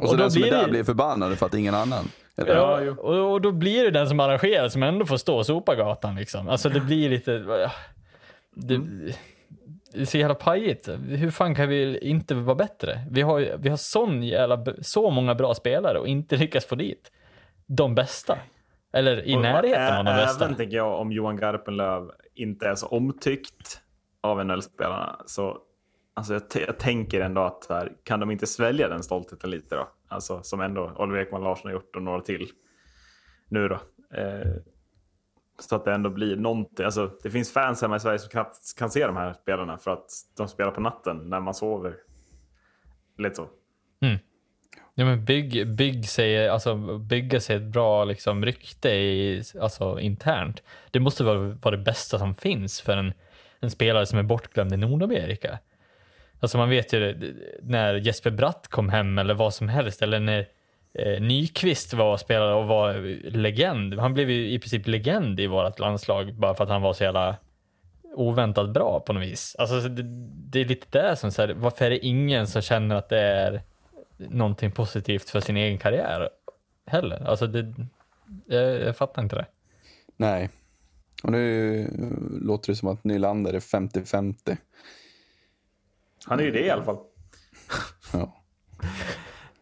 [0.00, 2.08] Och så då den som är där blir förbannad för att ingen annan.
[2.38, 2.54] Eller?
[2.54, 2.96] Ja, jo.
[2.98, 6.14] och, och då blir det den som arrangerar som ändå får stå och sopa gatan
[6.14, 6.48] liksom.
[6.48, 7.32] Alltså det blir lite...
[8.54, 8.80] Det,
[9.92, 10.88] det är så jävla pajigt.
[11.08, 13.04] Hur fan kan vi inte vara bättre?
[13.10, 17.12] Vi har, vi har sån jävla, så många bra spelare och inte lyckas få dit
[17.66, 18.38] de bästa.
[18.92, 20.44] Eller i Och närheten av de bästa.
[20.44, 23.80] Även tänker jag om Johan Garpenlöv inte är så omtyckt
[24.20, 25.20] av NHL-spelarna.
[25.26, 25.58] Så
[26.14, 29.88] alltså, jag, jag tänker ändå att här, kan de inte svälja den stoltheten lite då?
[30.08, 32.48] Alltså som ändå Oliver Ekman Larsson har gjort och några till
[33.48, 33.74] nu då.
[34.18, 34.52] Eh,
[35.58, 36.84] så att det ändå blir någonting.
[36.84, 39.90] Alltså, det finns fans hemma i Sverige som knappt kan se de här spelarna för
[39.90, 41.94] att de spelar på natten när man sover.
[43.18, 43.48] Lite så.
[44.00, 44.18] Mm.
[44.94, 50.62] Ja, men bygg, bygg sig, alltså, bygga sig ett bra liksom, rykte i, alltså, internt.
[50.90, 53.12] Det måste vara, vara det bästa som finns för en,
[53.60, 55.58] en spelare som är bortglömd i Nordamerika.
[56.40, 60.20] Alltså man vet ju det, när Jesper Bratt kom hem eller vad som helst eller
[60.20, 60.48] när
[60.94, 62.94] eh, Nyqvist var spelare och var
[63.30, 63.94] legend.
[63.94, 67.04] Han blev ju i princip legend i vårt landslag bara för att han var så
[67.04, 67.36] jävla
[68.14, 69.56] oväntat bra på något vis.
[69.58, 70.02] Alltså, det,
[70.50, 73.20] det är lite det som så här, varför är det ingen som känner att det
[73.20, 73.62] är
[74.16, 76.28] någonting positivt för sin egen karriär
[76.86, 77.24] heller?
[77.28, 77.74] Alltså, det,
[78.46, 79.46] jag, jag fattar inte det.
[80.16, 80.50] Nej.
[81.22, 81.86] Och nu
[82.42, 84.56] låter det som att Nylander är 50-50.
[86.26, 86.96] Han är ju det i alla fall.
[88.12, 88.34] Ja.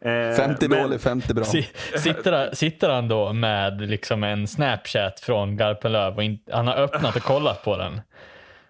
[0.01, 1.45] Eh, 50 men- dålig, 50 bra.
[1.45, 1.69] Si-
[1.99, 6.74] Sitter, han- sitter han då med liksom en Snapchat från Garpenlöv och in, han har
[6.74, 8.01] öppnat och kollat på den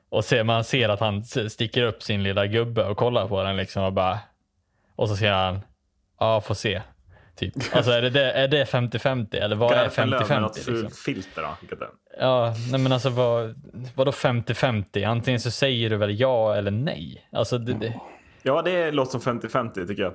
[0.08, 3.56] och ser, man ser att han sticker upp sin lilla gubbe och kollar på den
[3.56, 4.18] liksom och bara
[4.96, 5.60] och så säger han
[6.20, 6.82] ja, får se.
[7.36, 7.54] Typ.
[7.72, 10.64] Alltså är det, det, är det 50-50 eller vad är Garpenlöv med något 50-50?
[10.64, 11.02] fult Liksom?
[11.04, 11.78] filter in.
[12.20, 13.54] Ja, nej men alltså vad,
[13.94, 15.08] vadå 50-50?
[15.08, 17.28] Antingen så säger du väl ja eller nej.
[17.32, 18.00] Alltså det, det,
[18.42, 20.12] Ja, det låter som 50-50 tycker jag.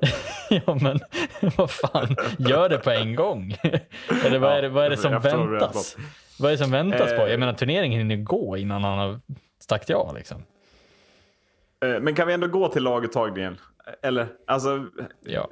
[0.66, 1.00] Ja men
[1.58, 3.56] vad fan, gör det på en gång.
[4.26, 5.98] Eller vad är det, vad är det som väntas?
[6.40, 7.22] Vad är det som väntas på?
[7.22, 7.32] Eh.
[7.32, 9.20] Jag menar turneringen hinner gå innan han har
[9.60, 10.44] sagt ja liksom.
[11.86, 13.58] Eh, Men kan vi ändå gå till laguttagningen?
[14.02, 14.86] Eller, alltså,
[15.26, 15.50] Ja.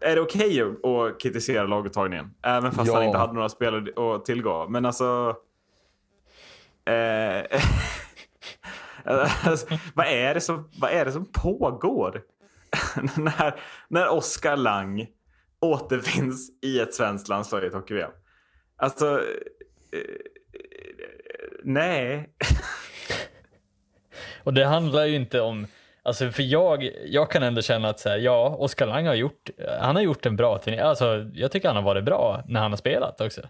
[0.00, 2.34] Är det okej att- att kritisera laguttagningen?
[2.42, 2.94] Även fast Ja.
[2.94, 4.68] han inte hade några spelare att tillgå.
[4.68, 5.36] Men alltså...
[6.86, 7.60] Eh,
[9.04, 12.22] alltså vad, är det som, vad är det som pågår?
[13.16, 15.06] när, när Oskar Lang
[15.60, 18.10] återfinns i ett svenskt landslag i ett hockey-VM.
[18.76, 19.20] Alltså...
[19.92, 20.00] Eh,
[21.64, 22.30] nej.
[24.44, 25.66] Och det handlar ju inte om,
[26.04, 29.50] alltså för jag, jag kan ändå känna att så här, ja, Oskar Lang har gjort,
[29.80, 30.84] han har gjort en bra turnering.
[30.84, 33.40] Alltså jag tycker han har varit bra när han har spelat också.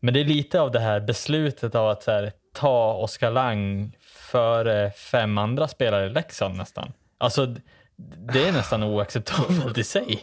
[0.00, 3.92] Men det är lite av det här beslutet av att här, ta Oskar Lang
[4.30, 6.92] före fem andra spelare i Leksand nästan.
[7.18, 7.46] Alltså
[8.32, 10.20] det är nästan oacceptabelt i sig.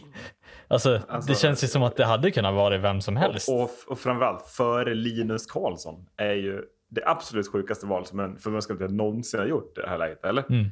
[0.68, 3.48] Alltså, Alltså- det känns ju som att det hade kunnat vara vem som helst.
[3.48, 8.38] Och, och, och framförallt före Linus Karlsson är ju det absolut sjukaste val som en
[8.38, 10.44] förbundskapten någonsin har gjort i det här läget, eller?
[10.50, 10.70] Mm.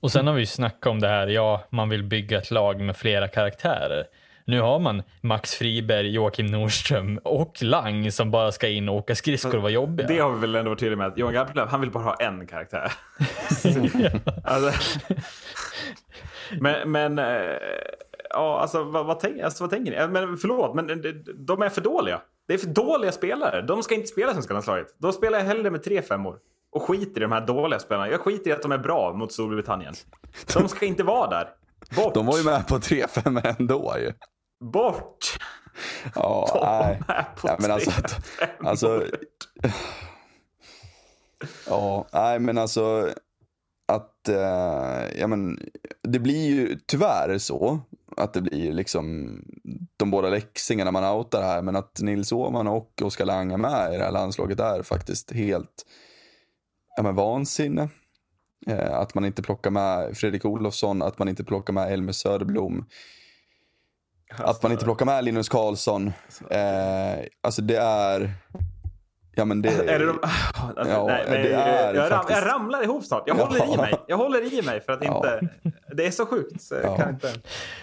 [0.00, 2.80] Och sen har vi ju snackat om det här, ja, man vill bygga ett lag
[2.80, 4.04] med flera karaktärer.
[4.44, 9.14] Nu har man Max Friberg, Joakim Nordström och Lang som bara ska in och åka
[9.14, 10.08] skridskor och vara jobbiga.
[10.08, 12.14] Det har vi väl ändå varit tydliga med att Johan Garpenlöv, han vill bara ha
[12.14, 12.92] en karaktär.
[14.44, 14.72] alltså,
[16.60, 17.26] men, men eh,
[18.30, 19.96] ja, alltså, vad, vad, tänk, alltså, vad tänker ni?
[19.96, 22.20] Eh, Men, förlåt, men de, de är för dåliga.
[22.48, 23.62] Det är för dåliga spelare.
[23.62, 24.86] De ska inte spela i svenska landslaget.
[24.98, 26.38] Då spelar jag hellre med tre femmor.
[26.72, 28.08] Och skiter i de här dåliga spelarna.
[28.08, 29.94] Jag skiter i att de är bra mot Storbritannien.
[30.54, 31.48] De ska inte vara där.
[31.96, 32.14] Bort!
[32.14, 34.12] De var ju med på 3-5 ändå ju.
[34.72, 35.38] Bort!
[36.14, 37.02] Ja, De var nej.
[37.08, 37.90] med på nej men alltså,
[38.64, 39.04] alltså
[41.66, 43.08] Ja, nej men alltså
[43.92, 45.58] att, eh, ja men
[46.02, 47.80] det blir ju tyvärr så
[48.16, 49.36] att det blir liksom
[49.96, 53.94] de båda läxingarna man outar här men att Nils Åhman och Oskar Lang är med
[53.94, 55.86] i det här landslaget är faktiskt helt
[56.98, 57.88] ja, men vansinne.
[58.66, 62.86] Eh, att man inte plockar med Fredrik Olofsson, att man inte plockar med Elmer Söderblom.
[64.36, 66.12] Att man inte plockar med Linus Karlsson.
[66.50, 68.34] Eh, alltså det är...
[69.38, 69.68] Ja men det...
[69.88, 70.18] Är det de...
[70.76, 73.22] Alltså, Ja, nej, men det är jag, ram, faktiskt- jag ramlar ihop snart.
[73.26, 73.44] Jag Ja.
[73.44, 73.94] håller i mig.
[74.06, 75.16] Jag håller i mig för att Ja.
[75.16, 75.48] inte...
[75.92, 76.62] Det är så sjukt.
[76.62, 76.96] Så Ja.
[76.96, 77.32] kan inte...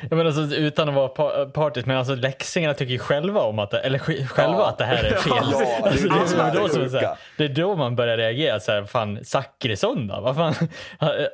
[0.10, 3.60] Jag menar, alltså, utan att vara pa- partisk, men alltså läxingarna tycker ju själva om
[3.60, 4.70] att det, eller själva Ja.
[4.70, 5.34] att det här är fel.
[5.52, 7.18] Ja, det är alltså, det som är då det som är så här, sjuka.
[7.38, 8.60] det är då man börjar reagera.
[8.60, 10.22] Så här, fan, Zachrisson då?
[10.22, 10.54] Vad fan?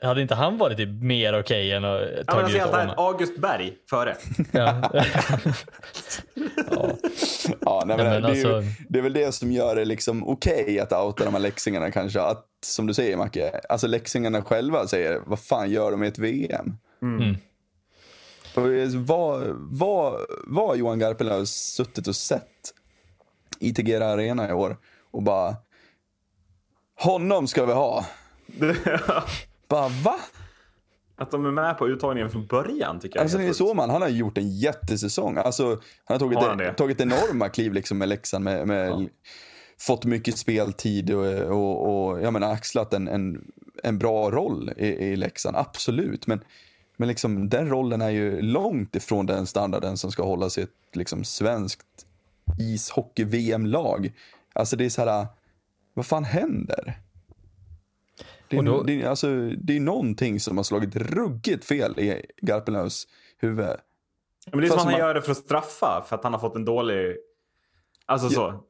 [0.03, 2.89] Hade inte han varit typ mer okej än att Ja, men alltså, ut Åhman?
[2.98, 4.15] August Berg före.
[4.52, 4.89] Ja.
[4.93, 5.03] ja.
[7.65, 9.85] Ja, nej, men Ja, men det, är alltså- det är väl det som gör det
[9.85, 12.21] liksom okej att outa de här läxingarna kanske.
[12.21, 16.19] Att, som du säger Macke, alltså läxingarna själva säger vad fan gör de i ett
[16.19, 16.77] VM?
[17.01, 17.35] Mm.
[18.55, 18.61] Och
[19.07, 22.73] Vad, vad, vad har Johan Garpenlöv suttit och sett
[23.59, 24.77] i Tegera Arena i år
[25.11, 25.55] och bara
[26.99, 28.05] honom ska vi ha.
[29.67, 30.19] Bara va?
[31.15, 33.69] Att de är med på uttagningen från början tycker jag Alltså är helt Nils sjukt.
[33.69, 35.38] Åhman, han har gjort en jättesäsong.
[35.38, 35.67] Alltså,
[36.05, 36.73] han har tagit, Har han det?
[36.73, 38.43] tagit enorma kliv liksom med Leksand.
[38.43, 39.09] Med, med,
[39.81, 43.51] Fått mycket speltid och, och, och jag menar, axlat en, en,
[43.83, 45.57] en bra roll i, i Leksand.
[45.57, 46.27] Absolut.
[46.27, 46.43] Men,
[46.97, 50.69] men liksom, den rollen är ju långt ifrån den standarden som ska hållas i ett
[50.93, 52.05] liksom, svenskt
[52.59, 54.11] ishockey-VM-lag.
[54.53, 55.27] Alltså det är så här,
[55.93, 56.97] vad fan händer?
[58.49, 62.25] Det är, då- det, är- alltså, det är någonting som har slagit ruggigt fel i
[62.41, 63.67] Garpenlövs huvud.
[64.51, 66.39] Men det är som att han gör det för att straffa för att han har
[66.39, 67.15] fått en dålig...
[68.11, 68.63] Alltså så.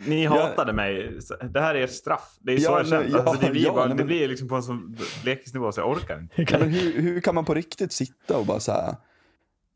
[0.00, 1.18] Ni hatade mig.
[1.50, 2.36] Det här är ert straff.
[2.40, 3.18] Det är så Ja, jag känner.
[3.18, 5.90] alltså, det blir, ja, bara, nej, det blir liksom på en sån lekisnivå så jag
[5.90, 6.42] orkar inte.
[6.52, 8.96] Ja, men hur, hur kan man på riktigt sitta och bara så här,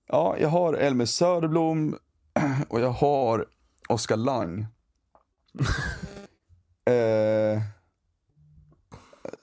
[0.09, 1.99] Ja, jag har Elmer Söderblom
[2.69, 3.47] och jag har
[3.89, 4.61] Oskar Lang.
[6.85, 7.63] eh,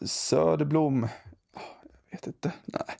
[0.06, 1.07] Söderblom,
[2.10, 2.53] jag vet inte.
[2.65, 2.98] Nej.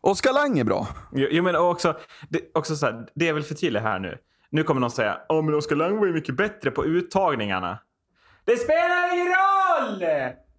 [0.00, 0.88] Oskar Lang är bra.
[1.12, 1.96] Jo, jo, men också,
[2.28, 4.18] det, också så här, det är väl för tydligt här nu.
[4.56, 7.78] Nu kommer någon säga, ja men Oskar Lang var ju mycket bättre på uttagningarna.
[8.44, 9.98] Det spelar ingen roll!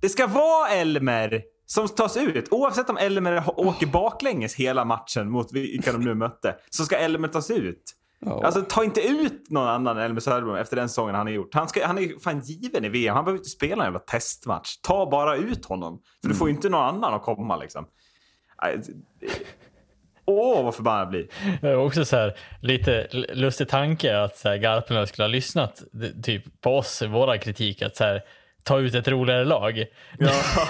[0.01, 2.47] Det ska vara Elmer som tas ut.
[2.51, 7.27] Oavsett om Elmer åker baklänges hela matchen mot vilka de nu mötte, så ska Elmer
[7.27, 7.83] tas ut.
[8.19, 8.45] Ja.
[8.45, 11.53] Alltså ta inte ut någon annan än Elmer Söderblom efter den säsongen han har gjort.
[11.53, 13.15] Han, ska, han är fan given i VM.
[13.15, 14.77] Han behöver inte spela en jävla testmatch.
[14.81, 16.01] Ta bara ut honom.
[16.21, 17.85] För du får ju inte någon annan att komma liksom.
[20.29, 21.27] Åh, vad förbannad jag blir.
[21.61, 25.83] Det var också så här, lite lustig tanke att så här, Garpenlöv skulle ha lyssnat
[26.23, 28.21] typ på oss, våra kritik, att så här,
[28.63, 29.75] ta ut ett roligare lag.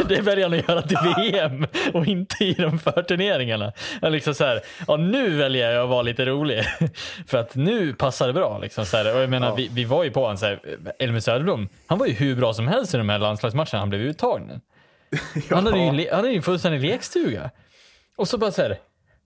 [0.10, 3.74] det väljer han att göra till VM och inte i de förturneringarna.
[4.02, 6.64] Han liksom så här, ja, nu väljer jag att vara lite rolig.
[7.28, 8.60] För att nu passar det bra.
[8.60, 9.16] Liksom, så här.
[9.16, 10.58] Och jag menar, vi, vi var ju på honom,
[11.00, 14.02] Elmer Söderblom, han var ju hur bra som helst i de här landslagsmatcherna han blev
[14.02, 14.62] uttagen.
[15.50, 17.50] Han hade ju han hade ju en fullständig lekstuga.
[18.16, 18.78] Och så bara så här,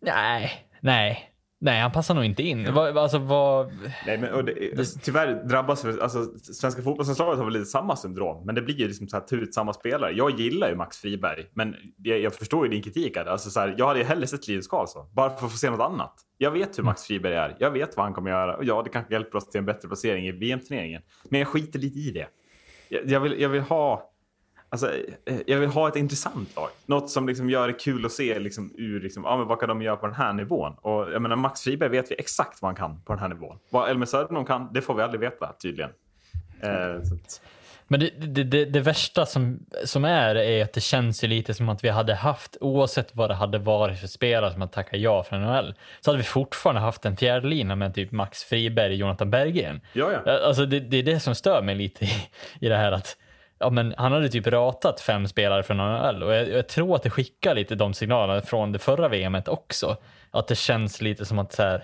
[0.01, 0.51] nej,
[0.81, 1.29] nej,
[1.59, 2.73] nej, han passar nog inte in.
[2.73, 3.71] Vad- Alltså vad...
[4.05, 8.45] Nej, men, och det, alltså, tyvärr drabbas alltså, svenska fotbollslandslaget har väl lite samma syndrom.
[8.45, 10.11] Men det blir ju liksom så här, ta ut samma spelare.
[10.11, 13.17] Jag gillar ju Max Friberg, men jag, jag förstår ju din kritik.
[13.17, 13.25] Här.
[13.25, 15.69] Alltså, så här, jag hade ju hellre sett Linus Karlsson, bara för att få se
[15.69, 16.13] något annat.
[16.37, 17.55] Jag vet hur Max Friberg är.
[17.59, 18.57] Jag vet vad han kommer göra.
[18.57, 21.01] Och ja, det kanske hjälper oss till en bättre placering i VM-turneringen.
[21.29, 22.27] Men jag skiter lite i det.
[22.89, 24.10] Jag, jag, vill, jag vill ha...
[24.73, 24.91] Alltså,
[25.25, 26.69] eh, jag vill ha ett intressant lag.
[26.85, 29.69] Något som liksom gör det kul att se liksom, ur liksom, ja, men vad kan
[29.69, 30.73] de göra på den här nivån.
[30.81, 33.57] Och, jag menar, Max Friberg vet vi exakt vad han kan på den här nivån.
[33.69, 35.91] Vad Elmer Söderblom kan, det får vi aldrig veta tydligen.
[36.61, 37.41] Eh, så att,
[37.87, 41.53] Men det, det, det, det värsta som, som är, är att det känns ju lite
[41.53, 44.99] som att vi hade haft, oavsett vad det hade varit för spelare som hade tackat
[44.99, 48.95] ja för NHL, så hade vi fortfarande haft en fjärde lina med typ Max Friberg,
[48.95, 49.81] Jonathan Berggren.
[49.93, 50.39] ja, ja.
[50.47, 52.11] Alltså det, det är det som stör mig lite i,
[52.59, 53.17] i det här att
[53.61, 57.03] ja, men han hade typ ratat fem spelare från NHL och jag, jag tror att
[57.03, 59.97] det skickar lite de signalerna från det förra VMet också.
[60.31, 61.83] Att det känns lite som att så här,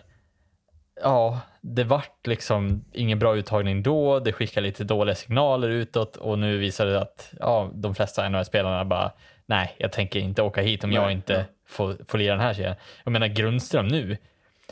[1.01, 6.39] ja, det vart liksom ingen bra uttagning då, det skickar lite dåliga signaler utåt och
[6.39, 9.11] nu visar det att ja, de flesta NHL-spelarna bara
[9.45, 11.43] nej, jag tänker inte åka hit om jag Nej, inte ja.
[11.67, 12.75] får, får lira den här serien.
[13.03, 14.17] Jag menar Grundström nu,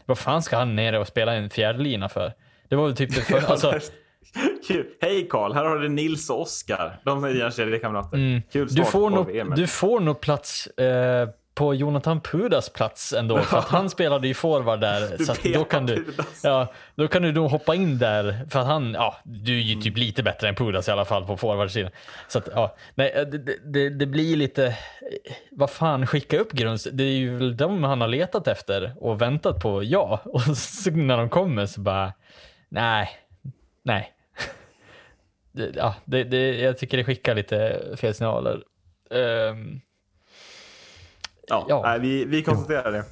[0.06, 2.34] vad fan ska han ner och spela en fjärdelina för?
[2.68, 3.80] Det var väl typ det för, alltså,
[4.68, 4.86] Kul.
[5.02, 7.00] Hej Karl, här har du Nils och Oskar.
[7.04, 8.10] De är dina kedjekamrater.
[8.10, 8.42] Kul Mm.
[8.52, 9.54] Du start får, på nog, VM.
[9.56, 14.34] du får nog plats eh, på Jonathan Pudas plats ändå, för att han spelade ju
[14.34, 15.18] forward där.
[15.18, 16.42] Du så då, kan du, Pudas.
[16.44, 19.82] ja, då kan du nog hoppa in där, för att han, ja, du är ju
[19.82, 21.92] typ lite bättre än Pudas i alla fall på forwardsidan.
[22.28, 23.38] Så att, ja, nej, eh, det,
[23.74, 24.74] det- det, blir lite, eh,
[25.52, 29.22] vad fan, skicka upp Grunds, det är ju väl de han har letat efter och
[29.22, 30.22] väntat på, ja.
[30.26, 32.14] Och så när de kommer så bara,
[32.70, 33.10] nej,
[33.84, 34.12] nej.
[35.56, 38.64] Det, ja, det, det, jag tycker det skickar lite fel signaler.
[39.12, 39.80] Ehm,
[41.48, 41.82] Ja, Ja.
[41.86, 43.04] Nej, vi, vi konstaterar det.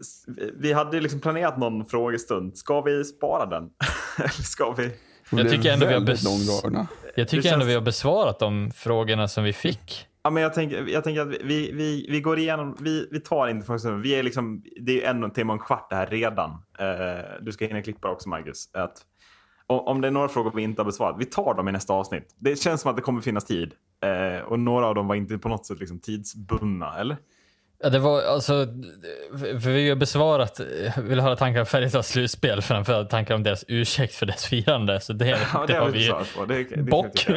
[0.00, 0.24] S-
[0.56, 2.56] vi hade liksom planerat någon frågestund.
[2.56, 3.62] Ska vi spara den?
[4.18, 4.90] Eller ska vi?
[5.30, 9.28] Jag tycker ändå vi har bes- jag tycker ändå känns- vi har besvarat de frågorna
[9.28, 10.06] som vi fick.
[10.22, 13.48] Ja, men jag, tänker, jag tänker att vi, vi, vi går igenom, vi, vi tar
[13.48, 14.02] inte frågestunden.
[14.02, 16.50] Vi är liksom, det är en timme och en kvart det här redan.
[16.78, 18.70] Eh, du ska hinna klippa också Marcus.
[18.72, 18.92] Att,
[19.66, 22.34] om, det är några frågor vi inte har besvarat, vi tar dem i nästa avsnitt.
[22.38, 23.72] Det känns som att det kommer finnas tid.
[24.04, 27.16] Eh, och några av dem var inte på något sätt liksom tidsbundna, eller?
[27.82, 28.66] Ja, det var alltså,
[29.38, 30.60] för vi har besvarat,
[31.02, 35.00] vill höra tankar om Färjestads slutspel framför tankar om deras ursäkt för dess firande.
[35.00, 36.44] Så det, Ja, det, har vi på.
[36.44, 37.26] Det, det vi Bock.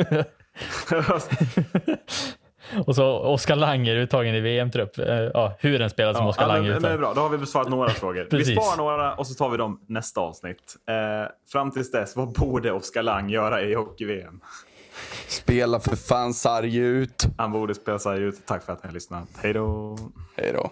[2.85, 4.97] Och så Oskar Langer uttagen i VM-trupp.
[4.99, 6.99] Eh, Ja, hur en spelar som Ja, Oskar ja, Langer men, men det är uttagen.
[7.01, 8.27] bra, då har vi besvarat några frågor.
[8.31, 10.75] Vi sparar några och så tar vi dem nästa avsnitt.
[10.89, 14.39] Eh, fram tills dess, vad borde Oskar Lang göra i hockey-VM?
[15.27, 17.27] Spela för fan sarg ut.
[17.37, 18.45] Han borde spela sig ut.
[18.45, 19.27] Tack för att ni har lyssnat.
[19.43, 19.97] Hej då!
[20.37, 20.71] Hej då.